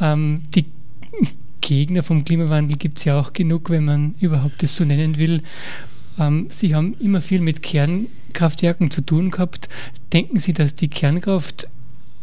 Ähm, 0.00 0.36
die 0.54 0.66
Gegner 1.60 2.02
vom 2.02 2.24
Klimawandel 2.24 2.76
gibt 2.78 2.98
es 2.98 3.04
ja 3.04 3.20
auch 3.20 3.32
genug, 3.32 3.70
wenn 3.70 3.84
man 3.84 4.14
überhaupt 4.20 4.62
das 4.62 4.76
so 4.76 4.84
nennen 4.84 5.18
will. 5.18 5.42
Ähm, 6.18 6.46
Sie 6.50 6.74
haben 6.74 6.96
immer 7.00 7.20
viel 7.20 7.40
mit 7.40 7.62
Kernkraftwerken 8.30 8.90
zu 8.90 9.02
tun 9.02 9.30
gehabt. 9.30 9.68
Denken 10.12 10.40
Sie, 10.40 10.52
dass 10.52 10.74
die 10.74 10.88
Kernkraft 10.88 11.68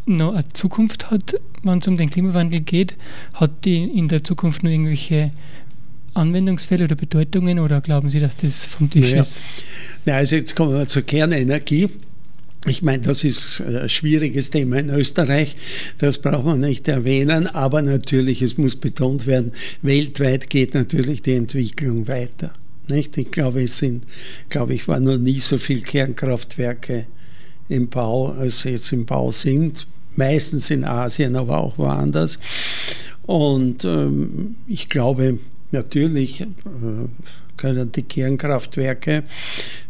noch 0.06 0.34
eine 0.34 0.52
Zukunft 0.54 1.12
hat, 1.12 1.36
wenn 1.64 1.80
es 1.80 1.88
um 1.88 1.98
den 1.98 2.10
Klimawandel 2.10 2.62
geht? 2.62 2.96
Hat 3.34 3.66
die 3.66 3.84
in 3.84 4.08
der 4.08 4.24
Zukunft 4.24 4.64
noch 4.64 4.72
irgendwelche 4.72 5.32
Anwendungsfälle 6.14 6.86
oder 6.86 6.96
Bedeutungen 6.96 7.60
oder 7.60 7.82
glauben 7.82 8.10
Sie, 8.10 8.20
dass 8.20 8.38
das 8.38 8.66
vom 8.66 8.90
Tisch 8.90 9.12
naja. 9.12 9.22
ist? 9.22 9.40
Ja, 10.06 10.16
also 10.16 10.36
jetzt 10.36 10.56
kommen 10.56 10.74
wir 10.74 10.88
zur 10.88 11.04
Kernenergie. 11.04 11.90
Ich 12.66 12.82
meine, 12.82 13.04
das 13.04 13.24
ist 13.24 13.62
ein 13.62 13.88
schwieriges 13.88 14.50
Thema 14.50 14.78
in 14.78 14.90
Österreich, 14.90 15.56
das 16.00 16.18
braucht 16.18 16.44
man 16.44 16.60
nicht 16.60 16.88
erwähnen, 16.88 17.48
aber 17.48 17.82
natürlich, 17.82 18.42
es 18.42 18.58
muss 18.58 18.76
betont 18.76 19.26
werden, 19.26 19.52
weltweit 19.84 20.50
geht 20.50 20.74
natürlich 20.74 21.22
die 21.22 21.34
Entwicklung 21.34 22.08
weiter. 22.08 22.52
Nicht? 22.90 23.18
Ich 23.18 23.32
glaube, 23.32 23.64
es 23.64 23.78
sind, 23.78 24.06
glaube 24.50 24.74
ich, 24.74 24.88
waren 24.88 25.04
noch 25.04 25.18
nie 25.18 25.40
so 25.40 25.58
viele 25.58 25.82
Kernkraftwerke 25.82 27.06
im 27.70 27.90
Bau, 27.90 28.32
als 28.32 28.64
jetzt 28.64 28.92
im 28.94 29.06
Bau 29.06 29.32
sind. 29.32 29.88
meistens 30.18 30.70
in 30.70 30.84
Asien, 30.84 31.36
aber 31.36 31.60
auch 31.60 31.78
woanders. 31.78 32.40
Und 33.26 33.86
ähm, 33.86 34.56
ich 34.68 34.90
glaube, 34.90 35.40
natürlich 35.72 36.42
äh, 36.42 36.46
können 37.56 37.92
die 37.92 38.04
Kernkraftwerke, 38.04 39.24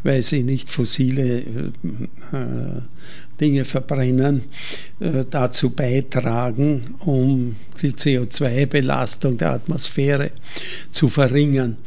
weil 0.04 0.22
sie 0.22 0.44
nicht 0.44 0.70
fossile 0.72 1.40
äh, 1.40 2.82
Dinge 3.40 3.66
verbrennen, 3.66 4.44
äh, 5.00 5.26
dazu 5.30 5.70
beitragen, 5.70 6.96
um 7.00 7.56
die 7.82 7.92
CO2-Belastung 7.92 9.38
der 9.38 9.52
Atmosphäre 9.52 10.32
zu 10.92 11.10
verringern. 11.10 11.78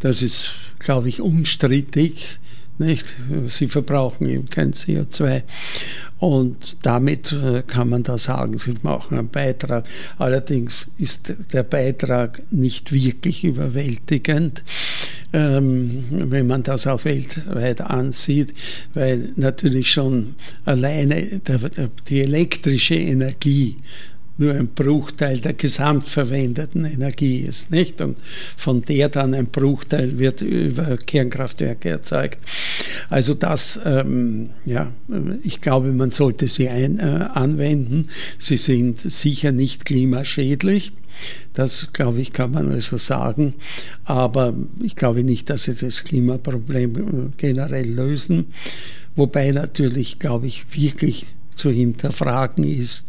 Das 0.00 0.22
ist, 0.22 0.52
glaube 0.78 1.08
ich, 1.08 1.20
unstrittig. 1.20 2.38
Nicht? 2.80 3.16
Sie 3.46 3.66
verbrauchen 3.66 4.28
eben 4.28 4.48
kein 4.48 4.72
CO2. 4.72 5.42
Und 6.18 6.76
damit 6.82 7.32
äh, 7.32 7.62
kann 7.66 7.88
man 7.88 8.04
da 8.04 8.18
sagen, 8.18 8.56
sie 8.58 8.74
machen 8.82 9.18
einen 9.18 9.28
Beitrag. 9.28 9.84
Allerdings 10.16 10.90
ist 10.96 11.34
der 11.52 11.64
Beitrag 11.64 12.40
nicht 12.52 12.92
wirklich 12.92 13.42
überwältigend, 13.42 14.62
ähm, 15.32 16.04
wenn 16.10 16.46
man 16.46 16.62
das 16.62 16.86
auch 16.86 17.04
weltweit 17.04 17.80
ansieht, 17.80 18.52
weil 18.94 19.30
natürlich 19.36 19.90
schon 19.90 20.34
alleine 20.64 21.40
die 22.08 22.20
elektrische 22.20 22.94
Energie 22.94 23.76
nur 24.38 24.54
ein 24.54 24.68
Bruchteil 24.68 25.40
der 25.40 25.52
gesamtverwendeten 25.52 26.84
Energie 26.84 27.40
ist, 27.40 27.70
nicht? 27.70 28.00
Und 28.00 28.16
von 28.56 28.82
der 28.82 29.08
dann 29.08 29.34
ein 29.34 29.46
Bruchteil 29.46 30.18
wird 30.18 30.42
über 30.42 30.96
Kernkraftwerke 30.96 31.88
erzeugt. 31.88 32.38
Also 33.10 33.34
das, 33.34 33.80
ähm, 33.84 34.50
ja, 34.64 34.92
ich 35.42 35.60
glaube, 35.60 35.92
man 35.92 36.10
sollte 36.10 36.46
sie 36.46 36.68
ein, 36.68 37.00
äh, 37.00 37.28
anwenden. 37.34 38.08
Sie 38.38 38.56
sind 38.56 39.00
sicher 39.00 39.50
nicht 39.50 39.84
klimaschädlich. 39.84 40.92
Das, 41.52 41.92
glaube 41.92 42.20
ich, 42.20 42.32
kann 42.32 42.52
man 42.52 42.70
also 42.70 42.96
sagen. 42.96 43.54
Aber 44.04 44.54
ich 44.82 44.94
glaube 44.94 45.24
nicht, 45.24 45.50
dass 45.50 45.64
sie 45.64 45.74
das 45.74 46.04
Klimaproblem 46.04 46.96
äh, 46.96 47.02
generell 47.36 47.90
lösen. 47.90 48.46
Wobei 49.16 49.50
natürlich, 49.50 50.20
glaube 50.20 50.46
ich, 50.46 50.64
wirklich 50.72 51.26
zu 51.56 51.70
hinterfragen 51.70 52.62
ist, 52.62 53.06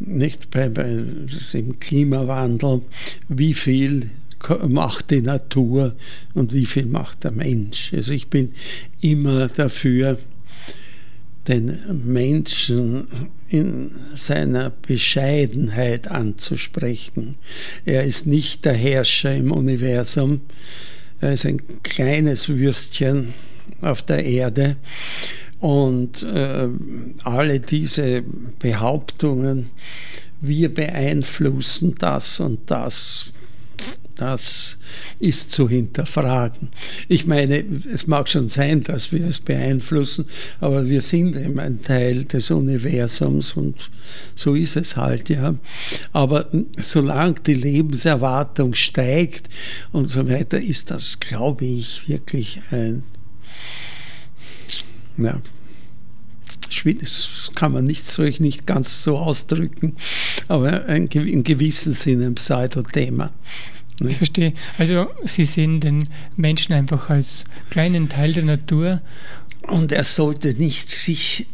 nicht 0.00 0.50
bei, 0.50 0.68
bei 0.68 1.04
dem 1.52 1.78
Klimawandel, 1.78 2.82
wie 3.28 3.54
viel 3.54 4.10
macht 4.66 5.10
die 5.10 5.20
Natur 5.20 5.94
und 6.34 6.52
wie 6.54 6.64
viel 6.66 6.86
macht 6.86 7.24
der 7.24 7.30
Mensch. 7.30 7.92
Also 7.94 8.12
ich 8.12 8.28
bin 8.28 8.52
immer 9.00 9.48
dafür, 9.48 10.18
den 11.46 11.78
Menschen 12.04 13.06
in 13.48 13.90
seiner 14.14 14.70
Bescheidenheit 14.70 16.08
anzusprechen. 16.08 17.36
Er 17.84 18.04
ist 18.04 18.26
nicht 18.26 18.64
der 18.64 18.74
Herrscher 18.74 19.34
im 19.34 19.50
Universum, 19.50 20.42
er 21.20 21.32
ist 21.32 21.46
ein 21.46 21.60
kleines 21.82 22.48
Würstchen 22.48 23.34
auf 23.80 24.02
der 24.02 24.24
Erde 24.24 24.76
und 25.60 26.22
äh, 26.22 26.68
alle 27.22 27.60
diese 27.60 28.22
Behauptungen, 28.58 29.70
wir 30.40 30.72
beeinflussen 30.72 31.94
das 31.98 32.40
und 32.40 32.70
das, 32.70 33.32
das 34.16 34.78
ist 35.18 35.50
zu 35.50 35.68
hinterfragen. 35.68 36.70
Ich 37.08 37.26
meine, 37.26 37.62
es 37.92 38.06
mag 38.06 38.28
schon 38.30 38.48
sein, 38.48 38.80
dass 38.80 39.12
wir 39.12 39.26
es 39.26 39.38
beeinflussen, 39.40 40.24
aber 40.60 40.88
wir 40.88 41.02
sind 41.02 41.36
eben 41.36 41.58
ein 41.58 41.82
Teil 41.82 42.24
des 42.24 42.50
Universums 42.50 43.52
und 43.52 43.90
so 44.34 44.54
ist 44.54 44.76
es 44.76 44.96
halt, 44.96 45.28
ja. 45.28 45.54
Aber 46.14 46.48
solange 46.78 47.40
die 47.46 47.54
Lebenserwartung 47.54 48.72
steigt 48.74 49.50
und 49.92 50.08
so 50.08 50.26
weiter, 50.26 50.58
ist 50.58 50.90
das, 50.90 51.20
glaube 51.20 51.66
ich, 51.66 52.08
wirklich 52.08 52.62
ein 52.70 53.02
ja, 55.16 55.40
das 57.00 57.50
kann 57.54 57.72
man 57.72 57.84
nicht, 57.84 58.18
ich 58.18 58.40
nicht 58.40 58.66
ganz 58.66 59.02
so 59.02 59.18
ausdrücken, 59.18 59.96
aber 60.48 60.86
ein, 60.86 61.06
in 61.08 61.44
gewissem 61.44 61.92
Sinne 61.92 62.26
ein 62.26 62.34
Pseudothema. 62.34 63.30
Ich 64.08 64.16
verstehe. 64.16 64.54
Also 64.78 65.08
Sie 65.24 65.44
sehen 65.44 65.80
den 65.80 66.08
Menschen 66.36 66.72
einfach 66.72 67.10
als 67.10 67.44
kleinen 67.68 68.08
Teil 68.08 68.32
der 68.32 68.44
Natur. 68.44 69.02
Und 69.62 69.92
er 69.92 70.04
sollte 70.04 70.54
nicht 70.54 70.88
sich 70.88 71.46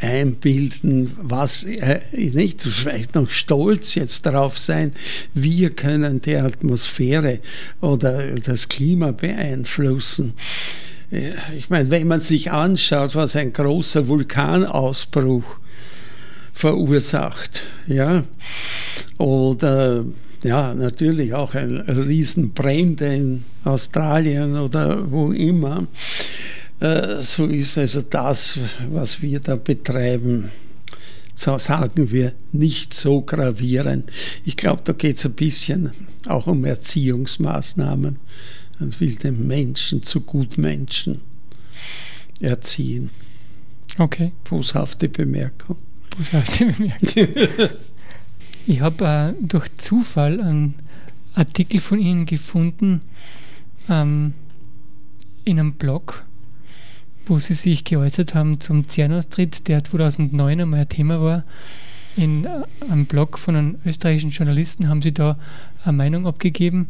einbilden, 0.00 1.12
was 1.20 1.62
er 1.62 2.02
nicht, 2.12 2.62
vielleicht 2.62 3.14
noch 3.14 3.30
stolz 3.30 3.94
jetzt 3.94 4.26
darauf 4.26 4.58
sein, 4.58 4.90
wir 5.32 5.70
können 5.70 6.20
die 6.20 6.34
Atmosphäre 6.34 7.38
oder 7.80 8.34
das 8.40 8.68
Klima 8.68 9.12
beeinflussen 9.12 10.34
ich 11.56 11.68
meine, 11.68 11.90
wenn 11.90 12.08
man 12.08 12.20
sich 12.22 12.50
anschaut, 12.50 13.14
was 13.14 13.36
ein 13.36 13.52
großer 13.52 14.08
Vulkanausbruch 14.08 15.58
verursacht, 16.54 17.64
ja, 17.86 18.24
oder 19.18 20.06
ja, 20.42 20.72
natürlich 20.72 21.34
auch 21.34 21.54
ein 21.54 21.80
Riesenbrände 21.80 23.14
in 23.14 23.44
Australien 23.64 24.58
oder 24.58 25.10
wo 25.10 25.32
immer. 25.32 25.86
Äh, 26.80 27.20
so 27.20 27.46
ist 27.46 27.76
also 27.76 28.02
das, 28.02 28.58
was 28.90 29.20
wir 29.20 29.38
da 29.40 29.56
betreiben, 29.56 30.50
so 31.34 31.58
sagen 31.58 32.10
wir, 32.10 32.32
nicht 32.52 32.94
so 32.94 33.20
gravierend. 33.20 34.10
Ich 34.44 34.56
glaube, 34.56 34.82
da 34.84 34.92
geht 34.92 35.18
es 35.18 35.26
ein 35.26 35.34
bisschen 35.34 35.92
auch 36.26 36.46
um 36.46 36.64
Erziehungsmaßnahmen 36.64 38.16
und 38.82 39.00
will 39.00 39.14
den 39.14 39.46
Menschen 39.46 40.02
zu 40.02 40.20
Gutmenschen 40.20 41.20
erziehen. 42.40 43.10
Okay. 43.98 44.32
Boshafte 44.44 45.08
Bemerkung. 45.08 45.76
Boshafte 46.10 46.66
Bemerkung. 46.66 47.68
ich 48.66 48.80
habe 48.80 49.34
äh, 49.38 49.46
durch 49.46 49.68
Zufall 49.78 50.40
einen 50.40 50.74
Artikel 51.34 51.80
von 51.80 51.98
Ihnen 51.98 52.26
gefunden 52.26 53.02
ähm, 53.88 54.34
in 55.44 55.60
einem 55.60 55.74
Blog, 55.74 56.24
wo 57.26 57.38
Sie 57.38 57.54
sich 57.54 57.84
geäußert 57.84 58.34
haben 58.34 58.60
zum 58.60 58.88
CERN-Austritt, 58.88 59.68
der 59.68 59.84
2009 59.84 60.60
einmal 60.60 60.80
ein 60.80 60.88
Thema 60.88 61.20
war. 61.20 61.44
In 62.16 62.44
äh, 62.44 62.64
einem 62.90 63.06
Blog 63.06 63.38
von 63.38 63.56
einem 63.56 63.76
österreichischen 63.86 64.30
Journalisten 64.30 64.88
haben 64.88 65.02
Sie 65.02 65.12
da 65.12 65.38
eine 65.84 65.96
Meinung 65.96 66.26
abgegeben 66.26 66.88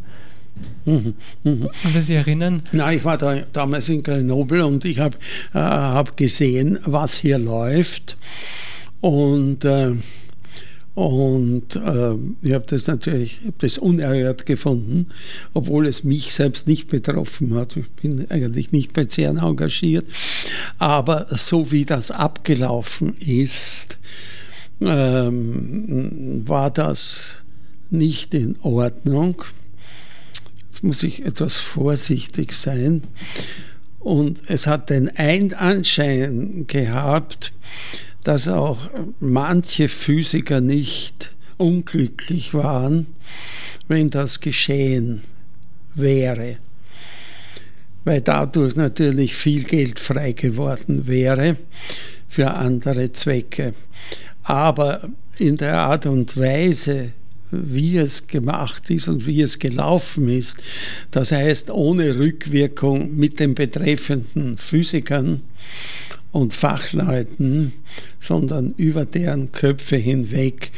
Mhm, 0.84 1.14
mhm. 1.44 1.68
Kann 1.82 2.02
Sie 2.02 2.14
erinnern? 2.14 2.62
Nein, 2.72 2.98
ich 2.98 3.04
war 3.04 3.18
da, 3.18 3.40
damals 3.52 3.88
in 3.88 4.02
Grenoble 4.02 4.66
und 4.66 4.84
ich 4.84 4.98
habe 4.98 5.16
äh, 5.54 5.58
hab 5.58 6.16
gesehen, 6.16 6.78
was 6.84 7.18
hier 7.18 7.38
läuft. 7.38 8.16
Und, 9.00 9.64
äh, 9.64 9.94
und 10.94 11.76
äh, 11.76 12.14
ich 12.42 12.52
habe 12.52 12.64
das 12.66 12.86
natürlich 12.86 13.40
hab 13.46 13.58
das 13.60 13.78
unerhört 13.78 14.44
gefunden, 14.44 15.08
obwohl 15.54 15.86
es 15.86 16.04
mich 16.04 16.32
selbst 16.32 16.68
nicht 16.68 16.88
betroffen 16.88 17.54
hat. 17.54 17.76
Ich 17.76 17.88
bin 17.90 18.30
eigentlich 18.30 18.72
nicht 18.72 18.92
bei 18.92 19.06
CERN 19.08 19.38
engagiert. 19.38 20.06
Aber 20.78 21.26
so 21.30 21.70
wie 21.70 21.84
das 21.84 22.10
abgelaufen 22.10 23.14
ist, 23.18 23.98
ähm, 24.80 26.42
war 26.46 26.70
das 26.70 27.36
nicht 27.90 28.34
in 28.34 28.56
Ordnung. 28.62 29.42
Jetzt 30.72 30.84
muss 30.84 31.02
ich 31.02 31.22
etwas 31.26 31.58
vorsichtig 31.58 32.52
sein. 32.52 33.02
Und 33.98 34.40
es 34.46 34.66
hat 34.66 34.88
den 34.88 35.14
Anschein 35.18 36.66
gehabt, 36.66 37.52
dass 38.24 38.48
auch 38.48 38.78
manche 39.20 39.90
Physiker 39.90 40.62
nicht 40.62 41.34
unglücklich 41.58 42.54
waren, 42.54 43.06
wenn 43.86 44.08
das 44.08 44.40
geschehen 44.40 45.20
wäre, 45.94 46.56
weil 48.04 48.22
dadurch 48.22 48.74
natürlich 48.74 49.34
viel 49.34 49.64
Geld 49.64 50.00
frei 50.00 50.32
geworden 50.32 51.06
wäre 51.06 51.58
für 52.28 52.50
andere 52.50 53.12
Zwecke. 53.12 53.74
Aber 54.42 55.06
in 55.36 55.58
der 55.58 55.80
Art 55.80 56.06
und 56.06 56.34
Weise, 56.38 57.12
wie 57.52 57.98
es 57.98 58.26
gemacht 58.26 58.90
ist 58.90 59.08
und 59.08 59.26
wie 59.26 59.42
es 59.42 59.58
gelaufen 59.58 60.28
ist. 60.28 60.58
Das 61.10 61.32
heißt, 61.32 61.70
ohne 61.70 62.18
Rückwirkung 62.18 63.16
mit 63.16 63.38
den 63.38 63.54
betreffenden 63.54 64.56
Physikern 64.56 65.42
und 66.32 66.54
Fachleuten, 66.54 67.72
sondern 68.18 68.74
über 68.76 69.04
deren 69.04 69.52
Köpfe 69.52 69.96
hinweg 69.96 70.72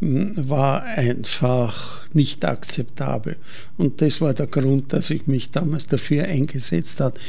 war 0.00 0.82
einfach 0.82 2.06
nicht 2.14 2.44
akzeptabel. 2.46 3.36
Und 3.76 4.00
das 4.00 4.22
war 4.22 4.32
der 4.32 4.46
Grund, 4.46 4.94
dass 4.94 5.10
ich 5.10 5.26
mich 5.26 5.50
damals 5.50 5.86
dafür 5.88 6.24
eingesetzt 6.24 7.00
habe. 7.00 7.20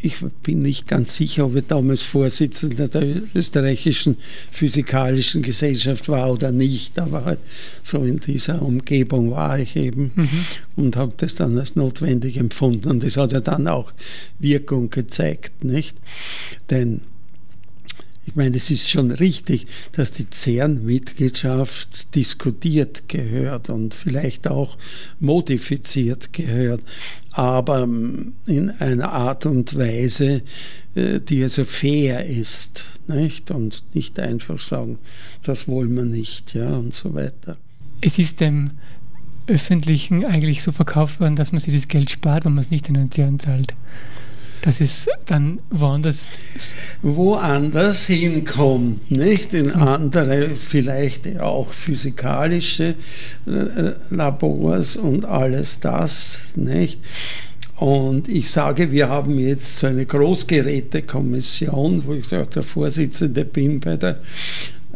Ich 0.00 0.16
bin 0.42 0.58
nicht 0.60 0.88
ganz 0.88 1.14
sicher, 1.14 1.46
ob 1.46 1.54
ich 1.54 1.66
damals 1.68 2.02
Vorsitzender 2.02 2.88
der 2.88 3.06
österreichischen 3.34 4.16
physikalischen 4.50 5.42
Gesellschaft 5.42 6.08
war 6.08 6.32
oder 6.32 6.50
nicht, 6.50 6.98
aber 6.98 7.24
halt 7.24 7.38
so 7.84 8.02
in 8.02 8.18
dieser 8.18 8.62
Umgebung 8.62 9.30
war 9.30 9.58
ich 9.60 9.76
eben 9.76 10.10
mhm. 10.16 10.28
und 10.74 10.96
habe 10.96 11.12
das 11.16 11.36
dann 11.36 11.56
als 11.56 11.76
notwendig 11.76 12.36
empfunden. 12.36 12.88
Und 12.88 13.04
das 13.04 13.16
hat 13.16 13.30
ja 13.30 13.40
dann 13.40 13.68
auch 13.68 13.92
Wirkung 14.40 14.90
gezeigt, 14.90 15.64
nicht? 15.64 15.96
Denn 16.68 17.00
ich 18.28 18.36
meine, 18.36 18.56
es 18.56 18.70
ist 18.70 18.90
schon 18.90 19.10
richtig, 19.10 19.66
dass 19.92 20.12
die 20.12 20.26
CERN-Mitgliedschaft 20.30 22.14
diskutiert 22.14 23.08
gehört 23.08 23.70
und 23.70 23.94
vielleicht 23.94 24.48
auch 24.48 24.76
modifiziert 25.18 26.34
gehört, 26.34 26.82
aber 27.32 27.84
ähm, 27.84 28.34
in 28.46 28.68
einer 28.70 29.12
Art 29.12 29.46
und 29.46 29.78
Weise, 29.78 30.42
äh, 30.94 31.20
die 31.20 31.42
also 31.42 31.64
fair 31.64 32.26
ist 32.26 33.00
nicht? 33.06 33.50
und 33.50 33.82
nicht 33.94 34.20
einfach 34.20 34.60
sagen, 34.60 34.98
das 35.42 35.66
wollen 35.66 35.96
wir 35.96 36.04
nicht 36.04 36.54
ja, 36.54 36.68
und 36.68 36.92
so 36.92 37.14
weiter. 37.14 37.56
Es 38.02 38.18
ist 38.18 38.40
dem 38.40 38.72
Öffentlichen 39.46 40.26
eigentlich 40.26 40.62
so 40.62 40.70
verkauft 40.70 41.18
worden, 41.18 41.36
dass 41.36 41.52
man 41.52 41.62
sich 41.62 41.74
das 41.74 41.88
Geld 41.88 42.10
spart, 42.10 42.44
wenn 42.44 42.52
man 42.52 42.62
es 42.62 42.70
nicht 42.70 42.88
in 42.88 42.94
den 42.94 43.10
CERN 43.10 43.40
zahlt 43.40 43.72
dass 44.62 44.80
es 44.80 45.08
dann 45.26 45.60
woanders 45.70 46.24
woanders 47.02 48.06
hinkommt, 48.06 49.10
nicht 49.10 49.54
in 49.54 49.72
andere 49.72 50.50
vielleicht 50.56 51.40
auch 51.40 51.72
physikalische 51.72 52.94
äh, 53.46 53.92
Labors 54.10 54.96
und 54.96 55.24
alles 55.24 55.80
das, 55.80 56.42
nicht. 56.56 57.00
Und 57.76 58.28
ich 58.28 58.50
sage, 58.50 58.90
wir 58.90 59.08
haben 59.08 59.38
jetzt 59.38 59.78
so 59.78 59.86
eine 59.86 60.04
Großgerätekommission, 60.04 62.02
wo 62.04 62.14
ich 62.14 62.26
der 62.26 62.62
Vorsitzende 62.62 63.44
bin 63.44 63.78
bei 63.78 63.96
der 63.96 64.18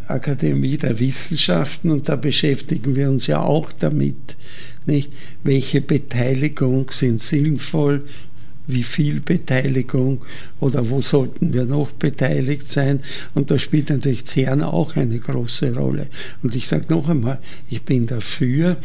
Akademie 0.09 0.77
der 0.77 0.99
Wissenschaften 0.99 1.91
und 1.91 2.09
da 2.09 2.17
beschäftigen 2.17 2.97
wir 2.97 3.09
uns 3.09 3.29
ja 3.29 3.41
auch 3.41 3.71
damit, 3.73 4.37
nicht? 4.85 5.13
Welche 5.45 5.81
Beteiligung 5.81 6.91
sind 6.91 7.21
sinnvoll, 7.21 8.05
wie 8.67 8.83
viel 8.83 9.21
Beteiligung 9.21 10.23
oder 10.61 10.89
wo 10.89 11.01
sollten 11.01 11.53
wir 11.53 11.65
noch 11.65 11.91
beteiligt 11.93 12.69
sein. 12.69 13.01
Und 13.35 13.51
da 13.51 13.59
spielt 13.59 13.91
natürlich 13.91 14.27
CERN 14.27 14.63
auch 14.63 14.97
eine 14.97 15.19
große 15.19 15.75
Rolle. 15.75 16.07
Und 16.43 16.55
ich 16.55 16.69
sage 16.69 16.87
noch 16.89 17.09
einmal, 17.09 17.39
ich 17.69 17.83
bin 17.83 18.07
dafür, 18.07 18.77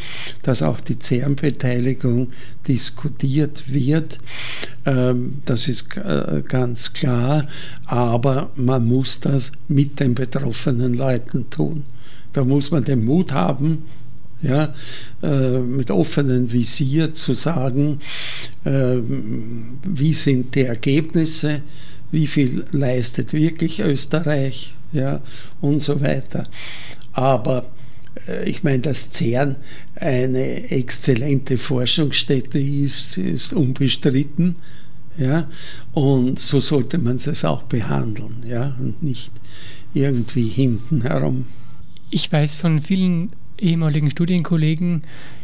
dass 0.44 0.62
auch 0.62 0.82
die 0.82 0.98
CERN-Beteiligung 1.00 2.30
diskutiert 2.68 3.72
wird. 3.72 4.18
Ähm, 4.86 5.42
das 5.46 5.68
ist 5.68 5.96
äh, 5.98 6.42
ganz 6.48 6.94
klar, 6.94 7.48
aber 7.86 8.50
man 8.56 8.86
muss 8.86 9.20
das 9.20 9.52
mit 9.68 10.00
den 10.00 10.16
betroffenen 10.16 10.94
Leuten 10.94 11.50
tun. 11.50 11.84
Da 12.34 12.44
muss 12.44 12.72
man 12.72 12.84
den 12.84 13.06
Mut 13.06 13.32
haben, 13.32 13.86
ja, 14.42 14.74
äh, 15.24 15.60
mit 15.60 15.92
offenem 15.92 16.52
Visier 16.52 17.14
zu 17.14 17.34
sagen, 17.34 18.00
äh, 18.66 18.98
wie 19.84 20.14
sind 20.14 20.56
die 20.56 20.64
Ergebnisse, 20.64 21.62
wie 22.12 22.28
viel 22.28 22.66
leistet 22.72 23.34
wirklich 23.34 23.80
Österreich 23.80 24.76
ja, 24.94 25.22
und 25.62 25.82
so 25.82 26.00
weiter. 26.02 26.48
Aber 27.14 27.66
äh, 28.28 28.50
ich 28.50 28.64
meine, 28.64 28.80
dass 28.80 29.10
CERN 29.12 29.56
eine 29.96 30.70
exzellente 30.72 31.58
Forschungsstätte 31.58 32.60
ist, 32.60 33.18
ist 33.18 33.54
unbestritten. 33.54 34.56
Ja, 35.18 35.50
und 35.94 36.38
so 36.38 36.60
sollte 36.60 37.00
man 37.00 37.16
es 37.16 37.44
auch 37.44 37.64
behandeln 37.64 38.44
ja, 38.48 38.76
und 38.80 39.02
nicht 39.02 39.32
irgendwie 39.96 40.48
hinten 40.48 41.02
herum. 41.02 41.46
Ich 42.12 42.32
weiß 42.32 42.56
von 42.56 42.82
vielen 42.82 43.32
ehemaligen 43.60 44.12
Studienkollegen, 44.12 45.04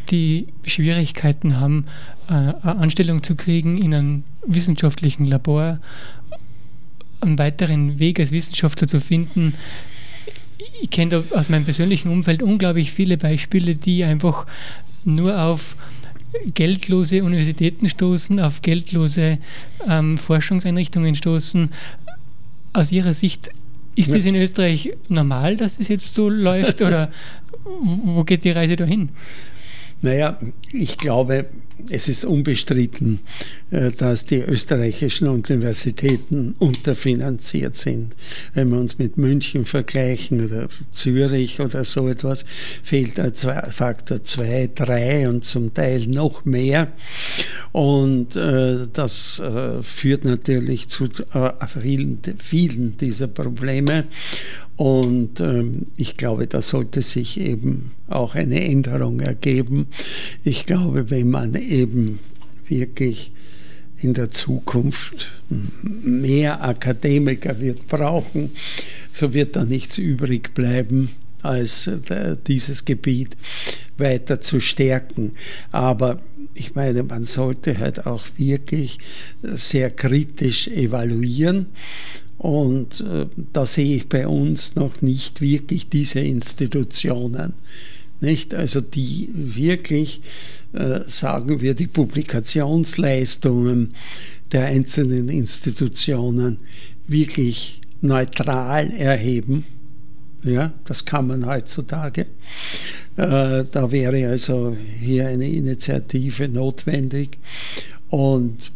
die 0.10 0.48
Schwierigkeiten 0.66 1.60
haben, 1.60 1.86
äh, 2.28 2.34
eine 2.34 2.64
Anstellung 2.64 3.24
zu 3.24 3.36
kriegen 3.36 3.78
in 3.78 3.94
einem 3.94 4.24
wissenschaftlichen 4.46 5.26
Labor, 5.26 5.80
einen 7.22 7.40
weiteren 7.40 8.00
Weg 8.00 8.20
als 8.20 8.32
Wissenschaftler 8.32 8.88
zu 8.88 9.00
finden. 9.00 9.54
Ich 10.82 10.90
kenne 10.90 11.24
aus 11.32 11.50
meinem 11.50 11.64
persönlichen 11.64 12.12
Umfeld 12.12 12.44
unglaublich 12.44 12.92
viele 12.92 13.18
Beispiele, 13.18 13.76
die 13.76 14.04
einfach 14.04 14.46
nur 15.06 15.40
auf 15.40 15.76
geldlose 16.54 17.24
Universitäten 17.24 17.90
stoßen, 17.90 18.40
auf 18.40 18.62
geldlose 18.62 19.38
ähm, 19.88 20.18
Forschungseinrichtungen 20.18 21.16
stoßen. 21.16 21.70
Aus 22.74 22.92
Ihrer 22.92 23.14
Sicht 23.14 23.50
ist 23.96 24.10
ja. 24.10 24.16
das 24.16 24.26
in 24.26 24.36
Österreich 24.36 24.94
normal, 25.10 25.58
dass 25.58 25.78
das 25.78 25.88
jetzt 25.88 26.14
so 26.14 26.30
läuft 26.30 26.82
oder 26.82 27.12
wo 27.66 28.24
geht 28.24 28.44
die 28.44 28.52
Reise 28.52 28.76
dahin? 28.76 29.10
Naja, 30.04 30.38
ich 30.74 30.98
glaube, 30.98 31.46
es 31.90 32.10
ist 32.10 32.26
unbestritten, 32.26 33.22
äh, 33.72 33.90
dass 33.92 34.26
die 34.26 34.40
österreichischen 34.40 35.30
Universitäten 35.30 36.56
unterfinanziert 36.60 37.78
sind. 37.78 38.14
Wenn 38.54 38.70
wir 38.70 38.80
uns 38.80 39.00
mit 39.00 39.18
München 39.18 39.64
vergleichen 39.64 40.44
oder 40.44 40.68
Zürich 40.92 41.62
oder 41.62 41.86
so 41.86 42.10
etwas, 42.10 42.46
fehlt 42.84 43.18
ein 43.18 43.34
Faktor 43.34 44.24
2, 44.24 44.72
3 44.76 45.30
und 45.30 45.46
zum 45.46 45.74
Teil 45.74 46.08
noch 46.08 46.44
mehr. 46.44 46.92
Und 47.72 48.36
äh, 48.36 48.88
das 48.92 49.40
äh, 49.40 49.82
führt 49.82 50.26
natürlich 50.26 50.90
zu 50.90 51.08
vielen, 51.82 52.20
vielen 52.40 52.98
dieser 52.98 53.28
Probleme. 53.28 54.06
Und 54.76 55.40
ähm, 55.40 55.88
ich 55.98 56.18
glaube, 56.18 56.48
da 56.48 56.62
sollte 56.62 57.02
sich 57.02 57.40
eben 57.40 57.92
auch 58.08 58.36
eine 58.36 58.64
Änderung 58.64 59.20
ergeben. 59.20 59.88
Ich 60.44 60.66
glaube, 60.66 61.10
wenn 61.10 61.30
man 61.30 61.56
eben 61.56 62.20
wirklich 62.68 63.32
in 64.02 64.14
der 64.14 64.32
Zukunft 64.32 65.32
mehr 65.82 66.64
Akademiker 66.64 67.60
wird 67.60 67.88
brauchen, 67.88 68.52
so 69.12 69.34
wird 69.34 69.56
da 69.56 69.64
nichts 69.64 69.98
übrig 69.98 70.54
bleiben, 70.54 71.10
als 71.44 71.88
äh, 71.88 72.36
dieses 72.48 72.86
Gebiet 72.86 73.38
weiter 73.98 74.42
zu 74.42 74.60
stärken. 74.60 75.34
Aber 75.72 76.20
ich 76.56 76.76
meine, 76.76 77.04
man 77.04 77.24
sollte 77.24 77.78
halt 77.78 78.06
auch 78.06 78.26
wirklich 78.38 79.00
sehr 79.42 79.92
kritisch 79.92 80.68
evaluieren 80.68 81.68
und 82.44 83.00
äh, 83.00 83.26
da 83.54 83.66
sehe 83.66 83.96
ich 83.96 84.10
bei 84.10 84.28
uns 84.28 84.76
noch 84.76 85.02
nicht 85.02 85.40
wirklich 85.40 85.88
diese 85.88 86.20
Institutionen. 86.20 87.54
Nicht? 88.20 88.54
Also 88.54 88.82
die 88.82 89.30
wirklich, 89.34 90.20
äh, 90.74 91.00
sagen 91.08 91.62
wir, 91.62 91.74
die 91.74 91.88
Publikationsleistungen 91.88 93.94
der 94.52 94.66
einzelnen 94.66 95.30
Institutionen 95.30 96.58
wirklich 97.08 97.80
neutral 98.02 98.92
erheben. 98.92 99.64
Ja, 100.44 100.74
das 100.84 101.06
kann 101.06 101.28
man 101.28 101.46
heutzutage. 101.46 102.24
Äh, 103.16 103.64
da 103.72 103.90
wäre 103.90 104.28
also 104.28 104.76
hier 105.00 105.28
eine 105.28 105.50
Initiative 105.50 106.50
notwendig. 106.50 107.38
Und 108.10 108.74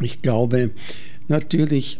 ich 0.00 0.22
glaube, 0.22 0.70
natürlich 1.26 1.98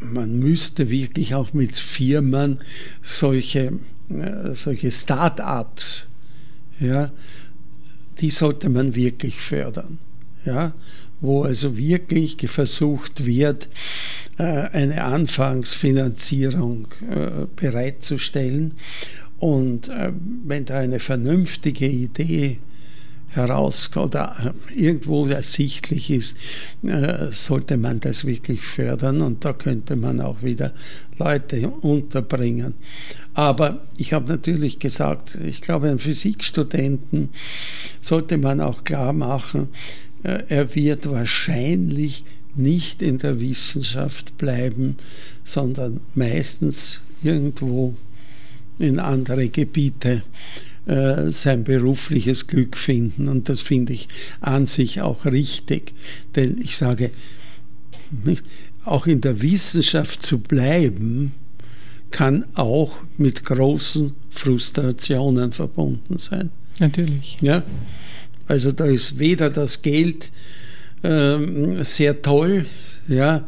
man 0.00 0.38
müsste 0.38 0.90
wirklich 0.90 1.34
auch 1.34 1.52
mit 1.52 1.76
Firmen 1.76 2.60
solche, 3.02 3.72
äh, 4.08 4.54
solche 4.54 4.90
Start-ups, 4.90 6.06
ja, 6.78 7.10
die 8.18 8.30
sollte 8.30 8.68
man 8.68 8.94
wirklich 8.94 9.40
fördern. 9.40 9.98
Ja, 10.44 10.72
wo 11.20 11.42
also 11.42 11.76
wirklich 11.76 12.36
versucht 12.46 13.26
wird, 13.26 13.68
äh, 14.38 14.42
eine 14.42 15.04
Anfangsfinanzierung 15.04 16.88
äh, 17.10 17.46
bereitzustellen. 17.56 18.72
Und 19.38 19.90
wenn 20.44 20.66
da 20.66 20.80
eine 20.80 21.00
vernünftige 21.00 21.86
Idee 21.86 22.58
heraus 23.30 23.90
oder 23.96 24.54
irgendwo 24.74 25.26
ersichtlich 25.26 26.10
ist, 26.10 26.36
äh, 26.82 27.30
sollte 27.30 27.76
man 27.76 28.00
das 28.00 28.24
wirklich 28.24 28.62
fördern 28.62 29.22
und 29.22 29.44
da 29.44 29.52
könnte 29.52 29.96
man 29.96 30.20
auch 30.20 30.42
wieder 30.42 30.72
Leute 31.18 31.68
unterbringen. 31.68 32.74
Aber 33.34 33.86
ich 33.96 34.12
habe 34.12 34.32
natürlich 34.32 34.78
gesagt, 34.80 35.38
ich 35.44 35.60
glaube, 35.60 35.88
einem 35.88 35.98
Physikstudenten 35.98 37.30
sollte 38.00 38.36
man 38.36 38.60
auch 38.60 38.82
klar 38.84 39.12
machen, 39.12 39.68
äh, 40.24 40.42
er 40.48 40.74
wird 40.74 41.10
wahrscheinlich 41.10 42.24
nicht 42.56 43.00
in 43.00 43.18
der 43.18 43.40
Wissenschaft 43.40 44.36
bleiben, 44.38 44.96
sondern 45.44 46.00
meistens 46.14 47.00
irgendwo 47.22 47.94
in 48.78 48.98
andere 48.98 49.48
Gebiete 49.48 50.22
äh, 50.90 51.30
sein 51.30 51.62
berufliches 51.62 52.48
Glück 52.48 52.76
finden. 52.76 53.28
Und 53.28 53.48
das 53.48 53.60
finde 53.60 53.92
ich 53.92 54.08
an 54.40 54.66
sich 54.66 55.00
auch 55.00 55.24
richtig. 55.24 55.94
Denn 56.34 56.60
ich 56.60 56.76
sage, 56.76 57.12
nicht, 58.24 58.44
auch 58.84 59.06
in 59.06 59.20
der 59.20 59.40
Wissenschaft 59.40 60.20
zu 60.20 60.40
bleiben, 60.40 61.32
kann 62.10 62.44
auch 62.54 62.92
mit 63.18 63.44
großen 63.44 64.14
Frustrationen 64.30 65.52
verbunden 65.52 66.18
sein. 66.18 66.50
Natürlich. 66.80 67.36
Ja? 67.40 67.62
Also 68.48 68.72
da 68.72 68.86
ist 68.86 69.16
weder 69.20 69.48
das 69.48 69.82
Geld 69.82 70.32
ähm, 71.04 71.84
sehr 71.84 72.20
toll, 72.20 72.66
ja, 73.06 73.46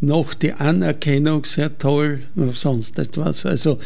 noch 0.00 0.34
die 0.34 0.52
Anerkennung 0.52 1.46
sehr 1.46 1.78
toll, 1.78 2.20
noch 2.34 2.54
sonst 2.54 2.98
etwas. 2.98 3.46
Also 3.46 3.78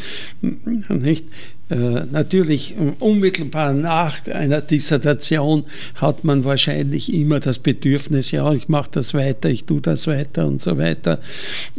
nicht. 0.89 1.25
Äh, 1.69 2.05
natürlich 2.11 2.75
unmittelbar 2.99 3.73
nach 3.73 4.25
einer 4.27 4.61
Dissertation 4.61 5.65
hat 5.95 6.23
man 6.23 6.45
wahrscheinlich 6.45 7.13
immer 7.13 7.41
das 7.41 7.59
Bedürfnis, 7.59 8.31
ja, 8.31 8.53
ich 8.53 8.69
mache 8.69 8.91
das 8.93 9.13
weiter, 9.13 9.49
ich 9.49 9.65
tue 9.65 9.81
das 9.81 10.07
weiter 10.07 10.47
und 10.47 10.61
so 10.61 10.77
weiter. 10.77 11.19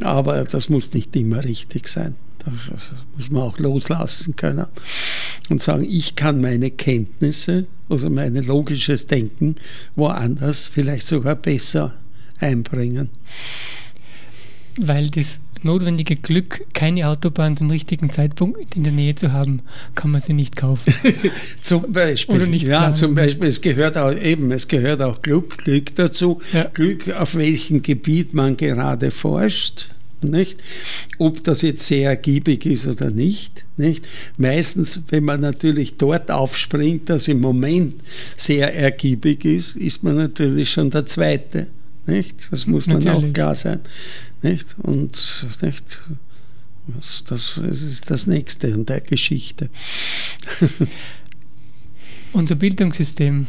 Aber 0.03 0.45
das 0.45 0.69
muss 0.69 0.93
nicht 0.93 1.17
immer 1.17 1.43
richtig 1.43 1.89
sein. 1.89 2.17
Das 2.45 2.93
muss 3.17 3.31
man 3.31 3.43
auch 3.43 3.59
loslassen 3.59 4.37
können 4.37 4.67
und 5.49 5.63
sagen, 5.63 5.87
ich 5.89 6.17
kann 6.17 6.41
meine 6.41 6.71
Kenntnisse, 6.71 7.67
also 7.89 8.11
mein 8.11 8.35
logisches 8.35 9.07
Denken, 9.07 9.57
woanders 9.97 10.67
vielleicht 10.67 11.07
sogar 11.07 11.35
besser 11.35 11.95
einbringen. 12.39 13.09
Weil 14.79 15.09
das 15.09 15.41
notwendige 15.65 16.17
Glück, 16.17 16.65
keine 16.73 17.09
Autobahn 17.09 17.57
zum 17.57 17.71
richtigen 17.71 18.11
Zeitpunkt 18.11 18.77
in 18.77 18.85
der 18.85 18.93
Nähe 18.93 19.15
zu 19.15 19.33
haben, 19.33 19.63
kann 19.95 20.11
man 20.11 20.21
sie 20.21 20.33
nicht 20.33 20.57
kaufen. 20.57 20.93
zum 21.61 21.93
Beispiel. 21.93 22.37
Oder 22.37 22.47
nicht 22.47 22.67
ja, 22.67 22.79
planen. 22.79 22.95
zum 22.95 23.15
Beispiel. 23.15 23.49
Es 23.49 23.61
gehört 23.61 23.97
auch 23.97 24.15
eben, 24.15 24.51
es 24.53 24.69
gehört 24.69 25.03
auch 25.03 25.23
Glück, 25.23 25.59
Glück 25.59 25.95
dazu. 25.95 26.41
Ja. 26.53 26.65
Glück, 26.65 27.11
auf 27.11 27.35
welchem 27.35 27.83
Gebiet 27.83 28.35
man 28.35 28.57
gerade 28.57 29.11
forscht 29.11 29.89
nicht? 30.25 30.59
Ob 31.19 31.43
das 31.45 31.63
jetzt 31.63 31.87
sehr 31.87 32.11
ergiebig 32.11 32.67
ist 32.67 32.87
oder 32.87 33.11
nicht, 33.11 33.65
nicht? 33.77 34.09
Meistens, 34.37 35.01
wenn 35.11 35.25
man 35.25 35.41
natürlich 35.41 35.97
dort 35.97 36.31
aufspringt, 36.31 37.09
das 37.11 37.29
im 37.29 37.41
Moment 37.41 37.95
sehr 38.37 38.75
ergiebig 38.75 39.45
ist, 39.45 39.77
ist 39.77 40.03
man 40.03 40.17
natürlich 40.17 40.71
schon 40.71 40.91
der 40.91 41.07
Zweite, 41.07 41.69
nicht? 42.09 42.53
Das 42.53 42.67
muss 42.67 42.87
man 42.87 42.99
natürlich. 43.03 43.31
auch 43.31 43.35
klar 43.35 43.55
sein, 43.55 43.81
nicht? 44.43 44.77
Und 44.83 45.47
nicht? 45.63 46.01
Das, 46.89 47.23
das 47.27 47.59
ist 47.59 48.11
das 48.11 48.27
Nächste 48.27 48.73
an 48.73 48.87
der 48.87 49.01
Geschichte. 49.01 49.69
Unser 52.33 52.55
Bildungssystem 52.55 53.47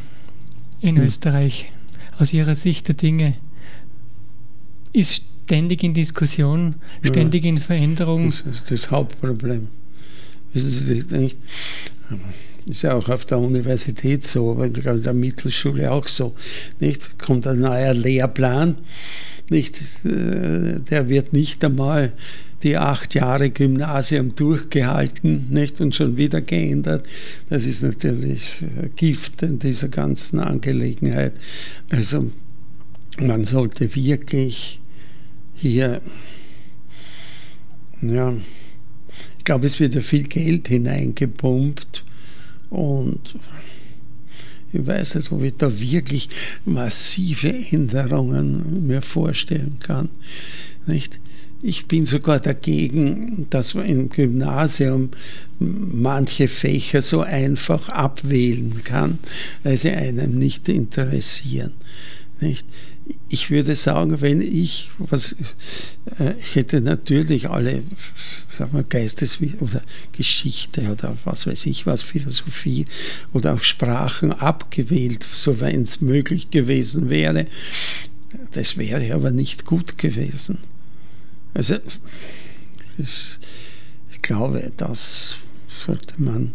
in 0.81 0.95
hm. 0.98 1.03
Österreich 1.03 1.72
aus 2.18 2.34
Ihrer 2.34 2.56
Sicht 2.56 2.88
der 2.90 2.95
Dinge 2.95 3.36
ist 4.91 5.23
ständig 5.45 5.84
in 5.84 5.94
Diskussion, 5.94 6.76
ständig 7.03 7.44
ja, 7.44 7.49
in 7.49 7.57
Veränderung. 7.57 8.26
Das 8.26 8.41
ist 8.41 8.72
das 8.72 8.91
Hauptproblem. 8.91 9.69
Wissen 10.53 10.69
Sie 10.69 11.18
nicht? 11.18 11.38
Ist 12.69 12.83
ja 12.83 12.93
auch 12.93 13.09
auf 13.09 13.25
der 13.25 13.39
Universität 13.39 14.25
so, 14.25 14.51
aber 14.51 14.65
in 14.65 14.73
der 14.73 15.13
Mittelschule 15.13 15.91
auch 15.91 16.07
so. 16.07 16.35
Nicht? 16.79 17.17
Kommt 17.17 17.47
ein 17.47 17.61
neuer 17.61 17.95
Lehrplan, 17.95 18.77
nicht? 19.49 19.81
Äh, 20.05 20.79
der 20.79 21.09
wird 21.09 21.33
nicht 21.33 21.63
einmal 21.65 22.13
die 22.61 22.77
acht 22.77 23.15
Jahre 23.15 23.49
Gymnasium 23.49 24.35
durchgehalten 24.35 25.47
nicht? 25.49 25.81
und 25.81 25.95
schon 25.95 26.15
wieder 26.17 26.41
geändert. 26.41 27.07
Das 27.49 27.65
ist 27.65 27.81
natürlich 27.81 28.61
äh, 28.61 28.89
Gift 28.95 29.41
in 29.41 29.57
dieser 29.57 29.87
ganzen 29.87 30.39
Angelegenheit. 30.39 31.33
Also 31.89 32.29
man 33.19 33.45
sollte 33.45 33.95
wirklich 33.95 34.79
hier, 35.55 36.01
ja, 38.01 38.33
ich 39.39 39.43
glaube, 39.43 39.65
es 39.65 39.79
wird 39.79 39.95
ja 39.95 40.01
viel 40.01 40.23
Geld 40.23 40.67
hineingepumpt 40.67 42.03
und 42.69 43.35
ich 44.71 44.85
weiß 44.85 45.15
nicht, 45.15 45.31
ob 45.31 45.43
ich 45.43 45.55
da 45.57 45.79
wirklich 45.79 46.29
massive 46.65 47.51
Änderungen 47.71 48.85
mir 48.85 49.01
vorstellen 49.01 49.77
kann. 49.79 50.09
Nicht? 50.85 51.19
Ich 51.61 51.87
bin 51.87 52.05
sogar 52.05 52.39
dagegen, 52.39 53.47
dass 53.49 53.73
man 53.73 53.85
im 53.85 54.09
Gymnasium 54.09 55.09
manche 55.59 56.47
Fächer 56.47 57.01
so 57.01 57.21
einfach 57.21 57.89
abwählen 57.89 58.81
kann, 58.83 59.19
weil 59.63 59.75
sie 59.75 59.89
einem 59.89 60.35
nicht 60.35 60.69
interessieren. 60.69 61.73
Nicht? 62.39 62.65
Ich 63.30 63.49
würde 63.52 63.76
sagen, 63.76 64.22
wenn 64.22 64.41
ich, 64.41 64.91
was, 64.98 65.36
äh, 66.19 66.34
ich 66.40 66.56
hätte 66.56 66.81
natürlich 66.81 67.49
alle, 67.49 67.84
sagen 68.57 68.73
wir, 68.73 68.84
Geistes- 68.84 69.40
oder 69.60 69.81
Geschichte 70.11 70.91
oder 70.91 71.18
was 71.26 71.48
weiß 71.48 71.65
ich 71.68 71.86
was, 71.86 72.02
Philosophie 72.02 72.86
oder 73.34 73.53
auch 73.53 73.64
Sprachen 73.64 74.31
abgewählt, 74.31 75.27
so 75.31 75.60
wenn 75.60 75.81
es 75.81 76.02
möglich 76.02 76.49
gewesen 76.49 77.10
wäre. 77.10 77.45
Das 78.52 78.77
wäre 78.77 79.14
aber 79.14 79.31
nicht 79.31 79.65
gut 79.65 79.98
gewesen. 79.98 80.60
Also, 81.53 81.77
ich, 82.98 83.40
ich 84.11 84.22
glaube, 84.22 84.72
das 84.77 85.38
sollte 85.86 86.15
man. 86.22 86.52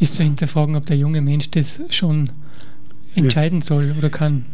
Ist 0.00 0.14
zu 0.14 0.22
hinterfragen, 0.22 0.76
ob 0.76 0.86
der 0.86 0.96
junge 0.96 1.20
Mensch 1.20 1.50
das 1.50 1.80
schon 1.90 2.30
entscheiden 3.14 3.60
ja. 3.60 3.66
soll 3.66 3.94
oder 3.96 4.10
kann. 4.10 4.44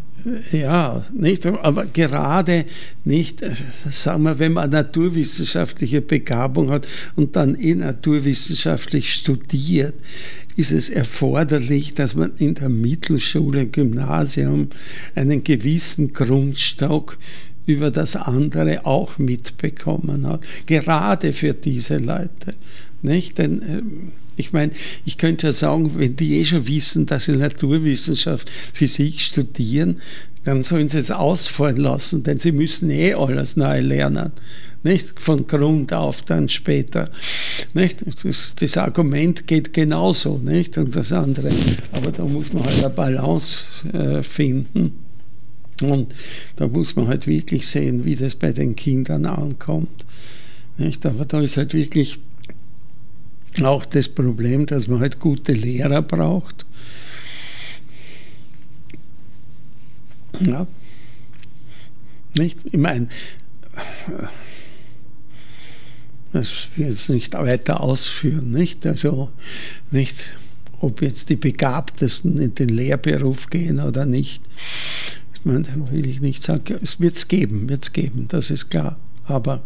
Ja, 0.52 1.04
nicht, 1.12 1.46
aber 1.46 1.86
gerade 1.86 2.66
nicht, 3.04 3.42
sagen 3.88 4.24
wir, 4.24 4.38
wenn 4.38 4.52
man 4.52 4.70
naturwissenschaftliche 4.70 6.02
Begabung 6.02 6.70
hat 6.70 6.86
und 7.16 7.36
dann 7.36 7.54
eh 7.54 7.74
naturwissenschaftlich 7.74 9.12
studiert, 9.12 9.94
ist 10.56 10.72
es 10.72 10.90
erforderlich, 10.90 11.94
dass 11.94 12.14
man 12.14 12.32
in 12.38 12.54
der 12.54 12.68
Mittelschule, 12.68 13.66
Gymnasium 13.66 14.68
einen 15.14 15.42
gewissen 15.44 16.12
Grundstock 16.12 17.18
über 17.66 17.90
das 17.90 18.16
andere 18.16 18.84
auch 18.84 19.18
mitbekommen 19.18 20.26
hat. 20.26 20.42
Gerade 20.66 21.32
für 21.32 21.54
diese 21.54 21.98
Leute. 21.98 22.54
Nicht? 23.02 23.38
Denn 23.38 23.62
ähm, 23.62 24.12
ich 24.36 24.52
meine, 24.52 24.72
ich 25.04 25.18
könnte 25.18 25.48
ja 25.48 25.52
sagen, 25.52 25.92
wenn 25.96 26.16
die 26.16 26.38
eh 26.38 26.44
schon 26.44 26.66
wissen, 26.66 27.06
dass 27.06 27.26
sie 27.26 27.36
Naturwissenschaft, 27.36 28.50
Physik 28.72 29.20
studieren, 29.20 30.00
dann 30.44 30.62
sollen 30.62 30.88
sie 30.88 30.98
es 30.98 31.10
ausfallen 31.10 31.76
lassen, 31.76 32.22
denn 32.22 32.38
sie 32.38 32.52
müssen 32.52 32.90
eh 32.90 33.14
alles 33.14 33.56
neu 33.56 33.80
lernen. 33.80 34.32
Nicht 34.82 35.20
von 35.20 35.46
Grund 35.46 35.92
auf 35.92 36.22
dann 36.22 36.48
später. 36.48 37.10
Nicht? 37.74 37.98
Das, 38.24 38.54
das 38.54 38.76
Argument 38.78 39.46
geht 39.46 39.74
genauso, 39.74 40.38
nicht? 40.38 40.78
Und 40.78 40.96
das 40.96 41.12
andere. 41.12 41.50
Aber 41.92 42.10
da 42.10 42.24
muss 42.24 42.54
man 42.54 42.64
halt 42.64 42.78
eine 42.78 42.88
Balance 42.88 43.64
äh, 43.92 44.22
finden. 44.22 44.92
Und 45.82 46.14
da 46.56 46.66
muss 46.66 46.96
man 46.96 47.08
halt 47.08 47.26
wirklich 47.26 47.66
sehen, 47.66 48.06
wie 48.06 48.16
das 48.16 48.34
bei 48.34 48.52
den 48.52 48.74
Kindern 48.74 49.26
ankommt. 49.26 50.06
Nicht? 50.78 51.04
Aber 51.04 51.26
da 51.26 51.42
ist 51.42 51.58
halt 51.58 51.74
wirklich 51.74 52.18
auch 53.62 53.84
das 53.84 54.08
Problem, 54.08 54.66
dass 54.66 54.88
man 54.88 55.00
halt 55.00 55.18
gute 55.20 55.52
Lehrer 55.52 56.02
braucht. 56.02 56.64
Ja. 60.40 60.66
Nicht? 62.36 62.58
Ich 62.64 62.78
meine, 62.78 63.08
das 66.32 66.68
will 66.76 66.86
ich 66.86 66.92
jetzt 66.92 67.10
nicht 67.10 67.34
weiter 67.34 67.80
ausführen, 67.80 68.50
nicht? 68.50 68.86
Also, 68.86 69.30
nicht, 69.90 70.36
ob 70.80 71.02
jetzt 71.02 71.28
die 71.28 71.36
Begabtesten 71.36 72.38
in 72.38 72.54
den 72.54 72.68
Lehrberuf 72.68 73.50
gehen 73.50 73.80
oder 73.80 74.06
nicht. 74.06 74.42
Ich 75.34 75.44
meine, 75.44 75.66
will 75.90 76.06
ich 76.06 76.20
nicht 76.20 76.42
sagen, 76.42 76.78
es 76.82 77.00
wird 77.00 77.16
es 77.16 77.28
geben, 77.28 77.68
wird 77.68 77.82
es 77.82 77.92
geben, 77.92 78.26
das 78.28 78.50
ist 78.50 78.70
klar. 78.70 78.96
Aber 79.24 79.62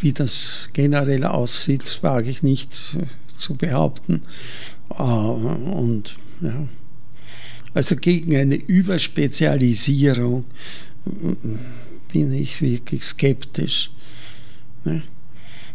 wie 0.00 0.12
das 0.12 0.68
generell 0.72 1.24
aussieht, 1.24 2.02
wage 2.02 2.30
ich 2.30 2.42
nicht 2.42 2.96
äh, 2.98 3.04
zu 3.36 3.54
behaupten. 3.54 4.22
Äh, 4.90 5.02
und 5.02 6.16
ja. 6.40 6.68
Also 7.74 7.96
gegen 7.96 8.36
eine 8.36 8.54
Überspezialisierung 8.54 10.44
äh, 11.06 11.10
bin 12.12 12.32
ich 12.32 12.62
wirklich 12.62 13.02
skeptisch. 13.02 13.90
Ne? 14.84 15.02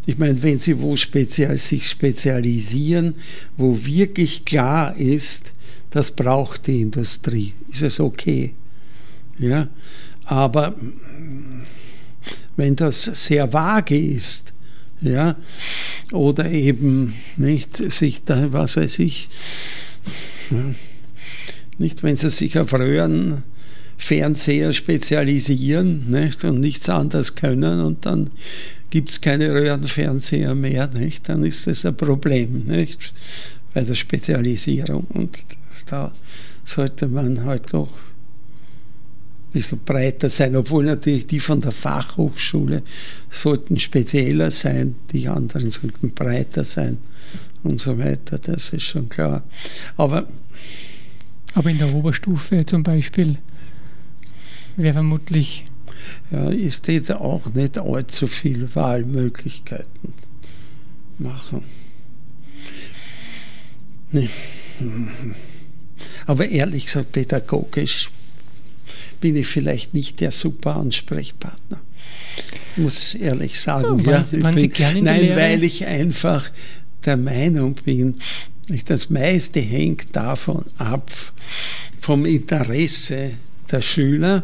Ich 0.06 0.18
meine, 0.18 0.42
wenn 0.42 0.58
Sie 0.58 0.80
wo 0.80 0.96
spezial, 0.96 1.58
sich 1.58 1.88
spezialisieren, 1.88 3.16
wo 3.58 3.86
wirklich 3.86 4.46
klar 4.46 4.96
ist, 4.96 5.54
das 5.92 6.12
braucht 6.12 6.68
die 6.68 6.82
Industrie, 6.82 7.54
ist 7.72 7.84
es 7.84 8.00
okay. 8.00 8.54
Ja? 9.38 9.68
Aber 10.26 10.76
wenn 12.60 12.76
das 12.76 13.04
sehr 13.04 13.52
vage 13.52 13.98
ist, 13.98 14.54
ja, 15.02 15.36
oder 16.12 16.52
eben 16.52 17.16
nicht 17.38 17.78
sich 17.78 18.24
da, 18.26 18.52
was 18.52 18.76
weiß 18.76 19.00
ich, 19.00 19.30
nicht, 21.78 22.04
wenn 22.04 22.18
sie 22.18 22.30
sich 22.30 22.60
auf 22.60 22.74
Röhrenfernseher 22.74 24.74
spezialisieren 24.74 26.12
nicht, 26.12 26.44
und 26.44 26.60
nichts 26.60 26.90
anderes 26.90 27.36
können 27.36 27.80
und 27.80 28.06
dann 28.06 28.30
gibt 28.90 29.10
es 29.10 29.22
keine 29.22 29.52
Röhrenfernseher 29.52 30.54
mehr, 30.54 30.88
nicht, 30.88 31.30
dann 31.30 31.46
ist 31.46 31.66
das 31.66 31.86
ein 31.86 31.96
Problem 31.96 32.66
nicht, 32.66 33.14
bei 33.74 33.82
der 33.82 33.96
Spezialisierung. 33.96 35.06
Und 35.14 35.40
da 35.88 36.12
sollte 36.66 37.08
man 37.08 37.46
halt 37.46 37.74
ein 37.74 37.88
bisschen 39.52 39.80
breiter 39.84 40.30
sein, 40.30 40.56
obwohl 40.56 40.86
natürlich 40.86 41.28
die 41.28 41.40
von 41.40 41.62
der 41.62 41.72
Fachhochschule 41.72 42.84
sollten 43.30 43.80
spezieller 43.80 44.52
sein, 44.52 44.96
die 45.12 45.28
anderen 45.28 45.72
sollten 45.72 46.12
breiter 46.12 46.64
sein 46.64 46.98
und 47.64 47.80
so 47.80 47.98
weiter, 47.98 48.38
das 48.38 48.70
ist 48.70 48.84
schon 48.84 49.10
klar. 49.10 49.44
Aber, 49.98 50.28
Aber 51.54 51.70
in 51.70 51.78
der 51.78 51.94
Oberstufe 51.94 52.66
zum 52.66 52.84
Beispiel 52.84 53.38
wäre 54.76 54.94
vermutlich. 54.94 55.66
Ja, 56.32 56.50
ist 56.50 56.88
da 56.88 57.18
auch 57.18 57.46
nicht 57.54 57.78
allzu 57.78 58.28
viel 58.28 58.74
Wahlmöglichkeiten 58.74 60.14
machen. 61.18 61.64
Nee. 64.12 64.30
Aber 66.26 66.48
ehrlich 66.48 66.86
gesagt, 66.86 67.12
pädagogisch 67.12 68.10
bin 69.20 69.36
ich 69.36 69.48
vielleicht 69.48 69.94
nicht 69.94 70.22
der 70.22 70.32
super 70.32 70.78
Ansprechpartner. 70.78 71.80
Muss 72.76 73.16
ehrlich 73.16 73.60
sagen. 73.60 74.02
Oh, 74.06 74.10
ja, 74.10 74.24
Sie, 74.24 74.38
bin, 74.38 75.04
nein, 75.04 75.36
weil 75.36 75.64
ich 75.64 75.86
einfach 75.86 76.50
der 77.06 77.18
Meinung 77.18 77.76
bin, 77.76 78.16
das 78.86 79.10
meiste 79.10 79.60
hängt 79.60 80.16
davon 80.16 80.66
ab, 80.78 81.12
vom 82.00 82.26
Interesse 82.26 83.32
der 83.72 83.82
Schüler 83.82 84.44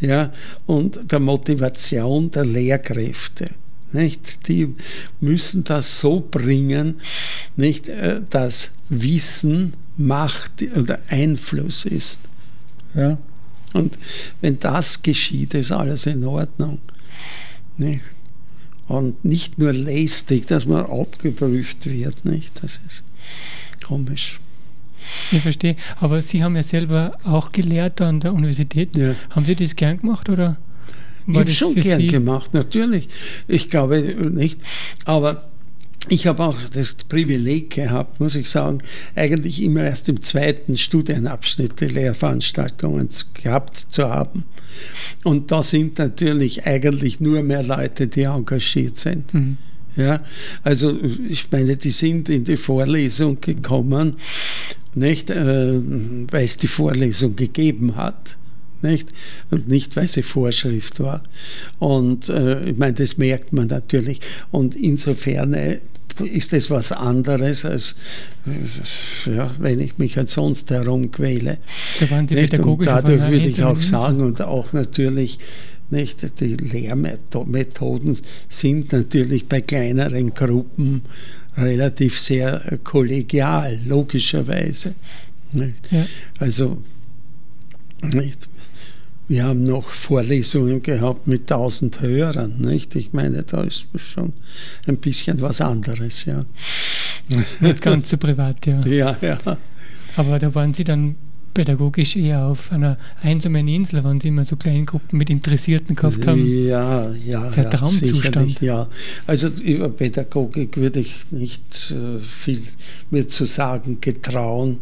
ja, 0.00 0.32
und 0.66 1.10
der 1.10 1.20
Motivation 1.20 2.30
der 2.30 2.44
Lehrkräfte. 2.44 3.50
Nicht? 3.92 4.48
Die 4.48 4.74
müssen 5.20 5.64
das 5.64 5.98
so 5.98 6.26
bringen, 6.30 7.00
nicht, 7.56 7.88
äh, 7.88 8.20
dass 8.28 8.70
Wissen 8.88 9.74
Macht 9.96 10.62
oder 10.76 11.00
Einfluss 11.08 11.84
ist. 11.84 12.20
Ja? 12.94 13.18
Und 13.74 13.98
wenn 14.40 14.58
das 14.58 15.02
geschieht, 15.02 15.54
ist 15.54 15.72
alles 15.72 16.06
in 16.06 16.24
Ordnung. 16.24 16.78
Nicht? 17.76 18.02
Und 18.86 19.24
nicht 19.24 19.58
nur 19.58 19.72
lästig, 19.72 20.46
dass 20.46 20.64
man 20.64 20.86
abgeprüft 20.86 21.86
wird. 21.86 22.24
Nicht? 22.24 22.62
Das 22.62 22.80
ist 22.86 23.04
komisch. 23.84 24.40
Ich 25.30 25.40
verstehe. 25.40 25.76
Aber 26.00 26.22
Sie 26.22 26.42
haben 26.42 26.56
ja 26.56 26.62
selber 26.62 27.18
auch 27.24 27.52
gelehrt 27.52 28.00
an 28.00 28.20
der 28.20 28.32
Universität. 28.32 28.96
Ja. 28.96 29.14
Haben 29.30 29.44
Sie 29.46 29.54
das 29.54 29.76
gern 29.76 30.00
gemacht 30.00 30.28
oder? 30.28 30.56
ich 31.26 31.36
habe 31.36 31.50
schon 31.50 31.74
gern 31.74 32.00
Sie? 32.00 32.06
gemacht, 32.06 32.54
natürlich. 32.54 33.08
Ich 33.46 33.68
glaube 33.68 34.00
nicht. 34.30 34.60
Aber 35.04 35.48
ich 36.08 36.26
habe 36.26 36.42
auch 36.42 36.56
das 36.72 36.94
Privileg 36.94 37.70
gehabt, 37.70 38.20
muss 38.20 38.34
ich 38.34 38.48
sagen, 38.48 38.82
eigentlich 39.14 39.62
immer 39.62 39.82
erst 39.82 40.08
im 40.08 40.22
zweiten 40.22 40.76
Studienabschnitt 40.76 41.80
die 41.80 41.86
Lehrveranstaltungen 41.86 43.08
gehabt 43.34 43.76
zu 43.76 44.08
haben. 44.08 44.44
Und 45.24 45.50
da 45.50 45.62
sind 45.62 45.98
natürlich 45.98 46.66
eigentlich 46.66 47.20
nur 47.20 47.42
mehr 47.42 47.62
Leute, 47.62 48.08
die 48.08 48.22
engagiert 48.22 48.96
sind. 48.96 49.32
Mhm. 49.34 49.56
Ja, 49.96 50.22
also 50.62 50.96
ich 51.28 51.50
meine, 51.50 51.76
die 51.76 51.90
sind 51.90 52.28
in 52.28 52.44
die 52.44 52.56
Vorlesung 52.56 53.40
gekommen, 53.40 54.14
nicht, 54.94 55.30
äh, 55.30 55.80
weil 56.30 56.44
es 56.44 56.56
die 56.56 56.68
Vorlesung 56.68 57.34
gegeben 57.34 57.96
hat. 57.96 58.36
Nicht? 58.80 59.08
Und 59.50 59.66
nicht, 59.66 59.96
weil 59.96 60.06
sie 60.06 60.22
Vorschrift 60.22 61.00
war. 61.00 61.24
Und 61.80 62.28
äh, 62.28 62.70
ich 62.70 62.76
meine, 62.76 62.92
das 62.92 63.18
merkt 63.18 63.52
man 63.52 63.66
natürlich. 63.66 64.20
Und 64.52 64.76
insofern 64.76 65.52
äh, 65.54 65.80
ist 66.20 66.52
das 66.52 66.70
was 66.70 66.92
anderes, 66.92 67.64
als 67.64 67.96
ja, 69.26 69.50
wenn 69.58 69.80
ich 69.80 69.98
mich 69.98 70.16
halt 70.16 70.30
sonst 70.30 70.70
herumquäle. 70.70 71.58
So 71.98 72.14
und 72.14 72.30
dadurch 72.86 73.30
würde 73.30 73.46
ich 73.46 73.62
auch 73.62 73.80
sagen, 73.80 74.20
und 74.20 74.40
auch 74.42 74.72
natürlich 74.72 75.38
nicht, 75.90 76.40
die 76.40 76.54
Lehrmethoden 76.54 78.18
sind 78.48 78.92
natürlich 78.92 79.48
bei 79.48 79.60
kleineren 79.60 80.34
Gruppen 80.34 81.02
relativ 81.56 82.18
sehr 82.20 82.78
kollegial, 82.84 83.78
logischerweise. 83.86 84.94
Ja. 85.52 86.06
Also 86.38 86.82
nicht, 88.02 88.48
wir 89.28 89.44
haben 89.44 89.62
noch 89.62 89.88
Vorlesungen 89.88 90.82
gehabt 90.82 91.26
mit 91.26 91.52
1000 91.52 92.00
Hörern. 92.00 92.54
Nicht? 92.58 92.96
Ich 92.96 93.12
meine, 93.12 93.42
da 93.42 93.62
ist 93.62 93.86
schon 93.96 94.32
ein 94.86 94.96
bisschen 94.96 95.40
was 95.42 95.60
anderes. 95.60 96.24
Ja. 96.24 96.44
Nicht 97.60 97.82
ganz 97.82 98.08
so 98.08 98.16
privat, 98.16 98.66
ja. 98.66 98.80
Ja, 98.86 99.16
ja. 99.20 99.38
Aber 100.16 100.38
da 100.38 100.54
waren 100.54 100.72
Sie 100.72 100.84
dann 100.84 101.16
pädagogisch 101.52 102.16
eher 102.16 102.44
auf 102.44 102.72
einer 102.72 102.96
einsamen 103.20 103.68
Insel, 103.68 104.02
waren 104.02 104.20
Sie 104.20 104.28
immer 104.28 104.44
so 104.44 104.56
kleine 104.56 104.84
Gruppen 104.84 105.18
mit 105.18 105.28
Interessierten 105.28 105.94
gehabt 105.94 106.26
haben. 106.26 106.46
Ja, 106.46 107.10
ja. 107.12 107.50
Sehr 107.50 107.64
ja, 107.64 107.70
Traumzustand. 107.70 108.60
Ja, 108.62 108.88
also 109.26 109.48
über 109.48 109.90
Pädagogik 109.90 110.76
würde 110.78 111.00
ich 111.00 111.30
nicht 111.30 111.92
äh, 111.92 112.18
viel 112.20 112.62
mir 113.10 113.28
zu 113.28 113.44
sagen 113.44 113.98
getrauen. 114.00 114.78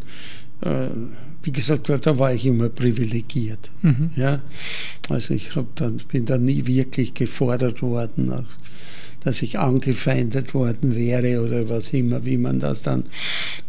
Wie 1.47 1.53
gesagt, 1.53 1.87
da 1.87 2.19
war 2.19 2.33
ich 2.33 2.45
immer 2.45 2.67
privilegiert. 2.67 3.71
Mhm. 3.81 4.09
Ja? 4.17 4.41
Also 5.07 5.33
ich 5.33 5.51
dann, 5.75 5.95
bin 6.09 6.25
da 6.25 6.37
nie 6.37 6.67
wirklich 6.67 7.13
gefordert 7.13 7.81
worden, 7.81 8.45
dass 9.23 9.41
ich 9.41 9.57
angefeindet 9.57 10.53
worden 10.53 10.93
wäre 10.93 11.41
oder 11.41 11.69
was 11.69 11.93
immer, 11.93 12.25
wie 12.25 12.37
man 12.37 12.59
das 12.59 12.81
dann 12.81 13.05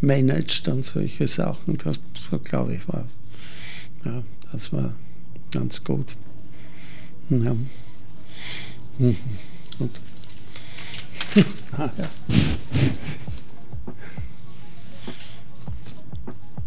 managt 0.00 0.66
und 0.66 0.84
solche 0.84 1.28
Sachen. 1.28 1.78
Das 1.78 2.00
so 2.18 2.40
glaube 2.40 2.74
ich 2.74 2.88
war. 2.88 3.06
Ja, 4.04 4.24
das 4.50 4.72
war 4.72 4.96
ganz 5.52 5.84
gut. 5.84 6.16
Ja. 7.30 7.54
Mhm. 8.98 9.16
Und 9.78 10.00
ah, 11.78 11.90
ja. 11.96 12.10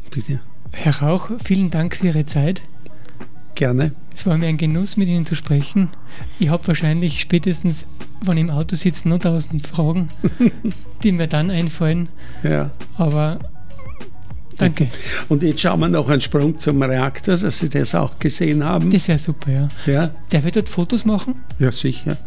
Bitte. 0.10 0.40
Herr 0.84 1.00
Rauch, 1.00 1.30
vielen 1.44 1.70
Dank 1.70 1.98
für 1.98 2.08
Ihre 2.08 2.26
Zeit. 2.26 2.64
Gerne. 3.54 3.92
Es 4.16 4.26
war 4.26 4.36
mir 4.40 4.48
ein 4.48 4.58
Genuss, 4.58 4.98
mit 4.98 5.10
Ihnen 5.10 5.28
zu 5.28 5.36
sprechen. 5.36 5.90
Ich 6.40 6.50
habe 6.50 6.68
wahrscheinlich 6.68 7.22
spätestens, 7.22 7.86
wenn 8.26 8.38
ich 8.38 8.46
im 8.46 8.50
Auto 8.50 8.76
sitze, 8.76 9.08
noch 9.08 9.20
tausend 9.20 9.68
Fragen, 9.68 10.10
die 11.04 11.12
mir 11.12 11.28
dann 11.28 11.52
einfallen. 11.52 12.10
Ja. 12.42 12.72
Aber 12.98 13.38
danke. 14.58 14.88
Und 15.30 15.44
jetzt 15.44 15.62
schauen 15.62 15.82
wir 15.82 15.88
noch 15.88 16.10
einen 16.10 16.20
Sprung 16.20 16.58
zum 16.58 16.82
Reaktor, 16.82 17.38
dass 17.38 17.60
Sie 17.60 17.70
das 17.70 17.94
auch 17.94 18.18
gesehen 18.18 18.64
haben. 18.64 18.90
Das 18.90 19.08
wäre 19.08 19.20
super, 19.20 19.52
ja. 19.52 19.70
ja. 19.86 20.10
Darf 20.32 20.48
ich 20.48 20.54
dort 20.54 20.68
Fotos 20.68 21.06
machen? 21.06 21.36
Ja, 21.60 21.72
sicher. 21.72 22.18